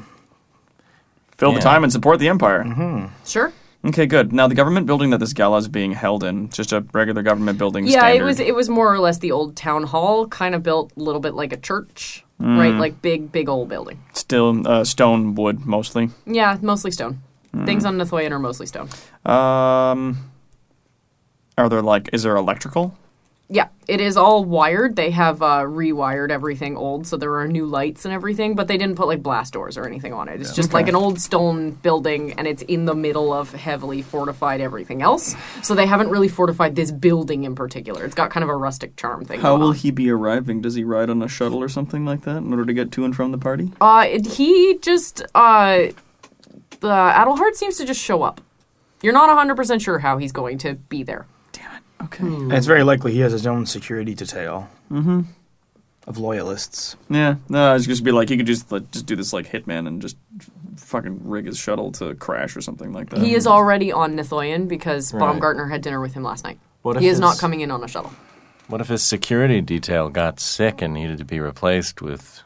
Fill 1.37 1.51
the 1.51 1.57
Yeah. 1.59 1.63
time 1.63 1.83
and 1.83 1.91
support 1.93 2.19
the 2.19 2.27
empire. 2.29 3.09
Sure. 3.25 3.53
Okay, 3.85 4.05
good. 4.05 4.33
Now 4.33 4.47
the 4.47 4.55
government 4.55 4.87
building 4.87 5.11
that 5.11 5.19
this 5.19 5.33
gala 5.33 5.57
is 5.57 5.67
being 5.67 5.93
held 5.93 6.23
in, 6.23 6.49
just 6.49 6.73
a 6.73 6.81
regular 6.93 7.21
government 7.21 7.57
building. 7.57 7.85
Yeah, 7.85 7.99
standard. 7.99 8.21
it 8.21 8.25
was 8.25 8.39
it 8.39 8.55
was 8.55 8.69
more 8.69 8.91
or 8.93 8.99
less 8.99 9.19
the 9.19 9.31
old 9.31 9.55
town 9.55 9.83
hall, 9.83 10.27
kind 10.27 10.55
of 10.55 10.63
built 10.63 10.91
a 10.97 10.99
little 10.99 11.21
bit 11.21 11.33
like 11.35 11.53
a 11.53 11.57
church, 11.57 12.25
right? 12.39 12.73
Like 12.73 13.01
big, 13.01 13.31
big 13.31 13.47
old 13.47 13.69
building. 13.69 14.03
still 14.13 14.67
uh, 14.67 14.83
stone 14.83 15.35
wood 15.35 15.65
mostly. 15.65 16.09
Yeah, 16.25 16.57
mostly 16.61 16.91
stone. 16.91 17.21
Things 17.65 17.85
on 17.85 17.97
Nithoyan 17.97 18.31
are 18.31 18.39
mostly 18.39 18.67
stone. 18.67 18.89
Um, 19.25 20.29
are 21.57 21.69
there 21.69 21.81
like 21.81 22.09
is 22.13 22.23
there 22.23 22.35
electrical? 22.35 22.95
Yeah, 23.49 23.69
it 23.87 24.01
is 24.01 24.17
all 24.17 24.43
wired. 24.43 24.97
They 24.97 25.09
have 25.11 25.41
uh, 25.41 25.59
rewired 25.61 26.31
everything 26.31 26.75
old, 26.75 27.07
so 27.07 27.15
there 27.15 27.33
are 27.37 27.47
new 27.47 27.65
lights 27.65 28.03
and 28.03 28.13
everything, 28.13 28.55
but 28.55 28.67
they 28.67 28.77
didn't 28.77 28.97
put 28.97 29.07
like 29.07 29.23
blast 29.23 29.53
doors 29.53 29.77
or 29.77 29.85
anything 29.87 30.11
on 30.11 30.27
it. 30.27 30.41
It's 30.41 30.53
just 30.53 30.73
like 30.73 30.89
an 30.89 30.95
old 30.95 31.17
stone 31.21 31.71
building, 31.71 32.33
and 32.33 32.45
it's 32.45 32.61
in 32.63 32.83
the 32.83 32.93
middle 32.93 33.31
of 33.31 33.53
heavily 33.53 34.01
fortified 34.01 34.59
everything 34.59 35.01
else. 35.01 35.33
So 35.63 35.75
they 35.75 35.85
haven't 35.85 36.09
really 36.09 36.27
fortified 36.27 36.75
this 36.75 36.91
building 36.91 37.45
in 37.45 37.55
particular. 37.55 38.03
It's 38.03 38.15
got 38.15 38.31
kind 38.31 38.43
of 38.43 38.49
a 38.49 38.55
rustic 38.55 38.97
charm 38.97 39.23
thing. 39.23 39.39
How 39.39 39.51
going 39.51 39.61
will 39.61 39.69
on. 39.69 39.75
he 39.75 39.91
be 39.91 40.09
arriving? 40.09 40.59
Does 40.59 40.75
he 40.75 40.83
ride 40.83 41.09
on 41.09 41.21
a 41.21 41.29
shuttle 41.29 41.63
or 41.63 41.69
something 41.69 42.03
like 42.03 42.23
that 42.23 42.37
in 42.37 42.51
order 42.51 42.65
to 42.65 42.73
get 42.73 42.91
to 42.93 43.05
and 43.05 43.15
from 43.15 43.31
the 43.31 43.37
party? 43.37 43.71
Uh, 43.79 44.05
it- 44.09 44.27
he 44.27 44.77
just 44.81 45.23
uh, 45.35 45.87
the 46.81 46.89
Adelhard 46.89 47.55
seems 47.55 47.77
to 47.77 47.85
just 47.85 48.01
show 48.01 48.23
up. 48.23 48.41
You're 49.01 49.13
not 49.13 49.29
100% 49.29 49.79
sure 49.79 49.99
how 49.99 50.17
he's 50.17 50.33
going 50.33 50.57
to 50.59 50.73
be 50.73 51.03
there. 51.03 51.27
Okay. 52.03 52.23
And 52.25 52.53
it's 52.53 52.67
very 52.67 52.83
likely 52.83 53.11
he 53.13 53.19
has 53.21 53.31
his 53.31 53.47
own 53.47 53.65
security 53.65 54.13
detail 54.13 54.69
of 56.07 56.17
loyalists. 56.17 56.95
Yeah, 57.09 57.35
no, 57.49 57.75
it's 57.75 57.85
just 57.85 58.03
be 58.03 58.11
like 58.11 58.29
he 58.29 58.37
could 58.37 58.45
just 58.45 58.71
like, 58.71 58.89
just 58.91 59.05
do 59.05 59.15
this 59.15 59.33
like 59.33 59.47
hitman 59.51 59.87
and 59.87 60.01
just 60.01 60.15
f- 60.39 60.49
fucking 60.77 61.21
rig 61.27 61.45
his 61.47 61.57
shuttle 61.57 61.91
to 61.93 62.15
crash 62.15 62.55
or 62.55 62.61
something 62.61 62.93
like 62.93 63.09
that. 63.09 63.19
He 63.19 63.33
is 63.33 63.45
already 63.47 63.91
on 63.91 64.15
Nithoyan 64.15 64.67
because 64.67 65.13
Right. 65.13 65.19
Baumgartner 65.19 65.65
had 65.67 65.81
dinner 65.81 65.99
with 65.99 66.13
him 66.13 66.23
last 66.23 66.43
night. 66.45 66.59
What 66.83 66.95
if 66.95 67.01
He 67.01 67.09
is 67.09 67.19
not 67.19 67.31
his- 67.31 67.41
coming 67.41 67.61
in 67.61 67.71
on 67.71 67.83
a 67.83 67.87
shuttle. 67.87 68.11
What 68.67 68.79
if 68.81 68.87
his 68.89 69.01
security 69.01 69.61
detail 69.61 70.09
got 70.09 70.39
sick 70.39 70.81
and 70.81 70.93
needed 70.93 71.17
to 71.19 71.25
be 71.25 71.39
replaced 71.39 72.01
with 72.01 72.41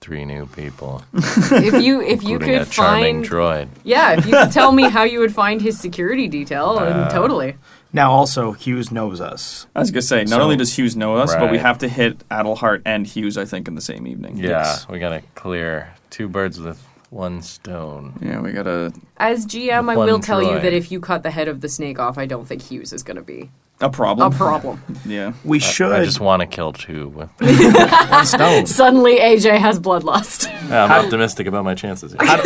three 0.00 0.24
new 0.24 0.46
people, 0.46 1.02
If 1.14 1.82
you 1.82 2.00
if 2.00 2.22
you 2.22 2.34
including 2.36 2.54
a 2.56 2.58
could 2.64 2.70
charming 2.72 3.22
find 3.24 3.24
droid? 3.24 3.68
yeah, 3.82 4.12
if 4.18 4.26
you 4.26 4.32
could 4.32 4.52
tell 4.52 4.70
me 4.72 4.88
how 4.88 5.02
you 5.04 5.18
would 5.20 5.34
find 5.34 5.60
his 5.60 5.78
security 5.80 6.28
detail, 6.28 6.70
Uh, 6.78 6.84
then 6.84 7.10
totally. 7.12 7.56
Now, 7.92 8.10
also, 8.12 8.52
Hughes 8.52 8.90
knows 8.92 9.20
us. 9.20 9.66
I 9.74 9.80
was 9.80 9.90
gonna 9.90 10.02
say, 10.02 10.20
not 10.24 10.30
So- 10.30 10.40
only 10.42 10.56
does 10.56 10.76
Hughes 10.76 10.96
know 10.96 11.16
us, 11.16 11.34
but 11.34 11.50
we 11.50 11.56
Right. 11.56 11.60
have 11.66 11.78
to 11.78 11.88
hit 11.88 12.22
Adelhart 12.30 12.82
and 12.84 13.06
Hughes, 13.06 13.38
I 13.38 13.44
think, 13.46 13.68
in 13.68 13.74
the 13.74 13.80
same 13.80 14.06
evening. 14.06 14.36
Yeah, 14.38 14.50
Yes. 14.50 14.86
we 14.88 14.98
gotta 14.98 15.22
clear 15.34 15.88
two 16.10 16.28
birds 16.28 16.60
with 16.60 16.82
one 17.10 17.40
stone. 17.40 18.14
Yeah, 18.20 18.40
we 18.40 18.52
gotta 18.52 18.92
As 19.16 19.46
GM, 19.46 19.88
I 19.88 19.96
One 19.96 20.06
will 20.06 20.20
tell 20.20 20.42
you 20.42 20.48
droid. 20.58 20.62
that 20.62 20.72
if 20.74 20.90
you 20.92 21.00
cut 21.00 21.22
the 21.22 21.30
head 21.30 21.48
of 21.48 21.60
the 21.62 21.68
snake 21.68 21.98
off, 21.98 22.18
I 22.18 22.26
don't 22.26 22.46
think 22.46 22.62
Hughes 22.62 22.92
is 22.92 23.02
going 23.02 23.16
to 23.16 23.22
be 23.22 23.48
a 23.80 23.88
problem. 23.88 24.30
a 24.32 24.36
problem. 24.36 24.82
Yeah. 25.06 25.32
We 25.44 25.58
should. 25.60 25.92
I 25.92 26.04
just 26.04 26.20
want 26.20 26.40
to 26.40 26.46
kill 26.46 26.72
two 26.72 27.08
with 27.08 27.30
one 28.10 28.26
stone. 28.26 28.66
Suddenly, 28.66 29.18
AJ 29.20 29.58
has 29.58 29.78
bloodlust. 29.80 30.50
Yeah, 30.68 30.84
I'm 30.84 31.04
optimistic 31.04 31.46
about 31.46 31.64
my 31.64 31.74
chances. 31.74 32.12
here. 32.12 32.20
how, 32.26 32.36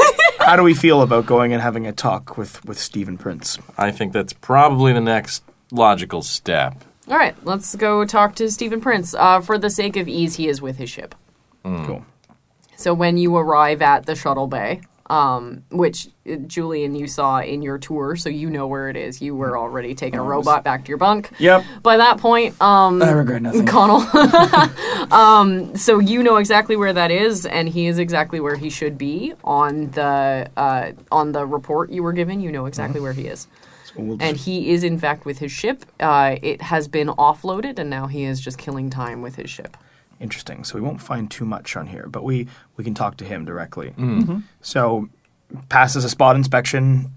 how 0.40 0.56
do 0.56 0.62
we 0.62 0.74
feel 0.74 1.02
about 1.02 1.26
going 1.26 1.52
and 1.52 1.62
having 1.62 1.86
a 1.86 1.92
talk 1.92 2.36
with, 2.36 2.64
with 2.64 2.78
Stephen 2.78 3.18
Prince? 3.18 3.58
I 3.78 3.90
think 3.90 4.12
that's 4.12 4.32
probably 4.32 4.92
the 4.92 5.00
next 5.00 5.44
logical 5.70 6.22
step. 6.22 6.82
All 7.08 7.16
right, 7.16 7.36
let's 7.44 7.74
go 7.76 8.04
talk 8.04 8.34
to 8.36 8.50
Stephen 8.50 8.80
Prince. 8.80 9.14
Uh, 9.14 9.40
for 9.40 9.58
the 9.58 9.70
sake 9.70 9.96
of 9.96 10.08
ease, 10.08 10.36
he 10.36 10.48
is 10.48 10.62
with 10.62 10.76
his 10.76 10.90
ship. 10.90 11.14
Cool. 11.62 12.04
So 12.76 12.94
when 12.94 13.18
you 13.18 13.36
arrive 13.36 13.82
at 13.82 14.06
the 14.06 14.14
shuttle 14.16 14.46
bay, 14.46 14.80
um, 15.10 15.64
which 15.72 16.08
uh, 16.30 16.36
Julian 16.36 16.94
you 16.94 17.08
saw 17.08 17.40
in 17.40 17.62
your 17.62 17.78
tour, 17.78 18.14
so 18.14 18.28
you 18.28 18.48
know 18.48 18.68
where 18.68 18.88
it 18.88 18.96
is. 18.96 19.20
You 19.20 19.34
were 19.34 19.58
already 19.58 19.92
taking 19.94 20.20
a 20.20 20.22
robot 20.22 20.62
back 20.62 20.84
to 20.84 20.88
your 20.88 20.98
bunk. 20.98 21.32
Yep. 21.38 21.64
By 21.82 21.96
that 21.96 22.18
point, 22.18 22.60
um, 22.62 23.02
I 23.02 23.10
regret 23.10 23.42
nothing. 23.42 23.66
Connell. 23.66 24.02
um, 25.12 25.74
so 25.74 25.98
you 25.98 26.22
know 26.22 26.36
exactly 26.36 26.76
where 26.76 26.92
that 26.92 27.10
is, 27.10 27.44
and 27.44 27.68
he 27.68 27.86
is 27.86 27.98
exactly 27.98 28.38
where 28.38 28.54
he 28.54 28.70
should 28.70 28.96
be 28.96 29.34
on 29.42 29.90
the 29.90 30.48
uh, 30.56 30.92
on 31.10 31.32
the 31.32 31.44
report 31.44 31.90
you 31.90 32.04
were 32.04 32.12
given. 32.12 32.40
You 32.40 32.52
know 32.52 32.66
exactly 32.66 33.00
where 33.00 33.12
he 33.12 33.26
is, 33.26 33.48
and 33.96 34.36
he 34.36 34.70
is 34.70 34.84
in 34.84 34.96
fact 34.96 35.24
with 35.24 35.38
his 35.38 35.50
ship. 35.50 35.84
Uh, 35.98 36.36
it 36.40 36.62
has 36.62 36.86
been 36.86 37.08
offloaded, 37.08 37.80
and 37.80 37.90
now 37.90 38.06
he 38.06 38.22
is 38.22 38.40
just 38.40 38.58
killing 38.58 38.90
time 38.90 39.22
with 39.22 39.34
his 39.34 39.50
ship. 39.50 39.76
Interesting. 40.20 40.64
So 40.64 40.74
we 40.74 40.80
won't 40.82 41.00
find 41.00 41.30
too 41.30 41.44
much 41.44 41.76
on 41.76 41.86
here, 41.86 42.06
but 42.08 42.24
we, 42.24 42.46
we 42.76 42.84
can 42.84 42.94
talk 42.94 43.16
to 43.18 43.24
him 43.24 43.44
directly. 43.44 43.90
Mm-hmm. 43.96 44.40
So 44.60 45.08
passes 45.68 46.04
a 46.04 46.08
spot 46.08 46.36
inspection, 46.36 47.10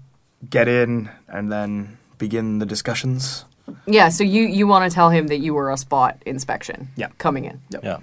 get 0.48 0.68
in, 0.68 1.10
and 1.28 1.52
then 1.52 1.98
begin 2.18 2.58
the 2.58 2.66
discussions. 2.66 3.44
Yeah. 3.86 4.08
So 4.08 4.24
you 4.24 4.42
you 4.42 4.66
want 4.66 4.90
to 4.90 4.94
tell 4.94 5.10
him 5.10 5.28
that 5.28 5.38
you 5.38 5.54
were 5.54 5.70
a 5.70 5.76
spot 5.76 6.22
inspection. 6.26 6.88
Yeah. 6.96 7.08
Coming 7.18 7.44
in. 7.44 7.60
Yeah. 7.82 7.98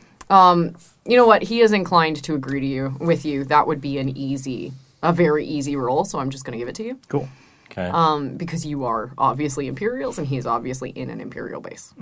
You 1.06 1.18
know 1.18 1.26
what? 1.26 1.42
He 1.44 1.62
is 1.62 1.72
inclined 1.72 2.24
to 2.24 2.36
agree 2.36 2.60
to 2.60 2.66
you 2.66 2.96
with 3.00 3.26
you. 3.26 3.44
That 3.46 3.68
would 3.68 3.82
be 3.82 3.98
an 3.98 4.16
easy, 4.16 4.72
a 5.02 5.12
very 5.12 5.46
easy 5.46 5.76
roll. 5.76 6.06
So 6.06 6.20
I'm 6.20 6.30
just 6.30 6.46
going 6.46 6.54
to 6.54 6.60
give 6.60 6.68
it 6.68 6.76
to 6.76 6.84
you. 6.84 7.00
Cool. 7.08 7.28
Okay. 7.72 7.88
Um, 7.88 8.38
because 8.38 8.66
you 8.66 8.86
are 8.86 9.12
obviously 9.18 9.68
Imperials, 9.68 10.18
and 10.20 10.28
he 10.28 10.38
is 10.38 10.46
obviously 10.46 10.92
in 10.92 11.10
an 11.10 11.22
Imperial 11.22 11.62
base. 11.62 11.94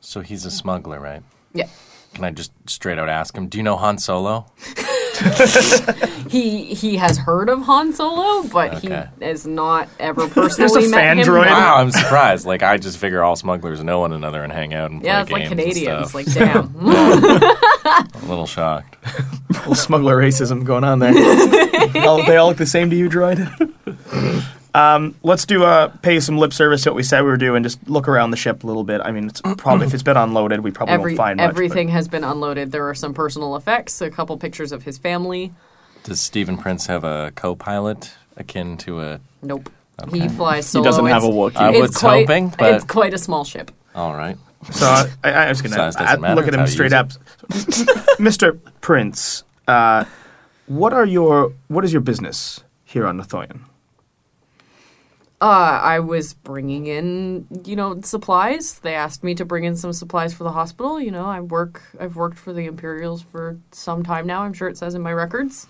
so 0.00 0.20
he's 0.20 0.44
a 0.46 0.50
smuggler, 0.50 1.00
right? 1.00 1.22
Yeah. 1.52 1.68
Can 2.14 2.24
I 2.24 2.30
just 2.30 2.52
straight 2.66 2.98
out 2.98 3.08
ask 3.08 3.36
him? 3.36 3.48
Do 3.48 3.58
you 3.58 3.64
know 3.64 3.76
Han 3.76 3.98
Solo? 3.98 4.46
He 6.28 6.74
he 6.74 6.96
has 6.96 7.16
heard 7.18 7.48
of 7.48 7.62
Han 7.62 7.92
Solo, 7.92 8.42
but 8.48 8.74
Okay. 8.76 9.06
he 9.20 9.24
has 9.24 9.46
not 9.46 9.88
ever 10.00 10.26
personally 10.28 10.88
met 10.88 10.96
fan 10.98 11.18
him. 11.18 11.26
droid. 11.26 11.46
Wow, 11.46 11.76
I'm 11.76 11.90
surprised. 11.92 12.46
Like 12.46 12.62
I 12.62 12.76
just 12.78 12.98
figure 12.98 13.22
all 13.22 13.36
smugglers 13.36 13.82
know 13.84 14.00
one 14.00 14.12
another 14.12 14.42
and 14.42 14.52
hang 14.52 14.74
out 14.74 14.90
and 14.90 15.02
Yeah, 15.04 15.22
play 15.24 15.42
it's 15.44 15.50
like 15.50 15.58
games 15.58 15.76
and 15.76 15.86
Canadians. 15.86 16.08
stuff. 16.10 16.14
Like, 16.14 16.32
damn. 16.34 16.74
a 18.24 18.28
little 18.28 18.46
shocked. 18.46 18.96
little 19.58 19.74
smuggler 19.76 20.16
racism 20.16 20.64
going 20.64 20.82
on 20.84 20.98
there. 20.98 21.12
all, 22.08 22.24
they 22.24 22.36
all 22.36 22.48
look 22.48 22.56
the 22.56 22.66
same 22.66 22.90
to 22.90 22.96
you, 22.96 23.08
droid. 23.08 23.38
um, 24.74 25.14
let's 25.22 25.46
do 25.46 25.64
uh, 25.64 25.88
pay 26.02 26.18
some 26.20 26.36
lip 26.36 26.52
service 26.52 26.82
to 26.82 26.90
what 26.90 26.96
we 26.96 27.02
said 27.02 27.22
we 27.22 27.30
were 27.30 27.36
doing. 27.36 27.62
Just 27.62 27.88
look 27.88 28.08
around 28.08 28.30
the 28.32 28.36
ship 28.36 28.64
a 28.64 28.66
little 28.66 28.84
bit. 28.84 29.00
I 29.00 29.12
mean, 29.12 29.28
it's 29.28 29.40
probably 29.56 29.86
if 29.86 29.94
it's 29.94 30.02
been 30.02 30.16
unloaded, 30.16 30.60
we 30.60 30.70
probably 30.72 30.94
Every 30.94 31.12
won't 31.12 31.16
find 31.18 31.36
much. 31.38 31.44
but- 31.46 31.50
everything 31.50 31.88
has 31.88 32.08
been 32.08 32.24
unloaded. 32.24 32.72
There 32.72 32.88
are 32.88 32.94
some 32.94 33.14
personal 33.14 33.56
effects, 33.56 34.00
a 34.00 34.10
couple 34.10 34.36
pictures 34.36 34.72
of 34.72 34.82
his 34.82 34.98
family. 34.98 35.52
Does 36.02 36.20
Stephen 36.20 36.58
Prince 36.58 36.86
have 36.86 37.04
a 37.04 37.32
co-pilot 37.34 38.12
akin 38.36 38.76
to 38.78 39.00
a? 39.00 39.20
Nope. 39.42 39.70
He 40.12 40.28
flies 40.28 40.66
He 40.66 40.72
solo. 40.72 40.84
doesn't 40.84 41.06
have 41.06 41.22
a 41.22 41.26
It's- 41.28 41.38
Wookiee. 41.38 41.56
I 41.56 41.70
it's 41.70 41.80
was 41.80 41.96
quite, 41.96 42.26
hoping, 42.28 42.52
but- 42.58 42.74
it's 42.74 42.84
quite 42.84 43.14
a 43.14 43.18
small 43.18 43.44
ship. 43.44 43.70
All 43.94 44.14
right. 44.14 44.36
So 44.72 44.86
I, 44.86 45.06
I, 45.22 45.30
I 45.30 45.48
was 45.50 45.60
going 45.62 45.72
Size 45.74 45.94
to 45.94 46.02
doesn't 46.04 46.20
matter, 46.22 46.34
look 46.34 46.48
at 46.48 46.54
it's 46.54 46.54
him 46.54 46.60
how 46.60 46.66
you 46.66 46.72
straight 46.72 46.92
up, 46.94 47.10
Mr. 48.18 48.58
Prince. 48.80 49.44
Uh, 49.68 50.04
what 50.66 50.92
are 50.92 51.04
your 51.04 51.52
what 51.68 51.84
is 51.84 51.92
your 51.92 52.00
business 52.00 52.60
here 52.84 53.06
on 53.06 53.18
Nothoyan? 53.20 53.60
Uh, 55.40 55.80
I 55.82 56.00
was 56.00 56.32
bringing 56.32 56.86
in, 56.86 57.46
you 57.64 57.76
know, 57.76 58.00
supplies. 58.00 58.78
They 58.78 58.94
asked 58.94 59.22
me 59.22 59.34
to 59.34 59.44
bring 59.44 59.64
in 59.64 59.76
some 59.76 59.92
supplies 59.92 60.32
for 60.32 60.44
the 60.44 60.52
hospital. 60.52 60.98
You 61.00 61.10
know, 61.10 61.26
I 61.26 61.40
work. 61.40 61.82
I've 62.00 62.16
worked 62.16 62.38
for 62.38 62.52
the 62.52 62.64
Imperials 62.66 63.20
for 63.20 63.58
some 63.72 64.02
time 64.02 64.26
now. 64.26 64.42
I'm 64.42 64.54
sure 64.54 64.68
it 64.68 64.78
says 64.78 64.94
in 64.94 65.02
my 65.02 65.12
records. 65.12 65.66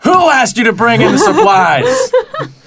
Who 0.00 0.12
asked 0.30 0.58
you 0.58 0.64
to 0.64 0.72
bring 0.72 1.00
in 1.00 1.12
the 1.12 1.18
supplies? 1.18 2.12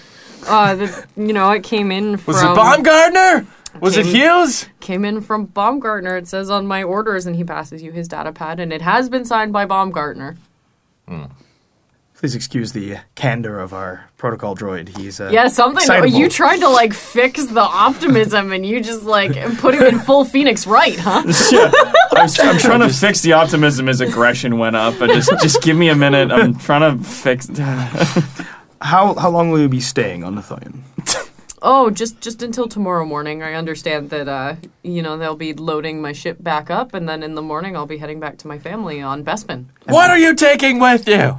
Uh, 0.47 0.73
the, 0.73 1.05
you 1.17 1.33
know, 1.33 1.51
it 1.51 1.63
came 1.63 1.91
in 1.91 2.15
from 2.17 2.33
Was 2.33 2.41
it 2.41 2.55
Baumgartner? 2.55 3.45
Was 3.81 3.97
it 3.97 4.05
Hughes? 4.05 4.67
came 4.79 5.03
in 5.05 5.21
from 5.21 5.45
Baumgartner. 5.45 6.15
It 6.17 6.27
says 6.29 6.49
on 6.49 6.65
my 6.65 6.81
orders, 6.81 7.25
and 7.27 7.35
he 7.35 7.43
passes 7.43 7.83
you 7.83 7.91
his 7.91 8.07
data 8.07 8.31
pad, 8.31 8.59
and 8.59 8.71
it 8.73 8.81
has 8.81 9.09
been 9.09 9.25
signed 9.25 9.53
by 9.53 9.65
Baumgartner. 9.65 10.37
Please 12.19 12.35
excuse 12.35 12.73
the 12.73 12.97
candor 13.15 13.61
of 13.61 13.73
our 13.73 14.09
protocol 14.17 14.53
droid. 14.53 14.89
He's 14.97 15.21
uh, 15.21 15.29
Yeah, 15.31 15.47
something. 15.47 15.77
excitable. 15.77 16.09
You 16.19 16.27
tried 16.27 16.57
to 16.57 16.67
like 16.67 16.93
fix 16.93 17.45
the 17.45 17.61
optimism, 17.61 18.51
and 18.51 18.65
you 18.65 18.81
just 18.81 19.03
like 19.03 19.31
put 19.59 19.73
him 19.73 19.83
in 19.83 19.99
full 19.99 20.25
Phoenix 20.25 20.67
right, 20.67 20.99
huh? 20.99 21.23
Yeah. 21.49 21.71
I'm, 22.11 22.29
I'm 22.41 22.57
trying 22.59 22.81
to 22.81 22.89
fix 22.89 23.21
the 23.21 23.31
optimism 23.33 23.87
as 23.87 24.01
aggression 24.01 24.57
went 24.57 24.75
up, 24.75 24.99
but 24.99 25.11
just 25.11 25.31
just 25.41 25.61
give 25.61 25.77
me 25.77 25.87
a 25.87 25.95
minute. 25.95 26.29
I'm 26.29 26.55
trying 26.55 26.97
to 26.97 27.01
fix. 27.01 27.47
How 28.81 29.13
how 29.13 29.29
long 29.29 29.49
will 29.49 29.59
you 29.61 29.69
be 29.69 29.79
staying 29.81 30.25
on 30.25 30.35
Nothoyan? 30.35 30.83
Oh, 31.61 31.89
just 31.89 32.21
just 32.21 32.41
until 32.41 32.67
tomorrow 32.67 33.05
morning. 33.05 33.43
I 33.43 33.53
understand 33.53 34.09
that 34.11 34.27
uh, 34.27 34.55
you 34.83 35.01
know 35.01 35.17
they'll 35.17 35.35
be 35.35 35.53
loading 35.53 36.01
my 36.01 36.13
ship 36.13 36.41
back 36.41 36.69
up, 36.69 36.93
and 36.93 37.07
then 37.07 37.23
in 37.23 37.35
the 37.35 37.41
morning 37.41 37.75
I'll 37.75 37.85
be 37.85 37.97
heading 37.97 38.19
back 38.19 38.37
to 38.39 38.47
my 38.47 38.57
family 38.57 39.01
on 39.01 39.23
Bespin. 39.23 39.65
What 39.85 40.09
are 40.09 40.17
you 40.17 40.35
taking 40.35 40.79
with 40.79 41.07
you? 41.07 41.35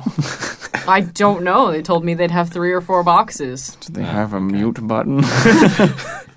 I 0.87 1.01
don't 1.01 1.43
know. 1.43 1.71
They 1.71 1.83
told 1.83 2.05
me 2.05 2.15
they'd 2.15 2.31
have 2.31 2.51
three 2.51 2.73
or 2.73 2.81
four 2.81 3.03
boxes. 3.03 3.77
Do 3.77 3.93
they 3.93 4.03
have 4.03 4.33
a 4.33 4.41
mute 4.41 4.87
button? 4.87 5.23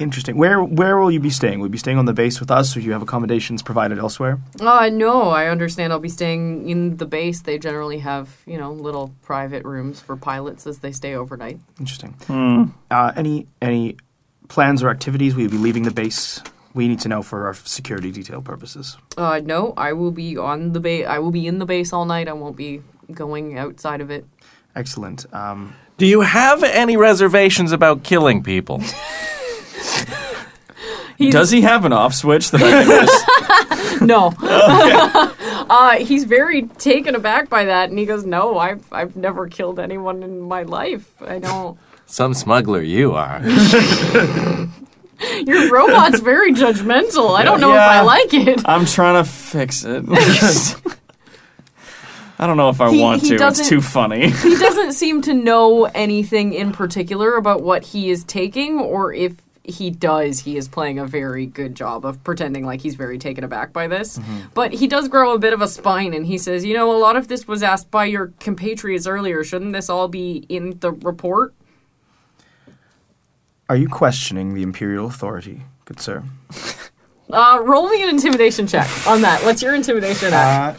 Interesting. 0.00 0.38
Where 0.38 0.64
where 0.64 0.98
will 0.98 1.10
you 1.10 1.20
be 1.20 1.28
staying? 1.28 1.60
Will 1.60 1.66
you 1.66 1.72
be 1.72 1.78
staying 1.78 1.98
on 1.98 2.06
the 2.06 2.14
base 2.14 2.40
with 2.40 2.50
us, 2.50 2.74
or 2.74 2.80
do 2.80 2.86
you 2.86 2.92
have 2.92 3.02
accommodations 3.02 3.62
provided 3.62 3.98
elsewhere? 3.98 4.38
Uh, 4.58 4.88
no, 4.90 5.28
I 5.28 5.48
understand 5.48 5.92
I'll 5.92 5.98
be 5.98 6.08
staying 6.08 6.70
in 6.70 6.96
the 6.96 7.04
base. 7.04 7.42
They 7.42 7.58
generally 7.58 7.98
have, 7.98 8.40
you 8.46 8.56
know, 8.56 8.72
little 8.72 9.14
private 9.20 9.62
rooms 9.64 10.00
for 10.00 10.16
pilots 10.16 10.66
as 10.66 10.78
they 10.78 10.90
stay 10.90 11.14
overnight. 11.14 11.60
Interesting. 11.78 12.14
Uh, 12.90 13.12
any 13.14 13.46
any 13.60 13.98
plans 14.48 14.82
or 14.82 14.88
activities? 14.88 15.34
Will 15.34 15.42
you 15.42 15.50
be 15.50 15.58
leaving 15.58 15.82
the 15.82 15.90
base? 15.90 16.40
We 16.72 16.88
need 16.88 17.00
to 17.00 17.08
know 17.08 17.20
for 17.22 17.46
our 17.46 17.54
security 17.54 18.10
detail 18.10 18.40
purposes. 18.40 18.96
Uh, 19.18 19.40
no, 19.44 19.74
I 19.76 19.92
will 19.92 20.12
be 20.12 20.38
on 20.38 20.72
the 20.72 20.80
base. 20.80 21.06
I 21.06 21.18
will 21.18 21.32
be 21.32 21.46
in 21.46 21.58
the 21.58 21.66
base 21.66 21.92
all 21.92 22.06
night. 22.06 22.26
I 22.26 22.32
won't 22.32 22.56
be 22.56 22.80
going 23.12 23.58
outside 23.58 24.00
of 24.00 24.10
it. 24.10 24.24
Excellent. 24.74 25.26
Um, 25.34 25.74
Do 25.98 26.06
you 26.06 26.22
have 26.22 26.62
any 26.62 26.96
reservations 26.96 27.72
about 27.72 28.02
killing 28.02 28.42
people? 28.42 28.82
Does 31.28 31.50
he 31.50 31.60
have 31.60 31.84
an 31.84 31.92
off 31.92 32.14
switch 32.14 32.50
that 32.52 32.62
I 32.62 32.70
can 32.84 33.06
just 33.06 34.00
No. 34.02 34.32
uh, 35.68 35.96
he's 35.98 36.24
very 36.24 36.62
taken 36.62 37.14
aback 37.14 37.50
by 37.50 37.64
that, 37.66 37.90
and 37.90 37.98
he 37.98 38.06
goes, 38.06 38.24
"No, 38.24 38.58
I've 38.58 38.90
I've 38.92 39.16
never 39.16 39.46
killed 39.48 39.78
anyone 39.78 40.22
in 40.22 40.40
my 40.40 40.62
life. 40.62 41.20
I 41.20 41.38
don't." 41.38 41.78
Some 42.06 42.32
smuggler 42.34 42.80
you 42.82 43.12
are. 43.12 43.40
Your 45.46 45.70
robot's 45.70 46.20
very 46.20 46.52
judgmental. 46.54 47.36
I 47.38 47.44
don't 47.44 47.60
know 47.60 47.72
if 47.72 47.78
I 47.78 48.00
like 48.00 48.32
it. 48.32 48.62
I'm 48.66 48.86
trying 48.86 49.22
to 49.22 49.30
fix 49.30 49.84
it. 49.84 50.04
I 52.38 52.46
don't 52.46 52.56
know 52.56 52.70
if 52.70 52.80
I 52.80 52.90
He- 52.90 53.00
want 53.02 53.22
he 53.22 53.36
to. 53.36 53.46
It's 53.48 53.68
too 53.68 53.82
funny. 53.82 54.30
He 54.30 54.56
doesn't 54.56 54.94
seem 54.94 55.20
to 55.22 55.34
know 55.34 55.84
anything 55.84 56.54
in 56.54 56.72
particular 56.72 57.36
about 57.36 57.62
what 57.62 57.84
he 57.84 58.08
is 58.10 58.24
taking, 58.24 58.80
or 58.80 59.12
if 59.12 59.34
he 59.70 59.90
does, 59.90 60.40
he 60.40 60.56
is 60.56 60.68
playing 60.68 60.98
a 60.98 61.06
very 61.06 61.46
good 61.46 61.74
job 61.74 62.04
of 62.04 62.22
pretending 62.24 62.66
like 62.66 62.80
he's 62.80 62.94
very 62.94 63.18
taken 63.18 63.44
aback 63.44 63.72
by 63.72 63.88
this. 63.88 64.20
But 64.54 64.72
he 64.72 64.86
does 64.86 65.08
grow 65.08 65.34
a 65.34 65.38
bit 65.38 65.52
of 65.52 65.62
a 65.62 65.68
spine, 65.68 66.12
and 66.14 66.26
he 66.26 66.38
says, 66.38 66.64
"You 66.64 66.74
know, 66.74 66.94
a 66.94 66.98
lot 66.98 67.16
of 67.16 67.28
this 67.28 67.48
was 67.48 67.62
asked 67.62 67.90
by 67.90 68.04
your 68.04 68.32
compatriots 68.40 69.06
earlier. 69.06 69.42
Shouldn't 69.44 69.72
this 69.72 69.88
all 69.88 70.08
be 70.08 70.44
in 70.48 70.78
the 70.80 70.92
report?" 70.92 71.54
are 73.70 73.76
you 73.76 73.88
questioning 73.88 74.54
the 74.54 74.64
imperial 74.64 75.06
authority, 75.06 75.62
good 75.84 76.00
sir? 76.00 76.24
Uh, 77.32 77.60
roll 77.62 77.88
me 77.88 78.02
an 78.02 78.08
intimidation 78.08 78.66
check 78.66 78.88
on 79.06 79.22
that. 79.22 79.40
What's 79.44 79.62
your 79.62 79.72
intimidation 79.72 80.32
at? 80.32 80.76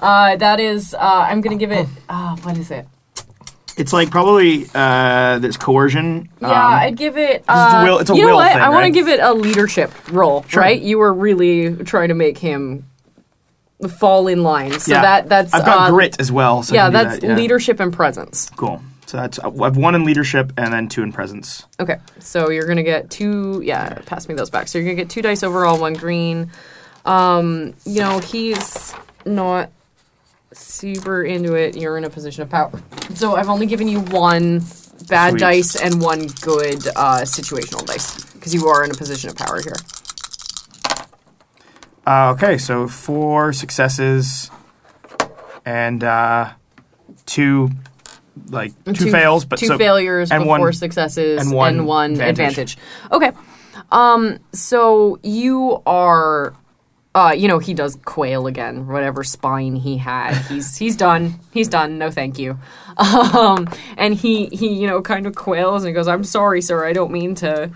Uh, 0.00 0.34
that 0.34 0.58
is, 0.58 0.94
uh, 0.94 0.98
I'm 0.98 1.40
gonna 1.40 1.54
give 1.54 1.70
it. 1.70 1.86
Uh, 2.08 2.34
what 2.38 2.58
is 2.58 2.72
it? 2.72 2.88
It's 3.76 3.92
like 3.92 4.10
probably 4.10 4.66
uh, 4.74 5.38
there's 5.38 5.56
coercion. 5.56 6.28
Yeah, 6.40 6.48
um, 6.48 6.54
I'd 6.74 6.96
give 6.96 7.16
it. 7.16 7.44
Uh, 7.48 7.82
will- 7.84 7.98
it's 7.98 8.10
a 8.10 8.14
you 8.14 8.22
know 8.22 8.28
will 8.28 8.36
what? 8.36 8.52
thing, 8.52 8.60
I 8.60 8.68
want 8.68 8.84
to 8.86 8.90
give 8.90 9.08
it 9.08 9.20
a 9.20 9.32
leadership 9.32 9.90
role, 10.10 10.44
Sure. 10.48 10.60
right? 10.60 10.80
You 10.80 10.98
were 10.98 11.12
really 11.12 11.76
trying 11.84 12.08
to 12.08 12.14
make 12.14 12.36
him 12.38 12.84
fall 13.98 14.28
in 14.28 14.42
line, 14.42 14.78
so 14.78 14.92
yeah. 14.92 15.02
that 15.02 15.28
that's 15.28 15.54
I've 15.54 15.64
got 15.64 15.88
uh, 15.88 15.90
grit 15.90 16.16
as 16.20 16.30
well. 16.30 16.62
So 16.62 16.74
Yeah, 16.74 16.90
that's 16.90 17.18
that, 17.20 17.26
yeah. 17.26 17.34
leadership 17.36 17.80
and 17.80 17.92
presence. 17.92 18.50
Cool. 18.56 18.82
So 19.06 19.16
that's 19.16 19.38
I've 19.38 19.76
one 19.76 19.94
in 19.94 20.04
leadership 20.04 20.52
and 20.56 20.72
then 20.72 20.88
two 20.88 21.02
in 21.02 21.12
presence. 21.12 21.66
Okay, 21.80 21.96
so 22.18 22.50
you're 22.50 22.66
gonna 22.66 22.82
get 22.82 23.10
two. 23.10 23.60
Yeah, 23.64 23.94
pass 24.06 24.28
me 24.28 24.34
those 24.34 24.50
back. 24.50 24.68
So 24.68 24.78
you're 24.78 24.86
gonna 24.86 24.96
get 24.96 25.10
two 25.10 25.22
dice 25.22 25.42
overall, 25.42 25.78
one 25.80 25.94
green. 25.94 26.50
Um, 27.04 27.74
you 27.84 28.00
know 28.00 28.18
he's 28.20 28.94
not 29.26 29.70
super 30.54 31.24
into 31.24 31.54
it. 31.54 31.76
You're 31.76 31.98
in 31.98 32.04
a 32.04 32.10
position 32.10 32.42
of 32.42 32.50
power, 32.50 32.72
so 33.14 33.36
I've 33.36 33.48
only 33.48 33.66
given 33.66 33.88
you 33.88 34.00
one 34.00 34.60
bad 35.08 35.30
Sweet. 35.30 35.40
dice 35.40 35.76
and 35.76 36.00
one 36.00 36.26
good 36.40 36.86
uh, 36.96 37.22
situational 37.22 37.84
dice 37.86 38.24
because 38.32 38.54
you 38.54 38.68
are 38.68 38.84
in 38.84 38.90
a 38.90 38.94
position 38.94 39.30
of 39.30 39.36
power 39.36 39.60
here. 39.60 39.76
Uh, 42.06 42.32
okay, 42.32 42.58
so 42.58 42.88
four 42.88 43.52
successes 43.52 44.50
and 45.64 46.02
uh, 46.02 46.50
two 47.26 47.70
like 48.48 48.72
two, 48.84 49.10
fails, 49.10 49.44
but 49.44 49.58
two 49.58 49.66
so, 49.66 49.78
failures, 49.78 50.30
and 50.30 50.46
one 50.46 50.60
four 50.60 50.72
successes, 50.72 51.40
and 51.40 51.48
and 51.48 51.56
one 51.56 51.86
one, 51.86 52.12
advantage. 52.12 52.76
advantage. 52.76 52.78
Okay, 53.12 53.32
um, 53.90 54.38
so 54.52 55.18
you 55.22 55.82
are, 55.86 56.54
uh, 57.14 57.34
you 57.36 57.46
know, 57.46 57.58
he 57.58 57.74
does 57.74 57.96
quail 58.04 58.46
again. 58.46 58.86
Whatever 58.86 59.22
spine 59.22 59.76
he 59.76 59.98
had, 59.98 60.34
he's 60.48 60.76
he's 60.76 60.96
done. 60.96 61.38
He's 61.52 61.68
done. 61.68 61.98
No, 61.98 62.10
thank 62.10 62.38
you. 62.38 62.58
Um, 62.98 63.70
and 63.96 64.14
he 64.14 64.46
he 64.46 64.68
you 64.68 64.86
know 64.86 65.00
kind 65.00 65.26
of 65.26 65.34
quails 65.34 65.82
and 65.82 65.88
he 65.88 65.94
goes, 65.94 66.08
"I'm 66.08 66.24
sorry, 66.24 66.60
sir. 66.60 66.84
I 66.84 66.92
don't 66.92 67.10
mean 67.10 67.34
to." 67.36 67.70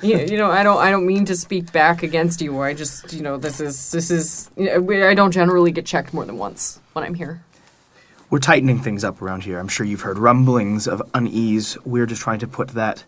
You, 0.00 0.18
you 0.18 0.36
know, 0.36 0.50
I 0.50 0.62
don't. 0.62 0.78
I 0.78 0.90
don't 0.90 1.06
mean 1.06 1.24
to 1.24 1.34
speak 1.34 1.72
back 1.72 2.04
against 2.04 2.40
you. 2.40 2.60
I 2.60 2.72
just, 2.72 3.12
you 3.12 3.22
know, 3.22 3.36
this 3.36 3.60
is 3.60 3.90
this 3.90 4.10
is. 4.12 4.48
You 4.56 4.80
know, 4.80 5.08
I 5.08 5.14
don't 5.14 5.32
generally 5.32 5.72
get 5.72 5.86
checked 5.86 6.14
more 6.14 6.24
than 6.24 6.38
once 6.38 6.78
when 6.92 7.04
I'm 7.04 7.14
here. 7.14 7.42
We're 8.30 8.38
tightening 8.38 8.78
things 8.80 9.02
up 9.02 9.20
around 9.22 9.42
here. 9.42 9.58
I'm 9.58 9.68
sure 9.68 9.86
you've 9.86 10.02
heard 10.02 10.18
rumblings 10.18 10.86
of 10.86 11.02
unease. 11.14 11.76
We're 11.84 12.06
just 12.06 12.22
trying 12.22 12.40
to 12.40 12.46
put 12.46 12.68
that 12.68 13.04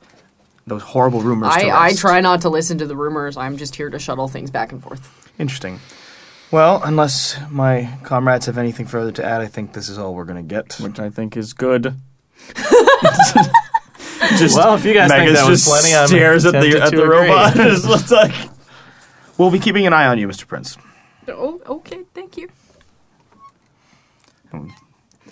those 0.69 0.83
horrible 0.83 1.21
rumors 1.21 1.55
to 1.55 1.67
I, 1.69 1.87
I 1.87 1.93
try 1.95 2.21
not 2.21 2.43
to 2.43 2.49
listen 2.49 2.79
to 2.79 2.87
the 2.87 2.97
rumors. 2.97 3.37
I'm 3.37 3.57
just 3.57 3.77
here 3.77 3.91
to 3.91 3.99
shuttle 3.99 4.29
things 4.29 4.51
back 4.51 4.73
and 4.73 4.83
forth. 4.83 5.31
Interesting. 5.39 5.81
Well, 6.51 6.81
unless 6.83 7.37
my 7.51 7.91
comrades 8.05 8.47
have 8.47 8.57
anything 8.57 8.87
further 8.87 9.13
to 9.13 9.25
add, 9.25 9.41
I 9.41 9.47
think 9.47 9.75
this 9.75 9.89
is 9.89 9.99
all 9.99 10.15
we're 10.15 10.25
going 10.25 10.49
to 10.49 10.55
get. 10.55 10.81
which 10.81 10.99
I 10.99 11.11
think 11.11 11.37
is 11.37 11.53
good. 11.53 11.95
just 14.39 14.57
Well, 14.57 14.75
if 14.75 14.85
you 14.85 14.95
guys 14.95 15.11
think 15.11 15.25
Magus 15.25 15.41
that 15.41 15.49
was 15.49 15.65
just 15.65 15.83
plenty, 15.83 15.95
I'm 15.97 16.07
stares 16.07 16.47
at 16.47 16.53
the 16.53 16.81
at 16.81 16.91
the 16.91 17.07
robot. 17.07 17.57
and 17.59 17.71
just 17.71 17.87
looks 17.87 18.11
like 18.11 18.33
We'll 19.39 19.53
be 19.53 19.61
keeping 19.61 19.87
an 19.87 19.93
eye 19.93 20.07
on 20.07 20.19
you, 20.19 20.27
Mr. 20.27 20.47
Prince. 20.49 20.77
Oh, 21.29 21.61
okay, 21.65 22.03
thank 22.13 22.37
you. 22.37 22.49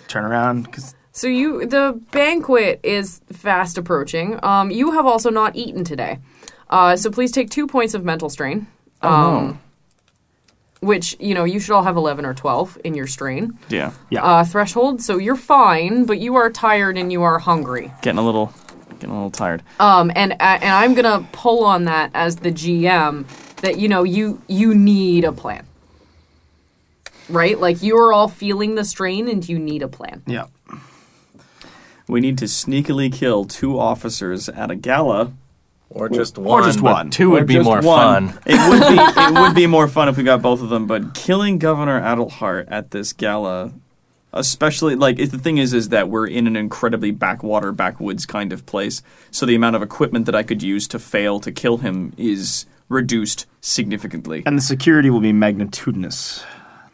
Turn 0.07 0.23
around, 0.23 0.63
because 0.63 0.95
So 1.17 1.25
you, 1.25 1.65
the 1.65 1.99
banquet 2.11 2.79
is 2.83 3.21
fast 3.33 3.79
approaching. 3.79 4.39
Um, 4.43 4.69
you 4.69 4.91
have 4.91 5.07
also 5.07 5.31
not 5.31 5.55
eaten 5.55 5.83
today, 5.83 6.19
uh, 6.69 6.95
so 6.95 7.09
please 7.09 7.31
take 7.31 7.49
two 7.49 7.65
points 7.65 7.95
of 7.95 8.05
mental 8.05 8.29
strain. 8.29 8.67
Um, 9.01 9.59
Which 10.81 11.17
you 11.19 11.33
know 11.33 11.43
you 11.43 11.59
should 11.59 11.73
all 11.73 11.81
have 11.81 11.97
eleven 11.97 12.23
or 12.23 12.35
twelve 12.35 12.77
in 12.83 12.93
your 12.93 13.07
strain 13.07 13.57
yeah, 13.69 13.93
yeah. 14.11 14.23
uh, 14.23 14.43
threshold. 14.43 15.01
So 15.01 15.17
you're 15.17 15.35
fine, 15.35 16.05
but 16.05 16.19
you 16.19 16.35
are 16.35 16.51
tired 16.51 16.99
and 16.99 17.11
you 17.11 17.23
are 17.23 17.39
hungry. 17.39 17.91
getting 18.03 18.19
a 18.19 18.23
little 18.23 18.53
getting 18.91 19.09
a 19.09 19.13
little 19.15 19.31
tired. 19.31 19.63
Um, 19.79 20.11
and 20.15 20.39
and 20.39 20.63
I'm 20.63 20.93
gonna 20.93 21.27
pull 21.31 21.65
on 21.65 21.85
that 21.85 22.11
as 22.13 22.35
the 22.35 22.51
GM 22.51 23.25
that 23.61 23.79
you 23.79 23.87
know 23.87 24.03
you 24.03 24.39
you 24.47 24.75
need 24.75 25.23
a 25.23 25.31
plan, 25.31 25.65
right? 27.27 27.59
Like 27.59 27.81
you 27.81 27.97
are 27.97 28.13
all 28.13 28.27
feeling 28.27 28.75
the 28.75 28.85
strain 28.85 29.27
and 29.27 29.49
you 29.49 29.57
need 29.57 29.81
a 29.81 29.87
plan. 29.87 30.21
yeah. 30.27 30.45
We 32.07 32.21
need 32.21 32.37
to 32.39 32.45
sneakily 32.45 33.11
kill 33.11 33.45
two 33.45 33.79
officers 33.79 34.47
at 34.49 34.71
a 34.71 34.75
gala. 34.75 35.33
Or 35.89 36.09
just 36.09 36.37
one. 36.37 36.63
just 36.63 36.81
but 36.81 36.91
one. 36.93 37.09
Two 37.09 37.29
Or 37.29 37.39
would 37.39 37.47
be 37.47 37.55
just 37.55 37.65
more 37.65 37.81
one. 37.81 38.29
fun. 38.29 38.39
It 38.45 38.69
would 38.69 38.81
be 38.81 39.21
it 39.21 39.41
would 39.41 39.55
be 39.55 39.67
more 39.67 39.87
fun 39.87 40.09
if 40.09 40.17
we 40.17 40.23
got 40.23 40.41
both 40.41 40.61
of 40.61 40.69
them, 40.69 40.85
but 40.85 41.13
killing 41.13 41.59
Governor 41.59 41.99
Adelhart 41.99 42.67
at 42.69 42.91
this 42.91 43.13
gala, 43.13 43.71
especially 44.33 44.95
like 44.95 45.17
if 45.17 45.31
the 45.31 45.37
thing 45.37 45.57
is 45.57 45.73
is 45.73 45.89
that 45.89 46.09
we're 46.09 46.27
in 46.27 46.45
an 46.45 46.57
incredibly 46.57 47.11
backwater, 47.11 47.71
backwoods 47.71 48.25
kind 48.25 48.51
of 48.51 48.65
place, 48.65 49.01
so 49.31 49.45
the 49.45 49.55
amount 49.55 49.77
of 49.77 49.81
equipment 49.81 50.25
that 50.25 50.35
I 50.35 50.43
could 50.43 50.61
use 50.61 50.89
to 50.89 50.99
fail 50.99 51.39
to 51.39 51.51
kill 51.53 51.77
him 51.77 52.13
is 52.17 52.65
reduced 52.89 53.45
significantly. 53.61 54.43
And 54.45 54.57
the 54.57 54.61
security 54.61 55.09
will 55.09 55.21
be 55.21 55.31
magnitudinous. 55.33 56.43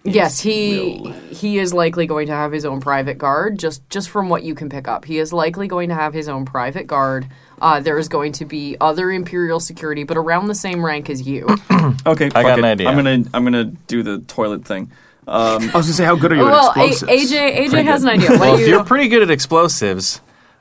Yes, 0.05 0.39
he 0.41 0.97
he 1.31 1.59
is 1.59 1.73
likely 1.73 2.05
going 2.07 2.27
to 2.27 2.33
have 2.33 2.51
his 2.51 2.65
own 2.65 2.81
private 2.81 3.17
guard. 3.17 3.57
Just 3.57 3.87
just 3.89 4.09
from 4.09 4.27
what 4.29 4.43
you 4.43 4.53
can 4.53 4.69
pick 4.69 4.87
up, 4.87 5.05
he 5.05 5.17
is 5.17 5.31
likely 5.31 5.67
going 5.67 5.89
to 5.89 5.95
have 5.95 6.13
his 6.13 6.27
own 6.27 6.43
private 6.45 6.87
guard. 6.87 7.27
Uh, 7.61 7.79
there 7.79 7.97
is 7.97 8.09
going 8.09 8.33
to 8.33 8.45
be 8.45 8.75
other 8.81 9.09
imperial 9.11 9.61
security, 9.61 10.03
but 10.03 10.17
around 10.17 10.47
the 10.47 10.55
same 10.55 10.83
rank 10.85 11.09
as 11.09 11.25
you. 11.27 11.47
Okay, 12.05 12.29
fuck 12.29 12.43
got 12.43 12.59
an 12.59 12.65
idea. 12.65 12.89
I'm 12.89 12.95
gonna 12.95 13.23
I'm 13.33 13.43
gonna 13.45 13.65
do 13.87 14.03
the 14.03 14.19
toilet 14.19 14.65
thing. 14.65 14.91
Um, 15.25 15.35
I 15.35 15.57
was 15.65 15.71
going 15.71 15.83
to 15.83 15.93
say, 15.93 16.03
how 16.03 16.15
good 16.17 16.33
are 16.33 16.35
you 16.35 16.41
well, 16.43 16.71
at 16.71 16.77
A- 16.77 16.89
AJ 16.89 17.55
AJ 17.55 17.69
Pretty 17.69 17.83
has 17.83 18.03
good. 18.03 18.13
an 18.13 18.19
idea. 18.19 18.29
What 18.31 18.39
Well, 18.41 18.55
do 18.57 18.61
if 18.61 18.67
you? 18.67 18.73
you're 18.75 18.83
pretty 18.83 19.07
good 19.07 19.21
at 19.21 19.29
explosives, 19.31 20.19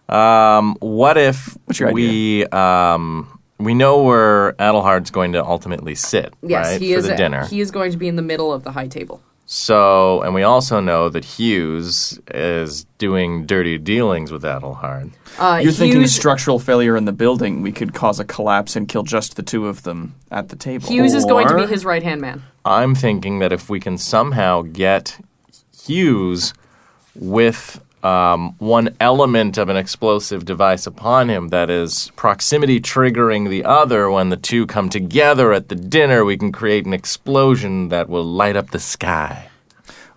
um, 0.08 0.76
what 0.80 1.18
if 1.18 1.56
What's 1.64 1.80
your 1.80 1.92
we 1.92 2.44
um, 2.46 3.40
we 3.58 3.74
know 3.74 4.02
where 4.04 4.52
Adelhard's 4.60 5.10
going 5.10 5.32
to 5.32 5.44
ultimately 5.44 5.94
sit, 5.96 6.32
yes, 6.42 6.66
right, 6.72 6.80
he 6.80 6.92
for 6.92 6.98
is. 7.00 7.08
the 7.08 7.16
dinner. 7.16 7.44
He 7.46 7.60
is 7.60 7.70
going 7.72 7.90
to 7.92 7.96
be 7.96 8.06
in 8.08 8.14
the 8.16 8.22
middle 8.22 8.52
of 8.52 8.62
the 8.62 8.70
high 8.72 8.86
table. 8.88 9.20
So, 9.54 10.22
and 10.22 10.34
we 10.34 10.44
also 10.44 10.80
know 10.80 11.10
that 11.10 11.26
Hughes 11.26 12.18
is 12.32 12.84
doing 12.96 13.44
dirty 13.44 13.76
dealings 13.76 14.32
with 14.32 14.44
Adelhard. 14.44 15.12
Uh, 15.38 15.60
you're 15.62 15.72
thinking 15.72 16.06
structural 16.06 16.58
failure 16.58 16.96
in 16.96 17.04
the 17.04 17.12
building. 17.12 17.60
We 17.60 17.70
could 17.70 17.92
cause 17.92 18.18
a 18.18 18.24
collapse 18.24 18.76
and 18.76 18.88
kill 18.88 19.02
just 19.02 19.36
the 19.36 19.42
two 19.42 19.68
of 19.68 19.82
them 19.82 20.14
at 20.30 20.48
the 20.48 20.56
table. 20.56 20.88
Hughes 20.88 21.12
is 21.12 21.26
going 21.26 21.48
to 21.48 21.54
be 21.54 21.66
his 21.66 21.84
right 21.84 22.02
hand 22.02 22.22
man. 22.22 22.42
I'm 22.64 22.94
thinking 22.94 23.40
that 23.40 23.52
if 23.52 23.68
we 23.68 23.78
can 23.78 23.98
somehow 23.98 24.62
get 24.62 25.18
Hughes 25.84 26.54
with 27.14 27.78
um, 28.02 28.54
one 28.58 28.94
element 29.00 29.58
of 29.58 29.68
an 29.68 29.76
explosive 29.76 30.44
device 30.44 30.86
upon 30.86 31.28
him 31.30 31.48
that 31.48 31.70
is 31.70 32.10
proximity 32.16 32.80
triggering 32.80 33.48
the 33.48 33.64
other. 33.64 34.10
When 34.10 34.28
the 34.30 34.36
two 34.36 34.66
come 34.66 34.88
together 34.88 35.52
at 35.52 35.68
the 35.68 35.74
dinner, 35.76 36.24
we 36.24 36.36
can 36.36 36.50
create 36.52 36.84
an 36.84 36.92
explosion 36.92 37.88
that 37.90 38.08
will 38.08 38.24
light 38.24 38.56
up 38.56 38.70
the 38.70 38.80
sky. 38.80 39.48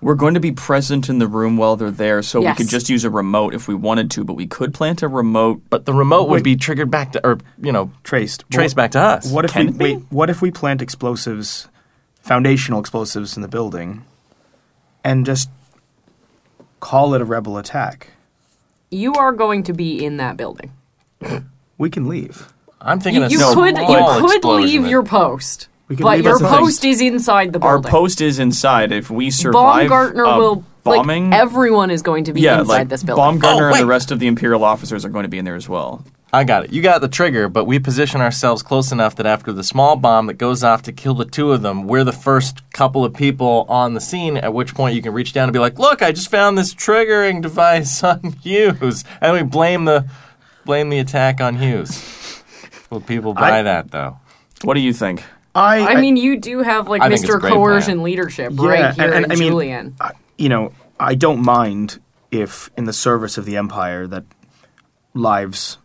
We're 0.02 0.16
going 0.16 0.34
to 0.34 0.40
be 0.40 0.52
present 0.52 1.10
in 1.10 1.20
the 1.20 1.28
room 1.28 1.58
while 1.58 1.76
they're 1.78 1.90
there, 1.90 2.22
so 2.22 2.42
Yes. 2.42 2.58
we 2.60 2.64
could 2.66 2.70
just 2.72 2.90
use 2.90 3.04
a 3.06 3.10
remote 3.10 3.54
if 3.56 3.68
we 3.68 3.74
wanted 3.76 4.12
to, 4.12 4.24
but 4.24 4.34
we 4.34 4.46
could 4.46 4.74
plant 4.74 5.02
a 5.02 5.08
remote. 5.08 5.62
But 5.70 5.86
the 5.86 5.94
remote 5.94 6.28
would 6.30 6.44
be 6.44 6.56
triggered 6.56 6.92
back 6.92 7.14
to, 7.14 7.26
or 7.26 7.38
you 7.62 7.72
know, 7.72 7.92
Traced. 8.04 8.44
traced 8.52 8.76
What- 8.76 8.84
back 8.84 8.92
to 8.92 9.00
us. 9.00 9.32
What 9.32 9.46
if 9.46 9.54
Can 9.54 9.68
we 9.68 9.72
it 9.72 9.78
wait? 9.98 10.06
What 10.10 10.30
if 10.30 10.42
we 10.42 10.52
plant 10.52 10.82
explosives, 10.82 11.70
foundational 12.22 12.80
explosives 12.80 13.36
in 13.36 13.42
the 13.42 13.48
building, 13.48 14.04
and 15.04 15.26
just 15.26 15.50
call 16.80 17.14
it 17.14 17.22
a 17.22 17.26
rebel 17.26 17.58
attack? 17.58 18.10
You 18.92 19.14
are 19.16 19.32
going 19.32 19.64
to 19.64 19.74
be 19.74 20.04
in 20.04 20.18
that 20.18 20.38
building. 20.38 20.72
We 21.78 21.90
can 21.90 22.08
leave. 22.08 22.54
I'm 22.80 23.00
thinking 23.00 23.22
You, 23.24 23.28
a 23.28 23.32
you 23.32 23.38
small 23.40 23.54
could 23.56 23.78
you 23.78 23.86
could 23.86 24.36
explosion 24.36 24.70
leave 24.82 24.88
your 24.90 25.04
post, 25.04 25.70
We 25.88 25.96
can 25.96 26.04
but 26.04 26.18
leave 26.18 26.26
your 26.26 26.40
post. 26.40 26.60
post 26.60 26.86
is 26.86 27.02
inside 27.02 27.48
the 27.48 27.60
building. 27.60 27.68
Our 27.68 27.78
building. 27.80 27.92
post 27.92 28.22
is 28.22 28.40
inside. 28.40 28.92
If 28.92 29.10
we 29.10 29.32
survive 29.32 29.90
Baumgartner 29.90 30.24
a 30.24 30.38
will 30.38 30.64
bombing, 30.84 31.32
like 31.32 31.40
everyone 31.42 31.90
is 31.90 32.02
going 32.04 32.26
to 32.26 32.34
be 32.34 32.42
yeah, 32.42 32.60
inside 32.62 32.74
like 32.74 32.90
this 32.90 33.04
building. 33.04 33.24
Baumgartner 33.24 33.70
Oh, 33.70 33.72
and 33.74 33.80
the 33.80 33.86
oh, 33.86 33.88
rest 33.88 34.12
of 34.12 34.20
the 34.20 34.28
Imperial 34.28 34.64
officers 34.64 35.04
are 35.04 35.10
going 35.10 35.24
to 35.24 35.30
be 35.30 35.40
in 35.40 35.46
there 35.46 35.56
as 35.56 35.68
well. 35.68 36.06
I 36.36 36.44
got 36.44 36.66
it. 36.66 36.74
You 36.74 36.82
got 36.82 37.00
the 37.02 37.08
trigger, 37.08 37.48
but 37.48 37.66
we 37.66 37.80
position 37.80 38.20
ourselves 38.20 38.62
close 38.62 38.92
enough 38.92 39.16
that 39.16 39.26
after 39.26 39.54
the 39.54 39.64
small 39.64 39.96
bomb 39.96 40.28
that 40.28 40.34
goes 40.34 40.64
off 40.64 40.82
to 40.84 40.92
kill 40.92 41.14
the 41.14 41.24
two 41.26 41.52
of 41.54 41.62
them, 41.62 41.88
we're 41.88 42.04
the 42.04 42.12
first 42.12 42.62
couple 42.72 43.06
of 43.06 43.14
people 43.14 43.66
on 43.70 43.94
the 43.94 44.02
scene. 44.02 44.36
At 44.36 44.54
which 44.54 44.76
point 44.76 44.96
you 44.96 45.02
can 45.02 45.14
reach 45.14 45.32
down 45.34 45.46
and 45.46 45.54
be 45.54 45.60
like, 45.60 45.80
"Look, 45.80 46.02
I 46.02 46.12
just 46.12 46.30
found 46.30 46.58
this 46.58 46.74
triggering 46.74 47.42
device 47.42 48.04
on 48.12 48.34
Hughes," 48.42 49.04
and 49.22 49.34
we 49.34 49.44
blame 49.44 49.86
the 49.86 50.10
blame 50.66 50.90
the 50.90 51.00
attack 51.00 51.40
on 51.40 51.56
Hughes. 51.56 52.44
Will 52.90 53.02
people 53.02 53.34
buy 53.34 53.60
I- 53.60 53.64
that 53.64 53.92
though? 53.92 54.20
What 54.64 54.74
do 54.74 54.82
you 54.82 54.94
think? 54.94 55.24
I, 55.58 55.96
I 55.96 56.02
mean, 56.02 56.18
you 56.18 56.38
do 56.38 56.64
have 56.64 56.90
like 56.90 57.02
I 57.02 57.08
think 57.08 57.22
it's 57.24 57.30
a 57.34 57.38
Mr. 57.38 57.40
Coercion 57.50 57.94
plan. 58.00 58.04
leadership 58.04 58.52
Yeah, 58.56 58.68
right 58.68 58.94
here 58.94 59.06
and- 59.06 59.14
and 59.14 59.26
in 59.26 59.32
I 59.32 59.36
mean- 59.36 59.48
Julian. 59.52 59.96
I- 60.02 60.12
you 60.38 60.50
know, 60.50 60.74
I 61.00 61.16
don't 61.16 61.42
mind 61.42 62.02
if, 62.30 62.70
in 62.76 62.84
the 62.84 62.92
service 62.92 63.38
of 63.38 63.46
the 63.46 63.56
Empire, 63.56 64.06
that 64.08 64.26
lives, 65.14 65.78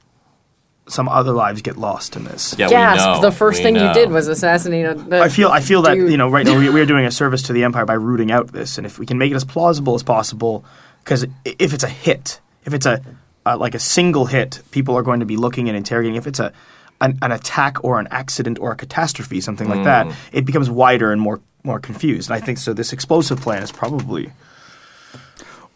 some 0.91 1.09
other 1.09 1.33
lives 1.33 1.63
get 1.63 1.77
lost 1.77 2.17
in 2.17 2.25
this. 2.25 2.55
Yeah, 2.59 2.69
Gasp! 2.69 3.07
we 3.07 3.13
know. 3.15 3.21
the 3.23 3.33
first 3.33 3.61
We 3.61 3.65
thing 3.65 3.77
you 3.77 3.93
did 3.93 4.11
was 4.11 4.29
assassinate 4.29 4.87
a. 4.87 5.21
I 5.21 5.29
feel 5.29 5.49
I 5.49 5.61
feel 5.61 5.83
that 5.83 5.97
you 5.97 6.17
know 6.17 6.29
right 6.29 6.45
now 6.45 6.59
we, 6.59 6.69
we 6.69 6.81
are 6.81 6.87
doing 6.87 7.07
a 7.07 7.11
service 7.23 7.43
to 7.45 7.53
the 7.53 7.65
empire 7.65 7.85
by 7.87 7.95
rooting 7.95 8.31
out 8.31 8.49
this, 8.49 8.77
and 8.79 8.87
if 8.87 8.99
we 8.99 9.07
can 9.07 9.19
make 9.19 9.31
it 9.33 9.37
as 9.37 9.45
plausible 9.45 9.95
as 9.95 10.03
possible, 10.03 10.65
because 11.05 11.25
if 11.45 11.73
it's 11.73 11.85
a 11.85 11.89
hit, 11.89 12.41
if 12.65 12.75
it's 12.75 12.87
a 12.87 13.01
uh, 13.47 13.57
like 13.57 13.75
a 13.75 13.79
single 13.79 14.27
hit, 14.27 14.61
people 14.71 14.97
are 14.97 15.03
going 15.03 15.21
to 15.21 15.27
be 15.27 15.37
looking 15.37 15.69
and 15.69 15.77
interrogating. 15.77 16.17
If 16.17 16.27
it's 16.27 16.41
a 16.41 16.53
an, 17.01 17.19
an 17.23 17.33
attack 17.33 17.83
or 17.85 17.99
an 17.99 18.09
accident 18.11 18.59
or 18.59 18.73
a 18.73 18.77
catastrophe, 18.77 19.41
something 19.41 19.69
like 19.69 19.85
that, 19.85 20.15
it 20.33 20.45
becomes 20.45 20.69
wider 20.69 21.13
and 21.13 21.21
more 21.21 21.41
more 21.63 21.79
confused. 21.81 22.31
And 22.31 22.43
I 22.43 22.45
think 22.45 22.59
so. 22.59 22.73
This 22.73 22.93
explosive 22.93 23.41
plan 23.41 23.63
is 23.63 23.73
probably 23.73 24.33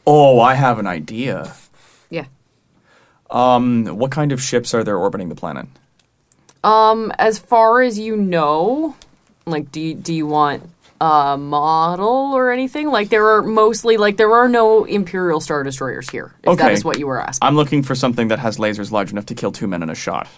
Oh, 0.06 0.40
I 0.40 0.54
have 0.54 0.78
an 0.78 0.86
idea. 0.86 1.54
yeah. 2.10 2.26
Um, 3.34 3.86
what 3.86 4.10
kind 4.12 4.32
of 4.32 4.40
ships 4.40 4.72
are 4.74 4.82
there 4.84 4.96
orbiting 4.96 5.28
the 5.28 5.34
planet? 5.34 5.66
Um, 6.62 7.12
as 7.18 7.38
far 7.38 7.82
as 7.82 7.98
you 7.98 8.16
know, 8.16 8.96
like, 9.44 9.70
do 9.70 9.80
you, 9.80 9.94
do 9.94 10.14
you 10.14 10.26
want 10.26 10.62
a 11.00 11.36
model 11.36 12.32
or 12.32 12.50
anything? 12.52 12.88
Like, 12.88 13.08
there 13.10 13.26
are 13.26 13.42
mostly 13.42 13.96
like 13.98 14.16
there 14.16 14.32
are 14.32 14.48
no 14.48 14.84
Imperial 14.84 15.40
Star 15.40 15.62
Destroyers 15.64 16.08
here. 16.08 16.32
If 16.44 16.56
that 16.56 16.64
Okay. 16.66 16.72
is 16.72 16.84
what 16.84 16.98
you 16.98 17.06
were 17.06 17.20
asking. 17.20 17.46
I'm 17.46 17.56
looking 17.56 17.82
for 17.82 17.94
something 17.94 18.28
that 18.28 18.38
has 18.38 18.56
lasers 18.58 18.90
large 18.92 19.10
enough 19.10 19.26
to 19.26 19.34
kill 19.34 19.52
two 19.52 19.66
men 19.66 19.82
in 19.82 19.90
a 19.90 19.94
shot. 19.94 20.28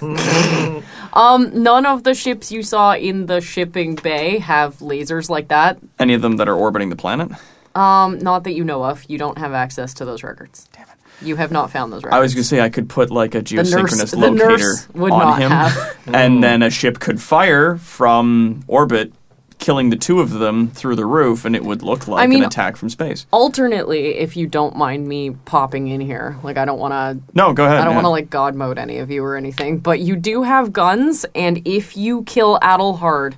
None 0.02 1.86
of 1.86 2.02
the 2.02 2.14
ships 2.14 2.50
you 2.50 2.62
saw 2.62 2.94
in 2.94 3.26
the 3.26 3.40
shipping 3.40 3.94
bay 3.96 4.38
have 4.38 4.78
lasers 4.78 5.28
like 5.28 5.48
that. 5.48 5.78
Any 5.98 6.14
of 6.14 6.22
them 6.22 6.38
that 6.38 6.48
are 6.48 6.56
orbiting 6.56 6.88
the 6.88 6.96
planet? 6.96 7.30
Um, 7.74 8.18
not 8.18 8.44
that 8.44 8.52
you 8.54 8.64
know 8.64 8.82
of. 8.84 9.04
You 9.08 9.18
don't 9.18 9.38
have 9.38 9.52
access 9.52 9.94
to 9.94 10.04
those 10.04 10.22
records. 10.22 10.68
Damn 10.72 10.84
it. 10.84 10.88
You 11.22 11.36
have 11.36 11.50
not 11.52 11.70
found 11.70 11.92
those 11.92 12.02
records. 12.04 12.16
I 12.16 12.20
was 12.20 12.34
going 12.34 12.42
to 12.42 12.48
say 12.48 12.60
I 12.60 12.68
could 12.68 12.88
put 12.88 13.10
like 13.10 13.34
a 13.34 13.42
geosynchronous 13.42 14.10
the 14.10 14.16
locator 14.18 14.48
nurse 14.58 14.88
would 14.94 15.12
on 15.12 15.40
not 15.40 15.72
him, 15.72 15.94
and 16.14 16.42
then 16.42 16.62
a 16.62 16.70
ship 16.70 16.98
could 16.98 17.20
fire 17.20 17.76
from 17.76 18.64
orbit, 18.66 19.12
killing 19.58 19.90
the 19.90 19.96
two 19.96 20.18
of 20.20 20.30
them 20.30 20.68
through 20.70 20.96
the 20.96 21.06
roof, 21.06 21.44
and 21.44 21.54
it 21.54 21.62
would 21.64 21.82
look 21.82 22.08
like 22.08 22.24
I 22.24 22.26
mean- 22.26 22.40
an 22.42 22.46
attack 22.48 22.76
from 22.76 22.88
space. 22.90 23.26
Alternately, 23.30 24.16
if 24.16 24.36
you 24.36 24.46
don't 24.48 24.74
mind 24.76 25.06
me 25.06 25.30
popping 25.30 25.86
in 25.88 26.00
here, 26.00 26.36
like 26.42 26.56
I 26.56 26.64
don't 26.64 26.80
want 26.80 26.92
to 26.92 27.34
No, 27.34 27.52
go 27.52 27.64
ahead. 27.64 27.78
I 27.78 27.84
don't 27.84 27.92
yeah. 27.92 27.96
want 27.96 28.04
to 28.06 28.10
like 28.10 28.28
god 28.30 28.54
mode 28.56 28.76
any 28.78 28.98
of 28.98 29.10
you 29.10 29.22
or 29.24 29.36
anything, 29.36 29.78
but 29.78 30.00
you 30.00 30.16
do 30.16 30.42
have 30.42 30.72
guns, 30.72 31.24
and 31.34 31.62
if 31.66 31.96
you 31.96 32.24
kill 32.24 32.58
Adelhard, 32.60 33.34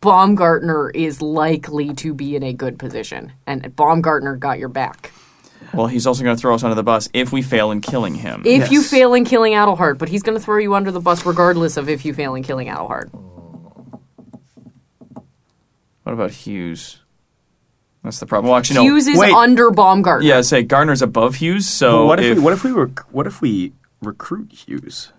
Baumgartner 0.00 0.90
is 0.90 1.22
likely 1.22 1.94
to 1.94 2.12
be 2.12 2.36
in 2.36 2.42
a 2.42 2.52
good 2.52 2.78
position, 2.78 3.32
and 3.46 3.74
Baumgartner 3.74 4.36
got 4.36 4.58
your 4.58 4.68
back. 4.68 5.12
Well, 5.72 5.86
he's 5.86 6.06
also 6.06 6.22
going 6.22 6.36
to 6.36 6.40
throw 6.40 6.54
us 6.54 6.62
under 6.62 6.74
the 6.74 6.82
bus 6.82 7.08
if 7.12 7.32
we 7.32 7.42
fail 7.42 7.70
in 7.70 7.80
killing 7.80 8.14
him. 8.14 8.42
If 8.44 8.70
you 8.70 8.82
fail 8.82 9.14
in 9.14 9.24
killing 9.24 9.54
Adelhard, 9.54 9.98
but 9.98 10.08
he's 10.08 10.22
going 10.22 10.38
to 10.38 10.44
throw 10.44 10.58
you 10.58 10.74
under 10.74 10.90
the 10.90 11.00
bus 11.00 11.24
regardless 11.24 11.76
of 11.76 11.88
if 11.88 12.04
you 12.04 12.14
fail 12.14 12.34
in 12.34 12.42
killing 12.42 12.68
Adelhard. 12.68 13.10
what 16.02 16.12
about 16.12 16.30
Hughes? 16.30 17.00
That's 18.02 18.20
the 18.20 18.26
problem. 18.26 18.50
Well, 18.50 18.58
actually, 18.58 18.76
no. 18.76 18.82
Hughes 18.82 19.06
is 19.06 19.18
wait. 19.18 19.32
under 19.32 19.70
Baumgartner. 19.70 20.28
Yeah, 20.28 20.42
say 20.42 20.62
Garner's 20.62 21.00
above 21.00 21.36
Hughes. 21.36 21.66
So 21.66 22.04
what 22.04 22.20
if, 22.20 22.26
if 22.26 22.36
we 22.36 22.44
what 22.44 22.52
if 22.52 22.62
we 22.62 22.70
rec- 22.70 23.12
what 23.12 23.26
if 23.26 23.40
we 23.40 23.72
recruit 24.02 24.52
Hughes? 24.52 25.12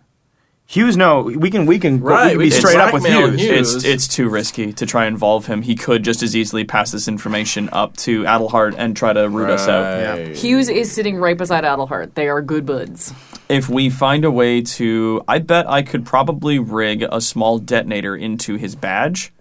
Hughes, 0.68 0.98
no, 0.98 1.22
we 1.22 1.52
can 1.52 1.68
we 1.68 1.78
can, 1.78 2.02
Right, 2.02 2.26
we 2.26 2.30
can 2.30 2.38
we 2.40 2.44
be 2.46 2.50
can 2.50 2.60
straight 2.60 2.78
up 2.78 2.92
with 2.94 3.04
blackmail 3.04 3.30
Hughes. 3.30 3.42
Hughes. 3.42 3.76
it's 3.76 3.86
it's 3.86 4.08
too 4.08 4.30
risky 4.30 4.74
to 4.74 4.86
try 4.88 5.06
and 5.06 5.14
involve 5.14 5.46
him. 5.46 5.62
He 5.62 5.76
could 5.76 6.04
just 6.04 6.24
as 6.24 6.36
easily 6.36 6.64
pass 6.64 6.92
this 6.92 7.08
information 7.08 7.70
up 7.72 7.96
to 7.98 8.24
Adelhard 8.24 8.74
and 8.76 8.98
try 8.98 9.14
to 9.14 9.30
root 9.30 9.52
us 9.52 9.68
out. 9.68 10.18
Right. 10.18 10.36
Hughes 10.36 10.68
is 10.68 10.92
sitting 10.92 11.18
right 11.18 11.38
beside 11.38 11.64
Adelhard. 11.64 12.16
They 12.16 12.28
are 12.30 12.42
good 12.42 12.66
buds. 12.66 13.14
If 13.48 13.70
we 13.70 13.92
find 13.92 14.26
a 14.26 14.32
way 14.32 14.62
to, 14.62 15.22
I 15.28 15.38
bet 15.38 15.70
I 15.70 15.84
could 15.84 16.04
probably 16.04 16.58
rig 16.58 17.04
a 17.04 17.22
small 17.22 17.60
detonator 17.60 18.16
into 18.16 18.56
his 18.56 18.76
badge, 18.76 19.32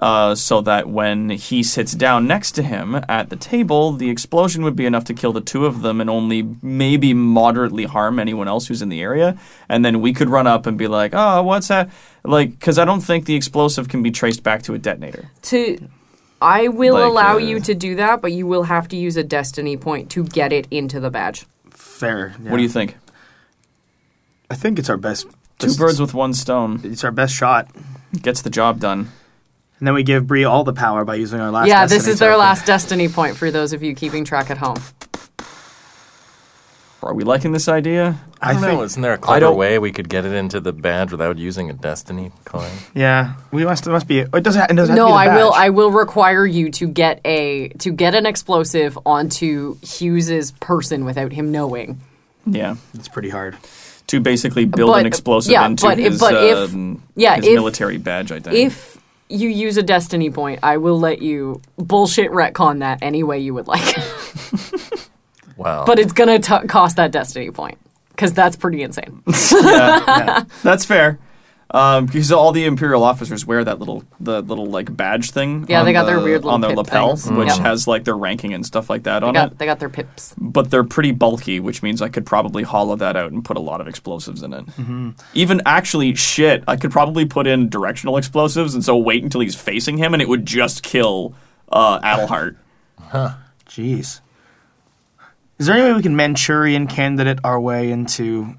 uh, 0.00 0.34
so 0.34 0.60
that 0.60 0.88
when 0.88 1.28
he 1.30 1.62
sits 1.62 1.92
down 1.92 2.26
next 2.26 2.52
to 2.52 2.62
him 2.62 3.00
at 3.08 3.30
the 3.30 3.36
table, 3.36 3.92
the 3.92 4.10
explosion 4.10 4.62
would 4.62 4.76
be 4.76 4.86
enough 4.86 5.04
to 5.04 5.14
kill 5.14 5.32
the 5.32 5.40
two 5.40 5.66
of 5.66 5.82
them 5.82 6.00
and 6.00 6.08
only 6.08 6.42
maybe 6.62 7.12
moderately 7.14 7.84
harm 7.84 8.18
anyone 8.18 8.46
else 8.48 8.68
who's 8.68 8.80
in 8.82 8.88
the 8.90 9.00
area. 9.02 9.36
And 9.68 9.84
then 9.84 10.00
we 10.00 10.12
could 10.12 10.28
run 10.28 10.46
up 10.46 10.66
and 10.66 10.78
be 10.78 10.86
like, 10.86 11.12
"Oh, 11.14 11.42
what's 11.42 11.68
that?" 11.68 11.90
Like, 12.24 12.50
because 12.50 12.78
I 12.78 12.84
don't 12.84 13.00
think 13.00 13.24
the 13.26 13.34
explosive 13.34 13.88
can 13.88 14.02
be 14.02 14.10
traced 14.10 14.42
back 14.42 14.62
to 14.62 14.74
a 14.74 14.78
detonator. 14.78 15.30
to 15.42 15.78
I 16.40 16.68
will 16.68 16.94
Like, 16.94 17.04
allow 17.04 17.34
uh, 17.34 17.38
you 17.38 17.58
to 17.60 17.74
do 17.74 17.96
that, 17.96 18.22
but 18.22 18.30
you 18.30 18.46
will 18.46 18.62
have 18.62 18.86
to 18.88 18.96
use 18.96 19.16
a 19.16 19.24
destiny 19.24 19.76
point 19.76 20.10
to 20.10 20.22
get 20.22 20.52
it 20.52 20.68
into 20.70 21.00
the 21.00 21.10
badge. 21.10 21.44
Fair. 21.70 22.34
yeah. 22.40 22.50
What 22.52 22.58
do 22.58 22.62
you 22.62 22.68
think? 22.68 22.96
I 24.48 24.54
think 24.54 24.78
it's 24.78 24.88
our 24.88 24.96
best. 24.96 25.26
Two 25.58 25.74
birds 25.74 26.00
with 26.00 26.14
one 26.14 26.34
stone 26.34 26.80
It's 26.84 27.02
our 27.02 27.10
best 27.10 27.34
shot. 27.34 27.68
gets 28.22 28.42
the 28.42 28.50
job 28.50 28.78
done. 28.78 29.10
And 29.78 29.86
then 29.86 29.94
we 29.94 30.02
give 30.02 30.26
Bree 30.26 30.44
all 30.44 30.64
the 30.64 30.72
power 30.72 31.04
by 31.04 31.14
using 31.16 31.40
our 31.40 31.50
last. 31.50 31.68
yeah, 31.68 31.86
this 31.86 32.08
is 32.08 32.18
their 32.18 32.30
token. 32.30 32.40
last 32.40 32.66
destiny 32.66 33.08
point 33.08 33.36
for 33.36 33.50
those 33.50 33.72
of 33.72 33.82
you 33.82 33.94
keeping 33.94 34.24
track 34.24 34.50
at 34.50 34.58
home. 34.58 34.76
Are 37.00 37.14
we 37.14 37.22
liking 37.22 37.52
this 37.52 37.68
idea? 37.68 38.18
I 38.42 38.52
don't 38.54 38.64
I 38.64 38.66
think- 38.66 38.78
know. 38.80 38.84
Isn't 38.84 39.02
there 39.02 39.12
a 39.12 39.18
clever 39.18 39.52
way 39.52 39.78
we 39.78 39.92
could 39.92 40.08
get 40.08 40.24
it 40.24 40.32
into 40.32 40.58
the 40.60 40.72
badge 40.72 41.12
without 41.12 41.38
using 41.38 41.70
a 41.70 41.72
destiny 41.72 42.32
coin? 42.44 42.70
Yeah, 42.92 43.34
we 43.52 43.64
must. 43.64 43.86
It 43.86 43.90
must 43.90 44.08
be. 44.08 44.18
It 44.18 44.30
doesn't. 44.42 44.70
It 44.70 44.74
doesn't 44.74 44.96
have 44.96 44.96
No, 44.96 45.06
to 45.06 45.20
be 45.20 45.24
the 45.26 45.30
I 45.30 45.36
will. 45.36 45.52
I 45.52 45.70
will 45.70 45.92
require 45.92 46.44
you 46.44 46.70
to 46.72 46.88
get 46.88 47.20
a 47.24 47.68
to 47.78 47.92
get 47.92 48.14
an 48.16 48.26
explosive 48.26 48.98
onto 49.06 49.76
Hughes's 49.80 50.50
person 50.52 51.04
without 51.04 51.32
him 51.32 51.52
knowing. 51.52 52.00
Yeah. 52.46 52.74
It's 52.94 53.08
pretty 53.08 53.30
hard. 53.30 53.56
To 54.08 54.20
basically 54.20 54.64
build 54.64 54.90
But- 54.90 55.00
an 55.00 55.06
explosive 55.06 55.52
yeah, 55.52 55.66
into 55.66 55.86
but 55.86 55.98
his, 55.98 56.18
but 56.18 56.34
if- 56.34 56.74
um, 56.74 57.00
yeah, 57.14 57.36
his 57.36 57.46
if- 57.46 57.54
military 57.54 57.98
badge 57.98 58.32
identity. 58.32 58.62
If 58.62 58.97
you 59.28 59.48
use 59.48 59.76
a 59.76 59.82
destiny 59.82 60.30
point, 60.30 60.60
I 60.62 60.76
will 60.78 60.98
let 60.98 61.20
you 61.20 61.60
bullshit 61.76 62.30
retcon 62.30 62.80
that 62.80 62.98
any 63.02 63.22
way 63.22 63.38
you 63.38 63.54
would 63.54 63.66
like. 63.68 63.96
Wow. 65.56 65.84
but 65.84 65.98
it's 65.98 66.12
gonna 66.12 66.38
t- 66.38 66.68
cost 66.68 66.94
that 66.96 67.10
destiny 67.10 67.50
point 67.50 67.78
because 68.10 68.32
that's 68.32 68.54
pretty 68.54 68.82
insane. 68.82 69.22
That's 69.26 70.84
fair. 70.84 71.18
Um, 71.70 72.06
because 72.06 72.32
all 72.32 72.52
the 72.52 72.64
imperial 72.64 73.04
officers 73.04 73.44
wear 73.44 73.62
that 73.62 73.78
little 73.78 74.02
the 74.20 74.40
little 74.40 74.64
like 74.66 74.96
badge 74.96 75.32
thing. 75.32 75.66
Yeah, 75.68 75.80
on 75.80 75.84
they 75.84 75.92
got 75.92 76.04
their 76.06 76.18
weird 76.18 76.36
little 76.42 76.52
on 76.52 76.62
their 76.62 76.70
pip 76.70 76.78
lapel, 76.78 77.16
things. 77.16 77.30
which 77.36 77.48
Yep. 77.48 77.58
has 77.58 77.86
like 77.86 78.04
their 78.04 78.16
ranking 78.16 78.54
and 78.54 78.64
stuff 78.64 78.88
like 78.88 79.02
that 79.02 79.20
They 79.20 79.26
on 79.26 79.34
got 79.34 79.52
it. 79.52 79.58
they 79.58 79.66
got 79.66 79.78
their 79.78 79.90
pips. 79.90 80.34
But 80.38 80.70
they're 80.70 80.82
pretty 80.84 81.12
bulky, 81.12 81.60
which 81.60 81.82
means 81.82 82.00
I 82.00 82.08
could 82.08 82.24
probably 82.24 82.62
hollow 82.62 82.96
that 82.96 83.16
out 83.16 83.32
and 83.32 83.44
put 83.44 83.58
a 83.58 83.60
lot 83.60 83.82
of 83.82 83.86
explosives 83.86 84.42
in 84.42 84.54
it. 84.54 84.64
Mm-hmm. 84.64 85.10
Even 85.34 85.60
actually, 85.66 86.14
shit, 86.14 86.64
I 86.66 86.76
could 86.76 86.90
probably 86.90 87.26
put 87.26 87.46
in 87.46 87.68
directional 87.68 88.16
explosives, 88.16 88.74
and 88.74 88.82
so 88.82 88.96
wait 88.96 89.22
until 89.22 89.42
he's 89.42 89.54
facing 89.54 89.98
him, 89.98 90.14
and 90.14 90.22
it 90.22 90.28
would 90.30 90.46
just 90.46 90.82
kill 90.82 91.34
uh, 91.70 92.00
Adelhart. 92.02 92.56
Jeez. 93.68 94.20
Is 95.58 95.66
there 95.66 95.76
any 95.76 95.84
way 95.84 95.92
we 95.92 96.02
can 96.02 96.16
Manchurian 96.16 96.86
candidate 96.86 97.40
our 97.44 97.60
way 97.60 97.90
into 97.90 98.54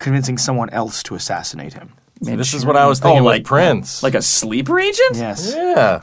convincing 0.00 0.38
someone 0.38 0.70
else 0.70 1.02
to 1.04 1.14
assassinate 1.14 1.74
him? 1.74 1.92
See, 2.22 2.36
this 2.36 2.54
is 2.54 2.66
what 2.66 2.76
I 2.76 2.86
was 2.86 3.00
thinking 3.00 3.20
Oh, 3.20 3.24
with 3.24 3.34
like- 3.34 3.44
Prince. 3.44 4.02
Like 4.02 4.14
a 4.14 4.22
sleeper 4.22 4.78
agent? 4.80 5.16
Yes. 5.16 5.52
yeah. 5.54 6.02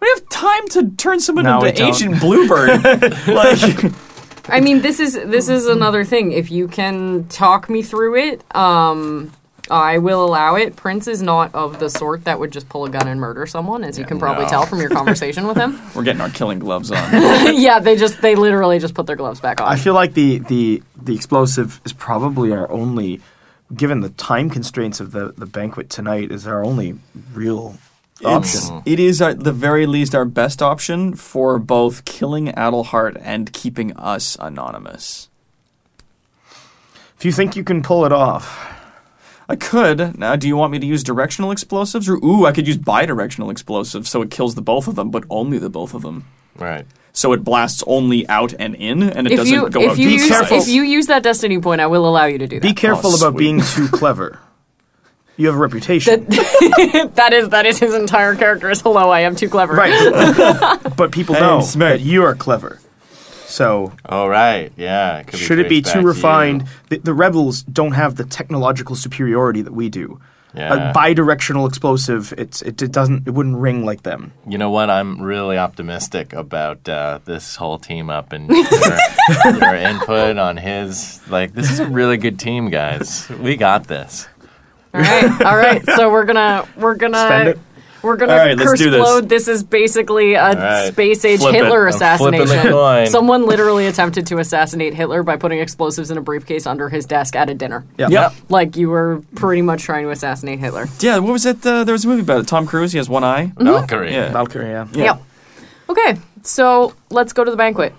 We 0.00 0.08
have 0.14 0.28
time 0.28 0.68
to 0.68 0.90
turn 0.96 1.20
someone 1.20 1.44
No, 1.46 1.60
into 1.64 1.72
don't. 1.72 1.88
Agent 1.94 2.20
Bluebird. 2.20 2.84
like, 3.28 3.92
I 4.48 4.60
mean, 4.60 4.82
this 4.82 5.00
is 5.00 5.14
this 5.14 5.48
is 5.48 5.66
another 5.66 6.04
thing. 6.04 6.32
If 6.32 6.50
you 6.50 6.68
can 6.68 7.26
talk 7.28 7.70
me 7.70 7.82
through 7.82 8.16
it, 8.16 8.54
um, 8.54 9.32
I 9.70 9.98
will 9.98 10.24
allow 10.24 10.54
it. 10.56 10.76
Prince 10.76 11.08
is 11.08 11.22
not 11.22 11.52
of 11.54 11.80
the 11.80 11.88
sort 11.88 12.24
that 12.24 12.38
would 12.38 12.52
just 12.52 12.68
pull 12.68 12.84
a 12.84 12.90
gun 12.90 13.08
and 13.08 13.18
murder 13.18 13.46
someone, 13.46 13.82
as 13.82 13.98
you 13.98 14.04
can 14.04 14.18
probably 14.20 14.44
no. 14.44 14.50
tell 14.50 14.66
from 14.66 14.80
your 14.80 14.90
conversation 14.90 15.46
with 15.48 15.56
him. 15.56 15.80
we're 15.94 16.04
getting 16.04 16.20
our 16.20 16.30
killing 16.30 16.58
gloves 16.60 16.92
on. 16.92 16.98
yeah, 17.56 17.80
they 17.80 17.96
just 17.96 18.20
they 18.20 18.34
literally 18.36 18.78
just 18.78 18.94
put 18.94 19.06
their 19.06 19.16
gloves 19.16 19.40
back 19.40 19.60
on. 19.62 19.66
I 19.66 19.76
feel 19.76 19.94
like 19.94 20.12
the, 20.12 20.38
the, 20.40 20.82
the 21.02 21.14
explosive 21.14 21.80
is 21.84 21.92
probably 21.94 22.52
our 22.52 22.70
only, 22.70 23.20
given 23.74 24.00
the 24.00 24.10
time 24.10 24.50
constraints 24.50 25.00
of 25.00 25.12
the, 25.12 25.32
the 25.36 25.46
banquet 25.46 25.90
tonight, 25.90 26.30
is 26.30 26.46
our 26.46 26.64
only 26.64 26.98
real 27.32 27.78
option. 28.24 28.76
It's, 28.76 28.86
it 28.86 29.00
is 29.00 29.20
at 29.20 29.44
the 29.44 29.52
very 29.52 29.86
least 29.86 30.14
our 30.14 30.24
best 30.24 30.62
option 30.62 31.14
for 31.14 31.58
both 31.58 32.04
killing 32.04 32.50
Adelhart 32.50 33.16
and 33.20 33.52
keeping 33.52 33.96
us 33.96 34.36
anonymous. 34.40 35.28
If 37.18 37.24
you 37.24 37.32
think 37.32 37.56
you 37.56 37.64
can 37.64 37.82
pull 37.82 38.04
it 38.04 38.12
off, 38.12 38.74
I 39.48 39.56
could. 39.56 40.18
Now, 40.18 40.36
do 40.36 40.48
you 40.48 40.56
want 40.56 40.72
me 40.72 40.78
to 40.78 40.86
use 40.86 41.02
directional 41.02 41.50
explosives? 41.50 42.08
Or, 42.08 42.16
ooh, 42.16 42.46
I 42.46 42.52
could 42.52 42.66
use 42.66 42.76
bidirectional 42.76 43.50
explosives 43.50 44.10
so 44.10 44.22
it 44.22 44.30
kills 44.30 44.54
the 44.54 44.62
both 44.62 44.88
of 44.88 44.96
them, 44.96 45.10
but 45.10 45.24
only 45.30 45.58
the 45.58 45.70
both 45.70 45.94
of 45.94 46.02
them. 46.02 46.24
Right. 46.58 46.86
So 47.12 47.32
it 47.32 47.42
blasts 47.42 47.82
only 47.86 48.28
out 48.28 48.52
and 48.58 48.74
in, 48.74 49.02
and 49.02 49.26
it 49.26 49.32
if 49.32 49.38
doesn't 49.38 49.52
you 49.54 49.70
go 49.70 49.80
if 49.80 49.90
out 49.92 49.98
you 49.98 50.08
to 50.08 50.14
use 50.14 50.28
careful. 50.28 50.58
if 50.58 50.68
you 50.68 50.82
use 50.82 51.06
that 51.06 51.22
destiny 51.22 51.58
point, 51.58 51.80
I 51.80 51.86
will 51.86 52.06
allow 52.06 52.26
you 52.26 52.36
to 52.38 52.46
do 52.46 52.56
that. 52.60 52.62
be 52.62 52.74
careful 52.74 53.10
Oh, 53.12 53.16
about 53.16 53.30
sweet. 53.32 53.38
being 53.38 53.60
too 53.62 53.88
clever. 53.92 54.38
You 55.38 55.46
have 55.48 55.56
a 55.56 55.58
reputation. 55.58 56.24
that 56.28 57.30
is 57.32 57.48
that 57.50 57.64
is 57.66 57.78
his 57.78 57.94
entire 57.94 58.34
character. 58.34 58.70
Is 58.70 58.80
hello, 58.80 59.10
I 59.10 59.20
am 59.20 59.34
too 59.36 59.48
clever. 59.48 59.74
right. 59.74 59.92
But, 60.82 60.96
but 60.96 61.12
people 61.12 61.34
Hey, 61.34 61.40
know 61.42 61.60
smart. 61.60 61.98
that 61.98 62.00
you 62.00 62.22
are 62.24 62.34
clever. 62.34 62.80
So 63.46 63.92
all 64.04 64.28
right. 64.28 64.72
Yeah. 64.76 65.18
It 65.18 65.28
could 65.28 65.38
should 65.38 65.58
it 65.58 65.68
be 65.68 65.80
too 65.82 65.84
back 65.92 66.00
to 66.00 66.06
refined? 66.06 66.64
The, 66.90 66.98
the 66.98 67.14
rebels 67.14 67.62
don't 67.62 67.92
have 67.92 68.16
the 68.16 68.24
technological 68.24 68.96
superiority 68.96 69.62
that 69.62 69.72
we 69.72 69.88
do. 69.88 70.20
Yeah. 70.56 70.90
A 70.90 70.94
bidirectional 70.94 71.68
explosive, 71.68 72.32
it's 72.38 72.62
it, 72.62 72.80
it 72.80 72.90
doesn't 72.90 73.28
it 73.28 73.30
wouldn't 73.32 73.56
ring 73.56 73.84
like 73.84 74.02
them. 74.02 74.32
You 74.48 74.56
know 74.56 74.70
what? 74.70 74.88
I'm 74.88 75.20
really 75.20 75.58
optimistic 75.58 76.32
about 76.32 76.88
uh, 76.88 77.20
this 77.24 77.56
whole 77.56 77.78
team 77.78 78.08
up 78.08 78.32
and 78.32 78.48
your, 78.48 79.54
your 79.58 79.74
input 79.74 80.38
on 80.38 80.56
his. 80.56 81.20
Like, 81.28 81.52
this 81.52 81.70
is 81.70 81.80
a 81.80 81.86
really 81.86 82.16
good 82.16 82.38
team, 82.38 82.70
guys. 82.70 83.28
We 83.28 83.56
got 83.56 83.86
this. 83.86 84.28
All 84.94 85.00
right, 85.02 85.42
all 85.42 85.56
right. 85.56 85.82
So 85.96 86.10
we're 86.10 86.24
gonna 86.24 86.66
we're 86.76 86.94
gonna 86.94 87.18
Spend 87.18 87.48
it. 87.48 87.58
We're 88.06 88.16
gonna 88.16 88.32
All 88.32 88.38
right, 88.38 88.56
let's 88.56 88.70
curse 88.70 88.78
do 88.78 88.90
this. 88.90 89.00
explode. 89.00 89.28
This 89.28 89.48
is 89.48 89.62
basically 89.62 90.34
a 90.34 90.52
right. 90.54 90.92
space 90.92 91.24
age 91.24 91.40
Flip 91.40 91.54
it. 91.54 91.64
Hitler 91.64 91.86
I'm 91.88 92.18
flipping 92.18 92.38
the 92.38 92.44
assassination. 92.44 92.72
coin. 92.72 93.06
Someone 93.08 93.46
literally 93.46 93.86
attempted 93.86 94.26
to 94.28 94.38
assassinate 94.38 94.94
Hitler 94.94 95.22
by 95.22 95.36
putting 95.36 95.58
explosives 95.58 96.10
in 96.10 96.16
a 96.16 96.22
briefcase 96.22 96.66
under 96.66 96.88
his 96.88 97.04
desk 97.04 97.36
at 97.36 97.50
a 97.50 97.54
dinner. 97.54 97.84
Yeah. 97.98 98.08
Yep. 98.08 98.32
Like 98.48 98.76
you 98.76 98.88
were 98.88 99.22
pretty 99.34 99.62
much 99.62 99.82
trying 99.82 100.04
to 100.04 100.10
assassinate 100.10 100.58
Hitler. 100.58 100.86
Yeah, 101.00 101.18
what 101.18 101.32
was 101.32 101.44
it? 101.44 101.66
Uh, 101.66 101.84
there 101.84 101.92
was 101.92 102.04
a 102.04 102.08
movie 102.08 102.22
about 102.22 102.40
it. 102.40 102.48
Tom 102.48 102.66
Cruise, 102.66 102.92
he 102.92 102.98
has 102.98 103.08
one 103.08 103.24
eye. 103.24 103.52
Valkyrie. 103.56 104.12
Yeah. 104.12 104.32
Valkyrie, 104.32 104.70
yeah. 104.70 104.86
Yeah. 104.92 105.04
Yep. 105.04 105.22
Okay, 105.88 106.16
so 106.42 106.94
let's 107.10 107.32
go 107.32 107.44
to 107.44 107.50
the 107.50 107.56
banquet. 107.56 107.94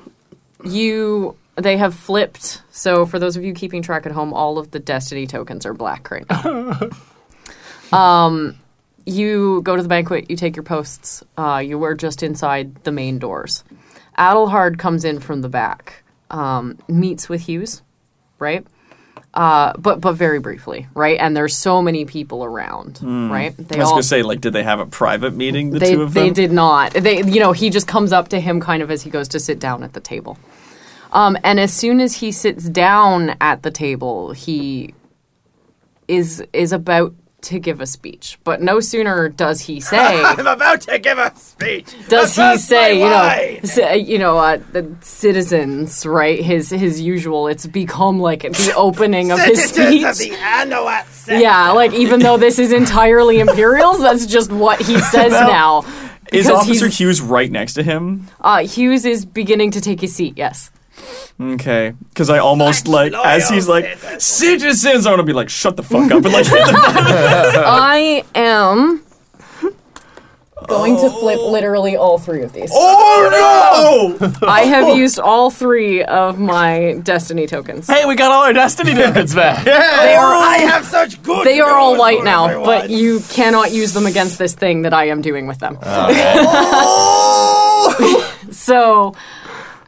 You 0.63 1.35
they 1.55 1.77
have 1.77 1.93
flipped. 1.95 2.61
So 2.71 3.05
for 3.05 3.19
those 3.19 3.35
of 3.35 3.43
you 3.43 3.53
keeping 3.53 3.81
track 3.81 4.05
at 4.05 4.11
home, 4.11 4.33
all 4.33 4.57
of 4.57 4.71
the 4.71 4.79
destiny 4.79 5.27
tokens 5.27 5.65
are 5.65 5.73
black 5.73 6.09
right 6.11 6.25
now. 6.29 6.79
um 7.97 8.57
you 9.07 9.61
go 9.63 9.75
to 9.75 9.81
the 9.81 9.87
banquet, 9.89 10.29
you 10.29 10.35
take 10.35 10.55
your 10.55 10.63
posts. 10.63 11.23
Uh, 11.37 11.63
you 11.65 11.79
were 11.79 11.95
just 11.95 12.23
inside 12.23 12.83
the 12.83 12.91
main 12.91 13.19
doors. 13.19 13.63
Adelhard 14.17 14.77
comes 14.79 15.05
in 15.05 15.19
from 15.19 15.41
the 15.41 15.49
back, 15.49 16.03
um, 16.31 16.77
meets 16.87 17.29
with 17.29 17.41
Hughes, 17.41 17.81
right? 18.39 18.65
Uh, 19.33 19.73
but 19.77 20.01
but 20.01 20.13
very 20.13 20.39
briefly, 20.39 20.87
right? 20.95 21.19
And 21.19 21.37
there's 21.37 21.55
so 21.55 21.81
many 21.81 22.05
people 22.05 22.43
around, 22.43 22.99
right? 23.31 23.55
They 23.55 23.75
I 23.75 23.79
was 23.79 23.85
all- 23.87 23.91
going 23.93 24.01
to 24.01 24.07
say, 24.07 24.23
like, 24.23 24.41
did 24.41 24.53
they 24.53 24.63
have 24.63 24.79
a 24.79 24.85
private 24.87 25.35
meeting, 25.35 25.69
the 25.69 25.79
they, 25.79 25.93
two 25.93 26.01
of 26.01 26.13
them. 26.13 26.23
they 26.23 26.29
did 26.33 26.51
not. 26.51 26.93
They, 26.93 27.21
you 27.23 27.39
know, 27.39 27.51
he 27.51 27.69
just 27.69 27.87
comes 27.87 28.11
up 28.11 28.29
to 28.29 28.39
him 28.39 28.59
kind 28.59 28.81
of 28.81 28.89
as 28.89 29.03
he 29.03 29.09
goes 29.11 29.27
to 29.29 29.39
sit 29.39 29.59
down 29.59 29.83
at 29.83 29.93
the 29.93 29.99
table. 29.99 30.37
Um, 31.11 31.37
and 31.43 31.59
as 31.59 31.71
soon 31.71 32.01
as 32.01 32.15
he 32.15 32.31
sits 32.31 32.67
down 32.67 33.35
at 33.39 33.63
the 33.63 33.71
table, 33.71 34.31
he 34.31 34.93
is 36.07 36.43
is 36.51 36.73
about 36.73 37.13
to 37.47 37.59
give 37.59 37.81
a 37.81 37.85
speech. 37.85 38.37
But 38.43 38.61
no 38.61 38.79
sooner 38.79 39.29
does 39.29 39.59
he 39.61 39.79
say, 39.79 39.97
I'm 40.23 40.47
about 40.47 40.81
to 40.81 40.99
give 40.99 41.17
a 41.17 41.35
speech. 41.35 41.93
does 42.09 42.35
he 42.35 42.57
say, 42.57 42.93
you 42.99 43.05
know, 43.09 43.59
say, 43.63 43.97
you 43.97 44.17
know, 44.19 44.37
uh, 44.37 44.57
the 44.71 44.95
citizens, 45.01 46.05
right? 46.05 46.39
His 46.41 46.69
his 46.69 47.01
usual. 47.01 47.47
It's 47.47 47.65
become 47.65 48.19
like 48.19 48.41
the 48.41 48.73
opening 48.77 49.31
of 49.31 49.39
his 49.39 49.63
speech. 49.65 50.03
Of 50.03 50.17
Yeah, 51.27 51.71
like 51.71 51.93
even 51.93 52.19
though 52.21 52.37
this 52.37 52.59
is 52.59 52.71
entirely 52.71 53.39
Imperials, 53.47 53.99
that's 53.99 54.25
just 54.25 54.51
what 54.51 54.81
he 54.81 54.99
says 54.99 55.31
now. 55.31 55.83
Is 56.33 56.47
Because 56.47 56.61
Officer 56.67 56.85
he's- 56.87 56.97
Hughes 56.99 57.21
right 57.21 57.49
next 57.51 57.73
to 57.75 57.83
him? 57.83 58.27
Uh, 58.41 58.65
Hughes 58.67 59.05
is 59.05 59.25
beginning 59.25 59.71
to 59.71 59.81
take 59.81 60.01
his 60.01 60.13
seat. 60.15 60.33
Yes. 60.37 60.71
Okay, 61.39 61.93
because 62.09 62.31
I 62.31 62.39
almost 62.39 62.87
like 62.87 63.13
as 63.13 63.47
he's 63.47 63.67
like 63.67 63.97
citizens, 64.19 65.05
I 65.05 65.11
want 65.11 65.19
to 65.19 65.23
be 65.23 65.33
like 65.33 65.49
shut 65.49 65.77
the 65.77 65.83
fuck 65.83 66.11
up 66.11 66.25
and 66.25 66.33
like 66.33 66.47
hit 66.47 66.65
the 66.65 67.63
I 67.65 68.23
am 68.33 69.03
going 70.67 70.95
to 70.97 71.09
flip 71.09 71.39
oh. 71.39 71.51
literally 71.51 71.95
all 71.95 72.17
three 72.17 72.41
of 72.41 72.53
these. 72.53 72.71
Oh 72.73 74.17
no! 74.19 74.37
I 74.47 74.61
have 74.61 74.97
used 74.97 75.19
all 75.19 75.51
three 75.51 76.03
of 76.03 76.39
my 76.39 76.99
destiny 77.03 77.45
tokens. 77.45 77.87
Hey, 77.87 78.05
we 78.05 78.15
got 78.15 78.31
all 78.31 78.43
our 78.43 78.53
destiny 78.53 78.93
tokens 78.93 79.35
back. 79.35 79.63
They 79.63 80.15
are 80.15 80.33
I 80.33 80.57
have 80.57 80.85
such 80.85 81.21
good. 81.23 81.45
they 81.45 81.59
are 81.59 81.75
all 81.75 81.97
white 81.97 82.23
now, 82.23 82.63
but 82.63 82.89
you 82.89 83.19
cannot 83.29 83.71
use 83.71 83.93
them 83.93 84.05
against 84.05 84.37
this 84.37 84.55
thing 84.55 84.81
that 84.83 84.93
I 84.93 85.09
am 85.09 85.21
doing 85.21 85.45
with 85.47 85.59
them. 85.59 85.77
Oh, 85.81 87.17
so, 88.51 89.13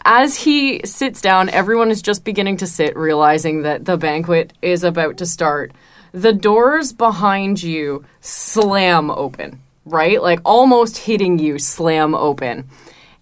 as 0.05 0.35
he 0.35 0.81
sits 0.85 1.21
down, 1.21 1.49
everyone 1.49 1.91
is 1.91 2.01
just 2.01 2.23
beginning 2.23 2.57
to 2.57 2.67
sit, 2.67 2.95
realizing 2.95 3.63
that 3.63 3.85
the 3.85 3.97
banquet 3.97 4.53
is 4.61 4.83
about 4.83 5.17
to 5.17 5.25
start. 5.25 5.71
The 6.11 6.33
doors 6.33 6.93
behind 6.93 7.61
you 7.61 8.05
slam 8.21 9.11
open, 9.11 9.61
right? 9.85 10.21
Like 10.21 10.39
almost 10.43 10.97
hitting 10.97 11.37
you, 11.37 11.59
slam 11.59 12.15
open. 12.15 12.69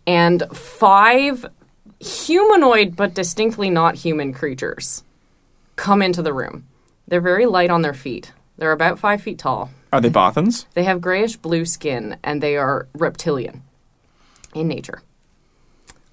And 0.05 0.43
five 0.53 1.45
humanoid 1.99 2.95
but 2.95 3.13
distinctly 3.13 3.69
not 3.69 3.95
human 3.95 4.33
creatures 4.33 5.03
come 5.75 6.01
into 6.01 6.21
the 6.21 6.33
room. 6.33 6.65
They're 7.07 7.21
very 7.21 7.45
light 7.45 7.69
on 7.69 7.81
their 7.81 7.93
feet. 7.93 8.31
They're 8.57 8.71
about 8.71 8.99
five 8.99 9.21
feet 9.21 9.39
tall. 9.39 9.71
Are 9.91 10.01
they 10.01 10.09
Bothans? 10.09 10.65
They 10.73 10.83
have 10.83 11.01
grayish 11.01 11.37
blue 11.37 11.65
skin 11.65 12.17
and 12.23 12.41
they 12.41 12.57
are 12.57 12.87
reptilian 12.93 13.63
in 14.53 14.67
nature. 14.67 15.01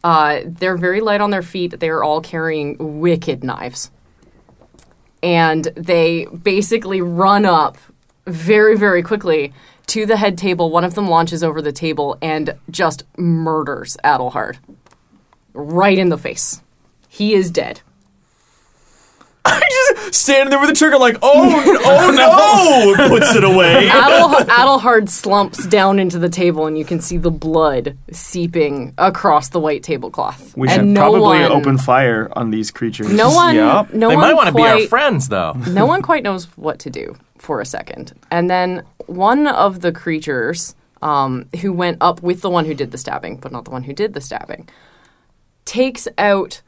Uh, 0.04 0.42
they're 0.44 0.76
very 0.76 1.00
light 1.00 1.22
on 1.22 1.30
their 1.30 1.42
feet. 1.42 1.80
They 1.80 1.88
are 1.88 2.04
all 2.04 2.20
carrying 2.20 3.00
wicked 3.00 3.42
knives. 3.42 3.90
And 5.22 5.64
they 5.74 6.26
basically 6.26 7.00
run 7.00 7.46
up 7.46 7.78
very, 8.26 8.76
very 8.76 9.02
quickly 9.02 9.54
to 9.86 10.04
the 10.04 10.18
head 10.18 10.36
table. 10.36 10.70
One 10.70 10.84
of 10.84 10.94
them 10.94 11.08
launches 11.08 11.42
over 11.42 11.62
the 11.62 11.72
table 11.72 12.18
and 12.20 12.54
just 12.70 13.04
murders 13.16 13.96
Adelhard 14.04 14.58
right 15.54 15.98
in 15.98 16.10
the 16.10 16.18
face. 16.18 16.62
He 17.08 17.32
is 17.32 17.50
dead. 17.50 17.80
I 19.46 19.60
just 20.00 20.14
standing 20.14 20.48
there 20.48 20.58
with 20.58 20.70
the 20.70 20.74
trigger, 20.74 20.96
like, 20.96 21.18
oh, 21.20 21.80
oh 21.84 22.96
no! 22.96 23.08
Puts 23.08 23.34
it 23.34 23.44
away. 23.44 23.88
Adel- 23.88 24.46
Adelhard 24.46 25.10
slumps 25.10 25.66
down 25.66 25.98
into 25.98 26.18
the 26.18 26.30
table, 26.30 26.66
and 26.66 26.78
you 26.78 26.84
can 26.84 26.98
see 26.98 27.18
the 27.18 27.30
blood 27.30 27.94
seeping 28.10 28.94
across 28.96 29.50
the 29.50 29.60
white 29.60 29.82
tablecloth. 29.82 30.56
We 30.56 30.68
and 30.68 30.74
should 30.74 30.86
no 30.86 31.00
probably 31.00 31.40
one, 31.40 31.52
open 31.52 31.76
fire 31.76 32.30
on 32.32 32.50
these 32.50 32.70
creatures. 32.70 33.12
No 33.12 33.30
one, 33.32 33.54
Yup. 33.54 33.92
no 33.92 34.08
they 34.08 34.16
one 34.16 34.28
might 34.28 34.34
want 34.34 34.48
to 34.48 34.54
be 34.54 34.62
our 34.62 34.86
friends, 34.86 35.28
though. 35.28 35.52
no 35.68 35.84
one 35.84 36.00
quite 36.00 36.22
knows 36.22 36.46
what 36.56 36.78
to 36.80 36.90
do 36.90 37.14
for 37.36 37.60
a 37.60 37.66
second. 37.66 38.18
And 38.30 38.48
then 38.48 38.82
one 39.06 39.46
of 39.46 39.82
the 39.82 39.92
creatures 39.92 40.74
um, 41.02 41.50
who 41.60 41.72
went 41.74 41.98
up 42.00 42.22
with 42.22 42.40
the 42.40 42.48
one 42.48 42.64
who 42.64 42.72
did 42.72 42.92
the 42.92 42.98
stabbing, 42.98 43.36
but 43.36 43.52
not 43.52 43.66
the 43.66 43.70
one 43.70 43.82
who 43.82 43.92
did 43.92 44.14
the 44.14 44.22
stabbing, 44.22 44.70
takes 45.66 46.08
out 46.16 46.62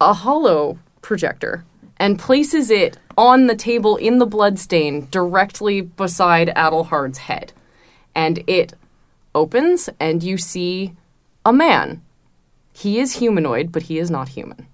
a 0.00 0.14
holo 0.14 0.78
projector 1.02 1.64
and 2.00 2.18
places 2.18 2.70
it 2.70 2.98
on 3.16 3.46
the 3.46 3.54
table 3.54 3.96
in 3.96 4.18
the 4.18 4.26
bloodstain 4.26 5.06
directly 5.10 5.82
beside 5.82 6.48
Adelhard's 6.56 7.18
head. 7.18 7.52
And 8.14 8.42
it 8.48 8.72
opens, 9.34 9.90
and 10.00 10.22
you 10.22 10.38
see 10.38 10.94
a 11.44 11.52
man 11.52 12.02
He 12.72 12.98
is 12.98 13.16
humanoid, 13.16 13.72
but 13.72 13.82
he 13.84 13.98
is 13.98 14.10
not 14.10 14.30
human. 14.30 14.66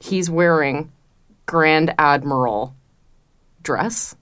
He's 0.00 0.28
wearing 0.28 0.90
Grand 1.46 1.94
Admiral 1.98 2.74
dress, 3.62 4.16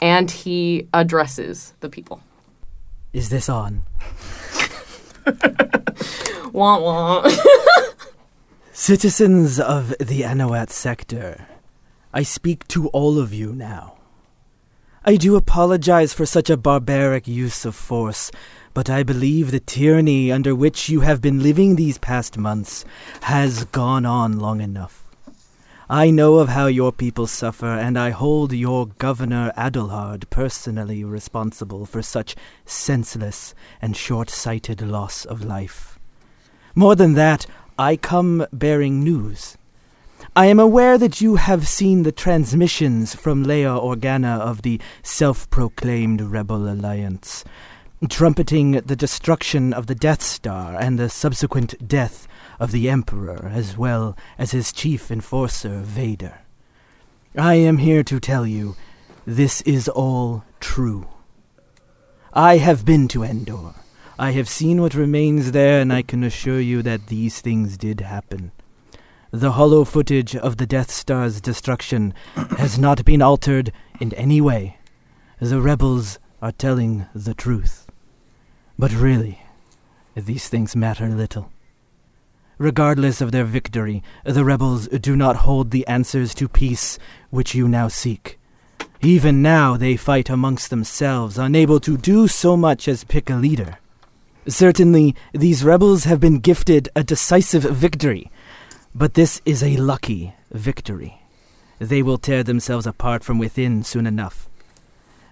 and 0.00 0.30
he 0.30 0.88
addresses 0.94 1.74
the 1.80 1.88
people. 1.88 2.20
Is 3.12 3.30
this 3.30 3.48
on? 3.48 3.82
Wah 6.52 6.78
wah. 6.78 7.28
Citizens 8.72 9.58
of 9.58 9.94
the 9.98 10.22
Anoat 10.22 10.70
sector, 10.70 11.46
I 12.16 12.22
speak 12.22 12.68
to 12.68 12.86
all 12.90 13.18
of 13.18 13.34
you 13.34 13.52
now. 13.52 13.96
I 15.04 15.16
do 15.16 15.34
apologize 15.34 16.12
for 16.12 16.24
such 16.24 16.48
a 16.48 16.56
barbaric 16.56 17.26
use 17.26 17.64
of 17.64 17.74
force, 17.74 18.30
but 18.72 18.88
I 18.88 19.02
believe 19.02 19.50
the 19.50 19.58
tyranny 19.58 20.30
under 20.30 20.54
which 20.54 20.88
you 20.88 21.00
have 21.00 21.20
been 21.20 21.42
living 21.42 21.74
these 21.74 21.98
past 21.98 22.38
months 22.38 22.84
has 23.22 23.64
gone 23.64 24.06
on 24.06 24.38
long 24.38 24.60
enough. 24.60 25.08
I 25.90 26.12
know 26.12 26.38
of 26.38 26.50
how 26.50 26.66
your 26.66 26.92
people 26.92 27.26
suffer, 27.26 27.66
and 27.66 27.98
I 27.98 28.10
hold 28.10 28.52
your 28.52 28.86
governor 28.86 29.52
Adelhard 29.56 30.30
personally 30.30 31.02
responsible 31.02 31.84
for 31.84 32.00
such 32.00 32.36
senseless 32.64 33.56
and 33.82 33.96
short 33.96 34.30
sighted 34.30 34.80
loss 34.80 35.24
of 35.24 35.44
life. 35.44 35.98
More 36.76 36.94
than 36.94 37.14
that, 37.14 37.44
I 37.76 37.96
come 37.96 38.46
bearing 38.52 39.02
news. 39.02 39.56
I 40.36 40.46
am 40.46 40.58
aware 40.58 40.98
that 40.98 41.20
you 41.20 41.36
have 41.36 41.68
seen 41.68 42.02
the 42.02 42.10
transmissions 42.10 43.14
from 43.14 43.46
Leia 43.46 43.80
Organa 43.80 44.40
of 44.40 44.62
the 44.62 44.80
self 45.04 45.48
proclaimed 45.48 46.20
Rebel 46.20 46.68
Alliance, 46.68 47.44
trumpeting 48.10 48.72
the 48.72 48.96
destruction 48.96 49.72
of 49.72 49.86
the 49.86 49.94
Death 49.94 50.22
Star 50.22 50.74
and 50.74 50.98
the 50.98 51.08
subsequent 51.08 51.86
death 51.86 52.26
of 52.58 52.72
the 52.72 52.90
Emperor, 52.90 53.48
as 53.54 53.78
well 53.78 54.16
as 54.36 54.50
his 54.50 54.72
chief 54.72 55.08
enforcer, 55.08 55.78
Vader. 55.78 56.40
I 57.38 57.54
am 57.54 57.78
here 57.78 58.02
to 58.02 58.18
tell 58.18 58.44
you 58.44 58.74
this 59.24 59.60
is 59.60 59.88
all 59.88 60.42
true. 60.58 61.06
I 62.32 62.56
have 62.56 62.84
been 62.84 63.06
to 63.08 63.22
Endor. 63.22 63.76
I 64.18 64.32
have 64.32 64.48
seen 64.48 64.80
what 64.80 64.94
remains 64.94 65.52
there, 65.52 65.80
and 65.80 65.92
I 65.92 66.02
can 66.02 66.24
assure 66.24 66.60
you 66.60 66.82
that 66.82 67.06
these 67.06 67.40
things 67.40 67.76
did 67.76 68.00
happen. 68.00 68.50
The 69.34 69.50
holo 69.50 69.82
footage 69.82 70.36
of 70.36 70.58
the 70.58 70.64
Death 70.64 70.92
Star's 70.92 71.40
destruction 71.40 72.14
has 72.56 72.78
not 72.78 73.04
been 73.04 73.20
altered 73.20 73.72
in 74.00 74.14
any 74.14 74.40
way. 74.40 74.78
The 75.40 75.60
rebels 75.60 76.20
are 76.40 76.52
telling 76.52 77.06
the 77.16 77.34
truth. 77.34 77.90
But 78.78 78.92
really, 78.92 79.40
these 80.14 80.48
things 80.48 80.76
matter 80.76 81.08
little. 81.08 81.50
Regardless 82.58 83.20
of 83.20 83.32
their 83.32 83.42
victory, 83.42 84.04
the 84.24 84.44
rebels 84.44 84.86
do 84.86 85.16
not 85.16 85.38
hold 85.42 85.72
the 85.72 85.84
answers 85.88 86.32
to 86.36 86.46
peace 86.46 86.96
which 87.30 87.56
you 87.56 87.66
now 87.66 87.88
seek. 87.88 88.38
Even 89.00 89.42
now 89.42 89.76
they 89.76 89.96
fight 89.96 90.30
amongst 90.30 90.70
themselves, 90.70 91.38
unable 91.38 91.80
to 91.80 91.96
do 91.96 92.28
so 92.28 92.56
much 92.56 92.86
as 92.86 93.02
pick 93.02 93.28
a 93.28 93.34
leader. 93.34 93.78
Certainly, 94.46 95.16
these 95.32 95.64
rebels 95.64 96.04
have 96.04 96.20
been 96.20 96.38
gifted 96.38 96.88
a 96.94 97.02
decisive 97.02 97.64
victory, 97.64 98.30
but 98.94 99.14
this 99.14 99.40
is 99.44 99.62
a 99.62 99.76
lucky 99.76 100.34
victory. 100.52 101.20
They 101.78 102.02
will 102.02 102.18
tear 102.18 102.42
themselves 102.44 102.86
apart 102.86 103.24
from 103.24 103.38
within 103.38 103.82
soon 103.82 104.06
enough. 104.06 104.48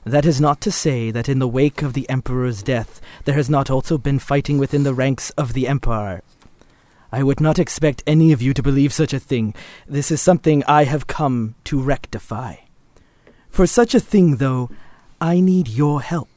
That 0.04 0.26
is 0.26 0.40
not 0.40 0.60
to 0.62 0.72
say 0.72 1.12
that 1.12 1.28
in 1.28 1.38
the 1.38 1.46
wake 1.46 1.80
of 1.82 1.92
the 1.92 2.08
Emperor's 2.10 2.62
death 2.62 3.00
there 3.24 3.36
has 3.36 3.48
not 3.48 3.70
also 3.70 3.98
been 3.98 4.18
fighting 4.18 4.58
within 4.58 4.82
the 4.82 4.94
ranks 4.94 5.30
of 5.30 5.52
the 5.52 5.68
Empire. 5.68 6.22
I 7.12 7.22
would 7.22 7.40
not 7.40 7.58
expect 7.58 8.02
any 8.06 8.32
of 8.32 8.42
you 8.42 8.52
to 8.54 8.62
believe 8.62 8.92
such 8.92 9.12
a 9.12 9.20
thing. 9.20 9.54
This 9.86 10.10
is 10.10 10.20
something 10.20 10.64
I 10.64 10.84
have 10.84 11.06
come 11.06 11.54
to 11.64 11.80
rectify. 11.80 12.56
For 13.48 13.66
such 13.66 13.94
a 13.94 14.00
thing, 14.00 14.36
though, 14.36 14.70
I 15.20 15.38
need 15.38 15.68
your 15.68 16.00
help. 16.00 16.31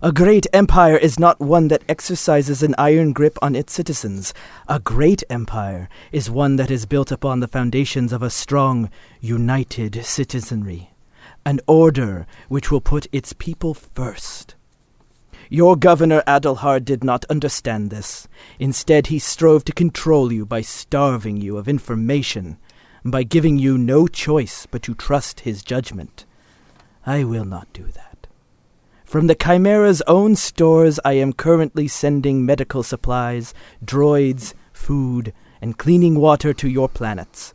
A 0.00 0.12
great 0.12 0.46
empire 0.52 0.96
is 0.96 1.18
not 1.18 1.40
one 1.40 1.66
that 1.68 1.82
exercises 1.88 2.62
an 2.62 2.76
iron 2.78 3.12
grip 3.12 3.36
on 3.42 3.56
its 3.56 3.72
citizens. 3.72 4.32
A 4.68 4.78
great 4.78 5.24
empire 5.28 5.88
is 6.12 6.30
one 6.30 6.54
that 6.54 6.70
is 6.70 6.86
built 6.86 7.10
upon 7.10 7.40
the 7.40 7.48
foundations 7.48 8.12
of 8.12 8.22
a 8.22 8.30
strong, 8.30 8.90
united 9.20 10.04
citizenry. 10.04 10.90
An 11.44 11.58
order 11.66 12.28
which 12.48 12.70
will 12.70 12.80
put 12.80 13.08
its 13.10 13.32
people 13.32 13.74
first. 13.74 14.54
Your 15.50 15.74
governor 15.74 16.22
Adelhard 16.28 16.84
did 16.84 17.02
not 17.02 17.24
understand 17.24 17.90
this. 17.90 18.28
Instead, 18.60 19.08
he 19.08 19.18
strove 19.18 19.64
to 19.64 19.72
control 19.72 20.32
you 20.32 20.46
by 20.46 20.60
starving 20.60 21.40
you 21.40 21.56
of 21.56 21.66
information, 21.66 22.56
by 23.04 23.24
giving 23.24 23.58
you 23.58 23.76
no 23.76 24.06
choice 24.06 24.64
but 24.70 24.82
to 24.84 24.94
trust 24.94 25.40
his 25.40 25.64
judgment. 25.64 26.24
I 27.04 27.24
will 27.24 27.44
not 27.44 27.72
do 27.72 27.82
that. 27.82 28.07
From 29.08 29.26
the 29.26 29.34
Chimaera's 29.34 30.02
own 30.06 30.36
stores, 30.36 31.00
I 31.02 31.14
am 31.14 31.32
currently 31.32 31.88
sending 31.88 32.44
medical 32.44 32.82
supplies, 32.82 33.54
droids, 33.82 34.52
food, 34.74 35.32
and 35.62 35.78
cleaning 35.78 36.20
water 36.20 36.52
to 36.52 36.68
your 36.68 36.90
planets. 36.90 37.54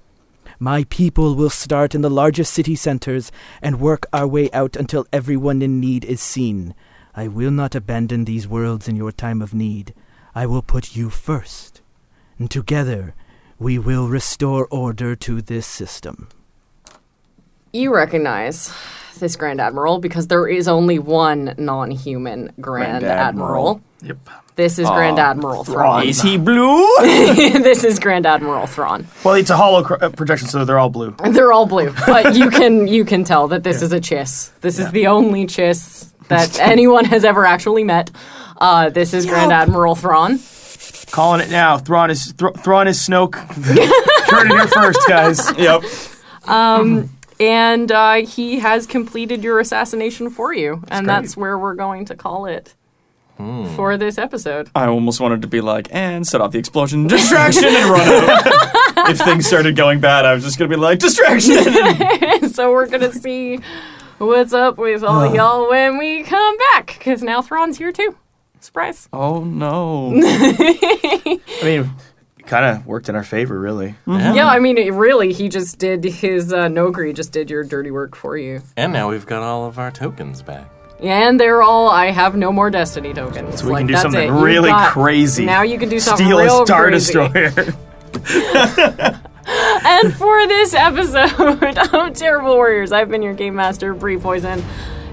My 0.58 0.86
people 0.86 1.36
will 1.36 1.51
start 1.51 1.93
in 1.93 2.01
the 2.01 2.10
largest 2.10 2.56
city 2.56 2.76
centers 2.76 3.32
and 3.62 3.80
work 3.80 4.08
our 4.12 4.26
way 4.26 4.49
out 4.49 4.76
until 4.76 5.06
everyone 5.14 5.62
in 5.62 5.80
need 5.80 6.06
is 6.06 6.22
seen. 6.22 6.74
I 7.14 7.28
will 7.28 7.51
not 7.51 7.76
abandon 7.76 8.26
these 8.26 8.47
worlds 8.47 8.88
in 8.88 8.95
your 8.95 9.12
time 9.12 9.39
of 9.39 9.54
need. 9.54 9.93
I 10.34 10.47
will 10.47 10.64
put 10.64 10.95
you 10.95 11.12
first. 11.12 11.84
And 12.39 12.49
together, 12.49 13.14
we 13.60 13.78
will 13.78 14.08
restore 14.08 14.68
order 14.72 15.16
to 15.18 15.39
this 15.39 15.68
system. 15.68 16.30
You 17.76 17.92
recognize 17.94 18.72
this 19.18 19.36
Grand 19.36 19.60
Admiral 19.60 19.98
because 19.98 20.28
there 20.28 20.48
is 20.48 20.68
only 20.68 21.00
one 21.00 21.56
non 21.58 21.90
human 21.90 22.52
Grand, 22.62 23.00
Grand 23.02 23.04
Admiral. 23.04 23.78
Admiral. 23.78 23.82
Yep. 24.04 24.30
This 24.56 24.78
is 24.78 24.88
Grand 24.88 25.18
Admiral 25.18 25.64
Thrawn. 25.64 26.06
Is 26.06 26.22
he 26.22 26.38
blue? 26.50 26.86
this 27.02 27.84
is 27.84 27.98
Grand 27.98 28.28
Admiral 28.28 28.68
Thrawn. 28.68 29.08
Well, 29.24 29.34
it's 29.34 29.50
a 29.50 29.58
hollow 29.58 29.84
cr- 29.84 29.96
uh, 30.00 30.10
projection, 30.10 30.48
so 30.50 30.64
they're 30.66 30.78
all 30.78 30.92
blue. 30.92 31.16
They're 31.32 31.52
all 31.52 31.66
blue, 31.66 31.92
but 32.06 32.36
you 32.36 32.52
can 32.52 32.88
you 32.88 33.06
can 33.06 33.24
tell 33.24 33.48
that 33.48 33.64
this 33.64 33.82
is 33.82 33.92
a 33.92 34.00
chiss. 34.00 34.52
This 34.62 34.78
is 34.78 34.92
the 34.92 35.08
only 35.08 35.48
chiss 35.48 36.12
that 36.28 36.60
anyone 36.60 37.06
has 37.06 37.26
ever 37.26 37.44
actually 37.44 37.84
met. 37.84 38.12
Uh, 38.58 38.90
this 38.92 39.16
is 39.16 39.26
Grand 39.26 39.52
Admiral 39.52 39.96
Thrawn. 39.96 40.38
Calling 41.10 41.42
it 41.42 41.50
now. 41.50 41.80
Thrawn 41.80 42.12
is 42.12 42.34
Thr- 42.34 42.50
Thrawn 42.50 42.88
is 42.88 43.00
Snoke. 43.00 43.34
Heard 44.30 44.46
it 44.46 44.52
here 44.52 44.68
first, 44.68 45.00
guys. 45.08 45.58
yep. 45.58 45.82
And 47.44 47.91
uh, 47.91 48.26
he 48.26 48.60
has 48.60 48.88
completed 48.88 49.44
your 49.44 49.60
assassination 49.60 50.30
for 50.30 50.54
you, 50.54 50.84
and 50.88 51.06
great. 51.06 51.14
that's 51.14 51.36
where 51.36 51.60
we're 51.60 51.76
going 51.76 52.06
to 52.06 52.16
call 52.16 52.46
it 52.46 52.74
for 53.76 53.98
this 53.98 54.18
episode. 54.18 54.70
I 54.74 54.86
almost 54.88 55.20
wanted 55.20 55.41
to 55.41 55.48
be 55.48 55.60
like, 55.60 55.88
and 55.91 56.26
set 56.26 56.39
off 56.39 56.52
the 56.52 56.60
explosion, 56.60 57.08
distraction, 57.08 57.66
and 57.66 57.89
run 57.89 58.08
out. 58.08 59.10
if 59.10 59.20
things 59.20 59.46
started 59.46 59.76
going 59.76 60.00
bad, 60.00 60.26
I 60.26 60.34
was 60.34 60.44
just 60.44 60.58
gonna 60.58 60.70
be 60.70 60.78
like, 60.78 61.00
distraction. 61.00 62.50
so 62.50 62.72
we're 62.72 62.88
gonna 62.88 63.12
see 63.12 63.60
what's 64.20 64.54
up 64.54 64.78
with 64.78 65.04
all 65.04 65.36
y'all 65.36 65.70
when 65.70 65.98
we 65.98 66.24
come 66.24 66.58
back, 66.74 66.96
because 66.98 67.22
now 67.22 67.41
Thrawn's 67.41 67.78
here 67.78 67.91
too. 67.91 68.16
Surprise! 68.62 69.10
oh 69.12 69.44
no. 69.44 70.14
I 70.16 71.41
mean, 71.64 71.82
it 71.82 72.12
kind 72.46 72.66
of 72.66 72.86
worked 72.86 73.10
in 73.10 73.16
our 73.16 73.24
favor, 73.24 73.60
really. 73.60 73.96
Yeah, 74.08 74.48
I 74.48 74.60
mean, 74.60 74.78
it 74.78 74.94
really, 74.94 75.34
he 75.34 75.50
just 75.50 75.80
did 75.80 76.04
his 76.04 76.52
uh, 76.54 76.68
Noghri 76.68 77.14
just 77.16 77.32
did 77.32 77.50
your 77.50 77.64
dirty 77.64 77.91
work 77.91 78.16
for 78.16 78.38
you, 78.38 78.62
And 78.78 78.91
now 78.94 79.10
we've 79.10 79.26
got 79.26 79.41
all 79.44 79.66
of 79.66 79.80
our 79.80 79.91
tokens 79.91 80.41
back. 80.41 80.70
and 81.02 81.39
they're 81.39 81.62
all. 81.62 81.89
I 81.89 82.12
have 82.12 82.36
no 82.36 82.52
more 82.52 82.70
Destiny 82.70 83.14
tokens. 83.14 83.60
So 83.60 83.66
we 83.68 83.72
Like, 83.74 83.80
can 83.82 83.88
do 83.88 83.94
that's 83.94 84.02
something 84.04 84.28
it. 84.30 84.32
Really 84.32 84.70
got- 84.70 84.91
crazy. 84.91 85.46
Now 85.46 85.62
you 85.64 85.78
can 85.80 85.89
do 85.89 86.00
something 86.00 86.26
Steal 86.26 86.39
real 86.39 86.64
a 86.64 86.66
Star 86.66 86.88
crazy. 86.89 87.14
Destroyer. 87.14 87.74
And 89.46 90.14
for 90.16 90.48
this 90.48 90.74
episode 90.74 91.78
of 91.94 92.14
Terrible 92.14 92.56
Warriors, 92.56 92.94
I've 92.94 93.10
been 93.10 93.22
your 93.22 93.34
game 93.34 93.56
master, 93.56 93.94
Bree 93.94 94.18
Poison. 94.18 94.64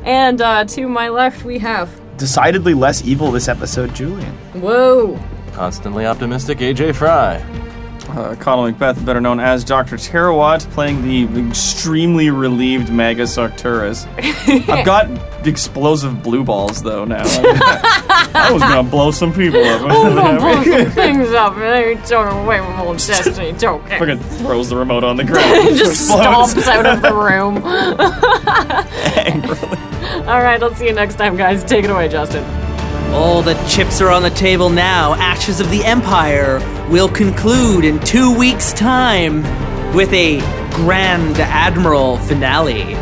And 0.05 0.41
uh, 0.41 0.65
to 0.67 0.89
my 0.89 1.09
left, 1.09 1.45
we 1.45 1.59
have. 1.59 1.91
Decidedly 2.17 2.75
less 2.75 3.05
evil 3.05 3.33
this 3.33 3.49
episode, 3.49 3.93
Julian. 3.95 4.33
Whoa! 4.55 5.19
Constantly 5.61 6.07
optimistic 6.07 6.57
AJ 6.61 6.95
Fry. 6.97 7.37
Uh, 8.09 8.35
Connell 8.37 8.65
Macbeth, 8.65 9.05
better 9.05 9.21
known 9.21 9.39
as 9.39 9.63
Dr. 9.63 9.97
Terawat, 9.97 10.61
playing 10.71 11.03
the 11.03 11.49
extremely 11.51 12.31
relieved 12.31 12.91
Magus 12.91 13.37
Arcturus. 13.37 14.07
I've 14.49 14.87
got 14.87 15.11
explosive 15.47 16.23
blue 16.23 16.45
balls, 16.45 16.83
though, 16.83 17.05
now. 17.05 17.25
I 17.27 18.49
was 18.51 18.63
gonna 18.63 18.89
blow 18.89 19.11
some 19.11 19.35
people 19.35 19.63
up. 19.63 19.83
I'm 19.85 20.15
gonna 20.17 20.41
blow 20.41 20.65
some 20.65 20.91
things 20.93 21.31
up 21.33 21.53
and 21.53 21.61
then 21.63 21.89
you 21.91 22.07
took 22.07 22.33
away 22.33 22.63
with 22.63 22.79
old 22.79 22.97
Destiny 22.97 23.53
token. 23.53 23.99
Fucking 23.99 24.19
throws 24.39 24.71
the 24.71 24.77
remote 24.77 25.05
on 25.05 25.17
the 25.19 25.25
ground. 25.25 25.77
Just 25.77 26.09
Explodes 26.09 26.55
stomps 26.55 26.69
out 26.69 26.87
of 26.87 27.03
the 27.03 27.13
room. 27.13 27.59
angrily. 29.15 30.27
All 30.27 30.41
right, 30.41 30.61
I'll 30.63 30.75
see 30.75 30.87
you 30.87 30.95
next 30.95 31.17
time, 31.17 31.37
guys. 31.37 31.63
Take 31.65 31.85
it 31.85 31.91
away, 31.91 32.09
Justin. 32.09 32.70
All 33.13 33.43
the 33.43 33.55
chips 33.69 34.01
are 34.01 34.09
on 34.09 34.23
the 34.23 34.31
table 34.31 34.71
now. 34.71 35.15
Ashes 35.15 35.59
of 35.59 35.69
the 35.71 35.85
Empire 35.85 36.61
will 36.89 37.09
conclude 37.09 37.85
in 37.85 37.99
two 38.01 38.33
weeks' 38.39 38.73
time 38.73 39.43
with 39.93 40.13
a 40.13 40.39
Grand 40.71 41.41
Admiral 41.41 42.19
finale. 42.19 42.95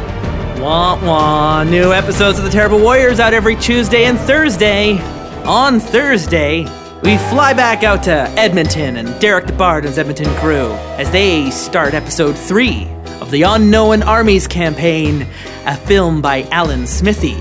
Wah 0.63 0.99
wah. 1.05 1.63
New 1.63 1.93
episodes 1.93 2.39
of 2.39 2.45
The 2.45 2.51
Terrible 2.51 2.81
Warriors 2.81 3.21
out 3.21 3.35
every 3.35 3.55
Tuesday 3.57 4.07
and 4.07 4.19
Thursday. 4.19 4.99
On 5.45 5.79
Thursday, 5.79 6.63
we 7.03 7.19
fly 7.29 7.53
back 7.53 7.85
out 7.85 8.03
to 8.05 8.13
Edmonton 8.13 8.97
and 8.97 9.21
Derek 9.21 9.45
DeBard 9.45 9.79
and 9.79 9.89
his 9.89 9.99
Edmonton 9.99 10.35
crew 10.37 10.73
as 10.97 11.11
they 11.11 11.51
start 11.51 11.93
episode 11.93 12.37
three 12.37 12.89
of 13.21 13.31
the 13.31 13.43
Unknown 13.43 14.03
Armies 14.03 14.49
campaign, 14.49 15.29
a 15.67 15.77
film 15.77 16.23
by 16.23 16.45
Alan 16.51 16.87
Smithee. 16.87 17.37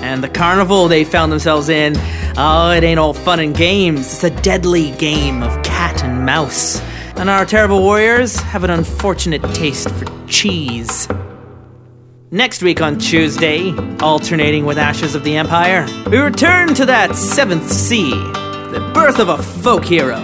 And 0.00 0.22
the 0.22 0.28
carnival 0.28 0.88
they 0.88 1.04
found 1.04 1.32
themselves 1.32 1.68
in, 1.68 1.94
oh, 2.36 2.70
it 2.70 2.84
ain't 2.84 3.00
all 3.00 3.14
fun 3.14 3.40
and 3.40 3.54
games. 3.54 4.00
It's 4.00 4.24
a 4.24 4.42
deadly 4.42 4.92
game 4.92 5.42
of 5.42 5.62
cat 5.62 6.02
and 6.04 6.24
mouse. 6.24 6.80
And 7.16 7.28
our 7.28 7.44
terrible 7.44 7.82
warriors 7.82 8.36
have 8.36 8.62
an 8.62 8.70
unfortunate 8.70 9.42
taste 9.54 9.90
for 9.90 10.06
cheese. 10.28 11.08
Next 12.30 12.62
week 12.62 12.80
on 12.80 12.98
Tuesday, 12.98 13.74
alternating 14.00 14.66
with 14.66 14.78
Ashes 14.78 15.14
of 15.14 15.24
the 15.24 15.36
Empire, 15.36 15.86
we 16.10 16.18
return 16.18 16.74
to 16.74 16.86
that 16.86 17.16
seventh 17.16 17.70
sea, 17.70 18.10
the 18.10 18.90
birth 18.94 19.18
of 19.18 19.30
a 19.30 19.42
folk 19.42 19.84
hero. 19.84 20.18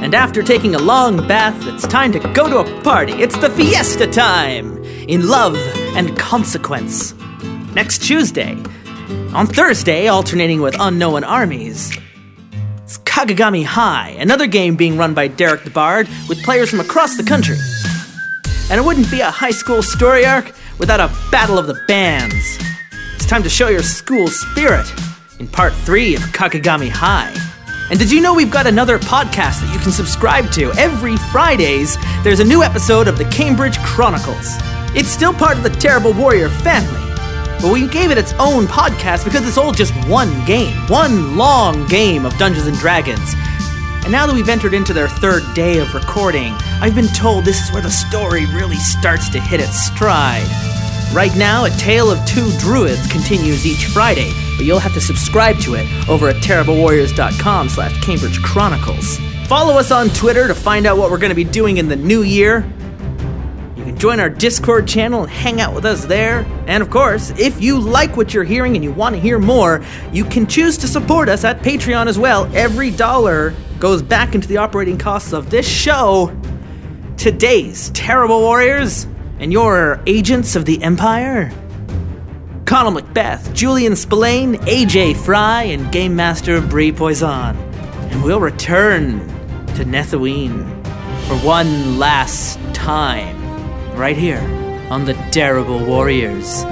And 0.00 0.14
after 0.14 0.42
taking 0.42 0.74
a 0.74 0.78
long 0.78 1.26
bath, 1.28 1.66
it's 1.66 1.86
time 1.86 2.12
to 2.12 2.18
go 2.32 2.48
to 2.48 2.58
a 2.58 2.82
party. 2.82 3.12
It's 3.12 3.38
the 3.38 3.50
fiesta 3.50 4.06
time 4.06 4.82
in 5.06 5.28
love 5.28 5.54
and 5.96 6.18
consequence. 6.18 7.14
Next 7.74 8.02
Tuesday. 8.02 8.56
On 9.34 9.48
Thursday, 9.48 10.06
alternating 10.06 10.60
with 10.60 10.76
Unknown 10.78 11.24
Armies, 11.24 11.98
it's 12.84 12.98
Kagagami 12.98 13.64
High, 13.64 14.10
another 14.10 14.46
game 14.46 14.76
being 14.76 14.96
run 14.96 15.12
by 15.12 15.26
Derek 15.26 15.64
the 15.64 15.70
Bard 15.70 16.08
with 16.28 16.40
players 16.44 16.70
from 16.70 16.78
across 16.78 17.16
the 17.16 17.24
country. 17.24 17.56
And 18.70 18.80
it 18.80 18.84
wouldn't 18.84 19.10
be 19.10 19.22
a 19.22 19.32
high 19.32 19.50
school 19.50 19.82
story 19.82 20.24
arc 20.24 20.52
without 20.78 21.00
a 21.00 21.12
battle 21.32 21.58
of 21.58 21.66
the 21.66 21.76
bands. 21.88 22.58
It's 23.16 23.26
time 23.26 23.42
to 23.42 23.48
show 23.48 23.66
your 23.66 23.82
school 23.82 24.28
spirit 24.28 24.86
in 25.40 25.48
part 25.48 25.72
three 25.72 26.14
of 26.14 26.22
Kakagami 26.22 26.88
High. 26.88 27.34
And 27.90 27.98
did 27.98 28.12
you 28.12 28.20
know 28.20 28.34
we've 28.34 28.52
got 28.52 28.68
another 28.68 29.00
podcast 29.00 29.62
that 29.62 29.70
you 29.72 29.80
can 29.80 29.90
subscribe 29.90 30.52
to? 30.52 30.72
Every 30.78 31.16
Fridays, 31.32 31.96
there's 32.22 32.38
a 32.38 32.44
new 32.44 32.62
episode 32.62 33.08
of 33.08 33.18
the 33.18 33.24
Cambridge 33.26 33.78
Chronicles. 33.80 34.46
It's 34.94 35.08
still 35.08 35.34
part 35.34 35.56
of 35.56 35.64
the 35.64 35.70
Terrible 35.70 36.12
Warrior 36.12 36.50
family, 36.50 37.03
but 37.64 37.72
we 37.72 37.88
gave 37.88 38.10
it 38.10 38.18
its 38.18 38.34
own 38.34 38.66
podcast 38.66 39.24
because 39.24 39.48
it's 39.48 39.56
all 39.56 39.72
just 39.72 39.94
one 40.06 40.44
game, 40.44 40.76
one 40.88 41.34
long 41.34 41.86
game 41.86 42.26
of 42.26 42.36
Dungeons 42.36 42.66
and 42.66 42.76
Dragons. 42.76 43.32
And 44.02 44.12
now 44.12 44.26
that 44.26 44.34
we've 44.34 44.50
entered 44.50 44.74
into 44.74 44.92
their 44.92 45.08
third 45.08 45.42
day 45.54 45.78
of 45.78 45.94
recording, 45.94 46.52
I've 46.82 46.94
been 46.94 47.08
told 47.08 47.46
this 47.46 47.64
is 47.64 47.72
where 47.72 47.80
the 47.80 47.90
story 47.90 48.44
really 48.52 48.76
starts 48.76 49.30
to 49.30 49.40
hit 49.40 49.60
its 49.60 49.80
stride. 49.80 50.46
Right 51.14 51.34
now, 51.38 51.64
A 51.64 51.70
Tale 51.70 52.10
of 52.10 52.22
Two 52.26 52.52
Druids 52.58 53.06
continues 53.06 53.64
each 53.64 53.86
Friday, 53.86 54.30
but 54.58 54.66
you'll 54.66 54.78
have 54.78 54.92
to 54.92 55.00
subscribe 55.00 55.56
to 55.60 55.72
it 55.76 55.86
over 56.06 56.28
at 56.28 56.36
terriblewarriors.com 56.42 57.70
slash 57.70 57.98
Cambridge 58.04 58.42
Chronicles. 58.42 59.16
Follow 59.46 59.78
us 59.78 59.90
on 59.90 60.10
Twitter 60.10 60.48
to 60.48 60.54
find 60.54 60.86
out 60.86 60.98
what 60.98 61.10
we're 61.10 61.16
going 61.16 61.30
to 61.30 61.34
be 61.34 61.44
doing 61.44 61.78
in 61.78 61.88
the 61.88 61.96
new 61.96 62.24
year. 62.24 62.70
Join 63.96 64.20
our 64.20 64.28
Discord 64.28 64.86
channel 64.86 65.22
and 65.22 65.30
hang 65.30 65.60
out 65.60 65.74
with 65.74 65.84
us 65.84 66.04
there. 66.04 66.46
And 66.66 66.82
of 66.82 66.90
course, 66.90 67.30
if 67.38 67.62
you 67.62 67.78
like 67.78 68.16
what 68.16 68.34
you're 68.34 68.44
hearing 68.44 68.74
and 68.74 68.84
you 68.84 68.92
want 68.92 69.14
to 69.14 69.20
hear 69.20 69.38
more, 69.38 69.82
you 70.12 70.24
can 70.24 70.46
choose 70.46 70.76
to 70.78 70.88
support 70.88 71.28
us 71.28 71.44
at 71.44 71.60
Patreon 71.60 72.06
as 72.06 72.18
well. 72.18 72.50
Every 72.54 72.90
dollar 72.90 73.54
goes 73.78 74.02
back 74.02 74.34
into 74.34 74.48
the 74.48 74.56
operating 74.58 74.98
costs 74.98 75.32
of 75.32 75.50
this 75.50 75.68
show. 75.68 76.36
Today's 77.16 77.90
Terrible 77.90 78.40
Warriors 78.40 79.06
and 79.38 79.52
your 79.52 80.00
agents 80.06 80.56
of 80.56 80.64
the 80.64 80.82
Empire. 80.82 81.52
Connell 82.66 82.92
Macbeth, 82.92 83.52
Julian 83.52 83.94
Spillane, 83.94 84.54
AJ 84.54 85.16
Fry, 85.18 85.64
and 85.64 85.92
Game 85.92 86.16
Master 86.16 86.60
Brie 86.60 86.92
Poison. 86.92 87.56
And 88.10 88.22
we'll 88.24 88.40
return 88.40 89.20
to 89.74 89.84
Nethuine 89.84 90.64
for 91.26 91.36
one 91.46 91.98
last 91.98 92.58
time, 92.74 93.36
right 93.94 94.16
here 94.16 94.40
on 94.90 95.04
the 95.04 95.14
Terrible 95.30 95.84
Warriors. 95.84 96.64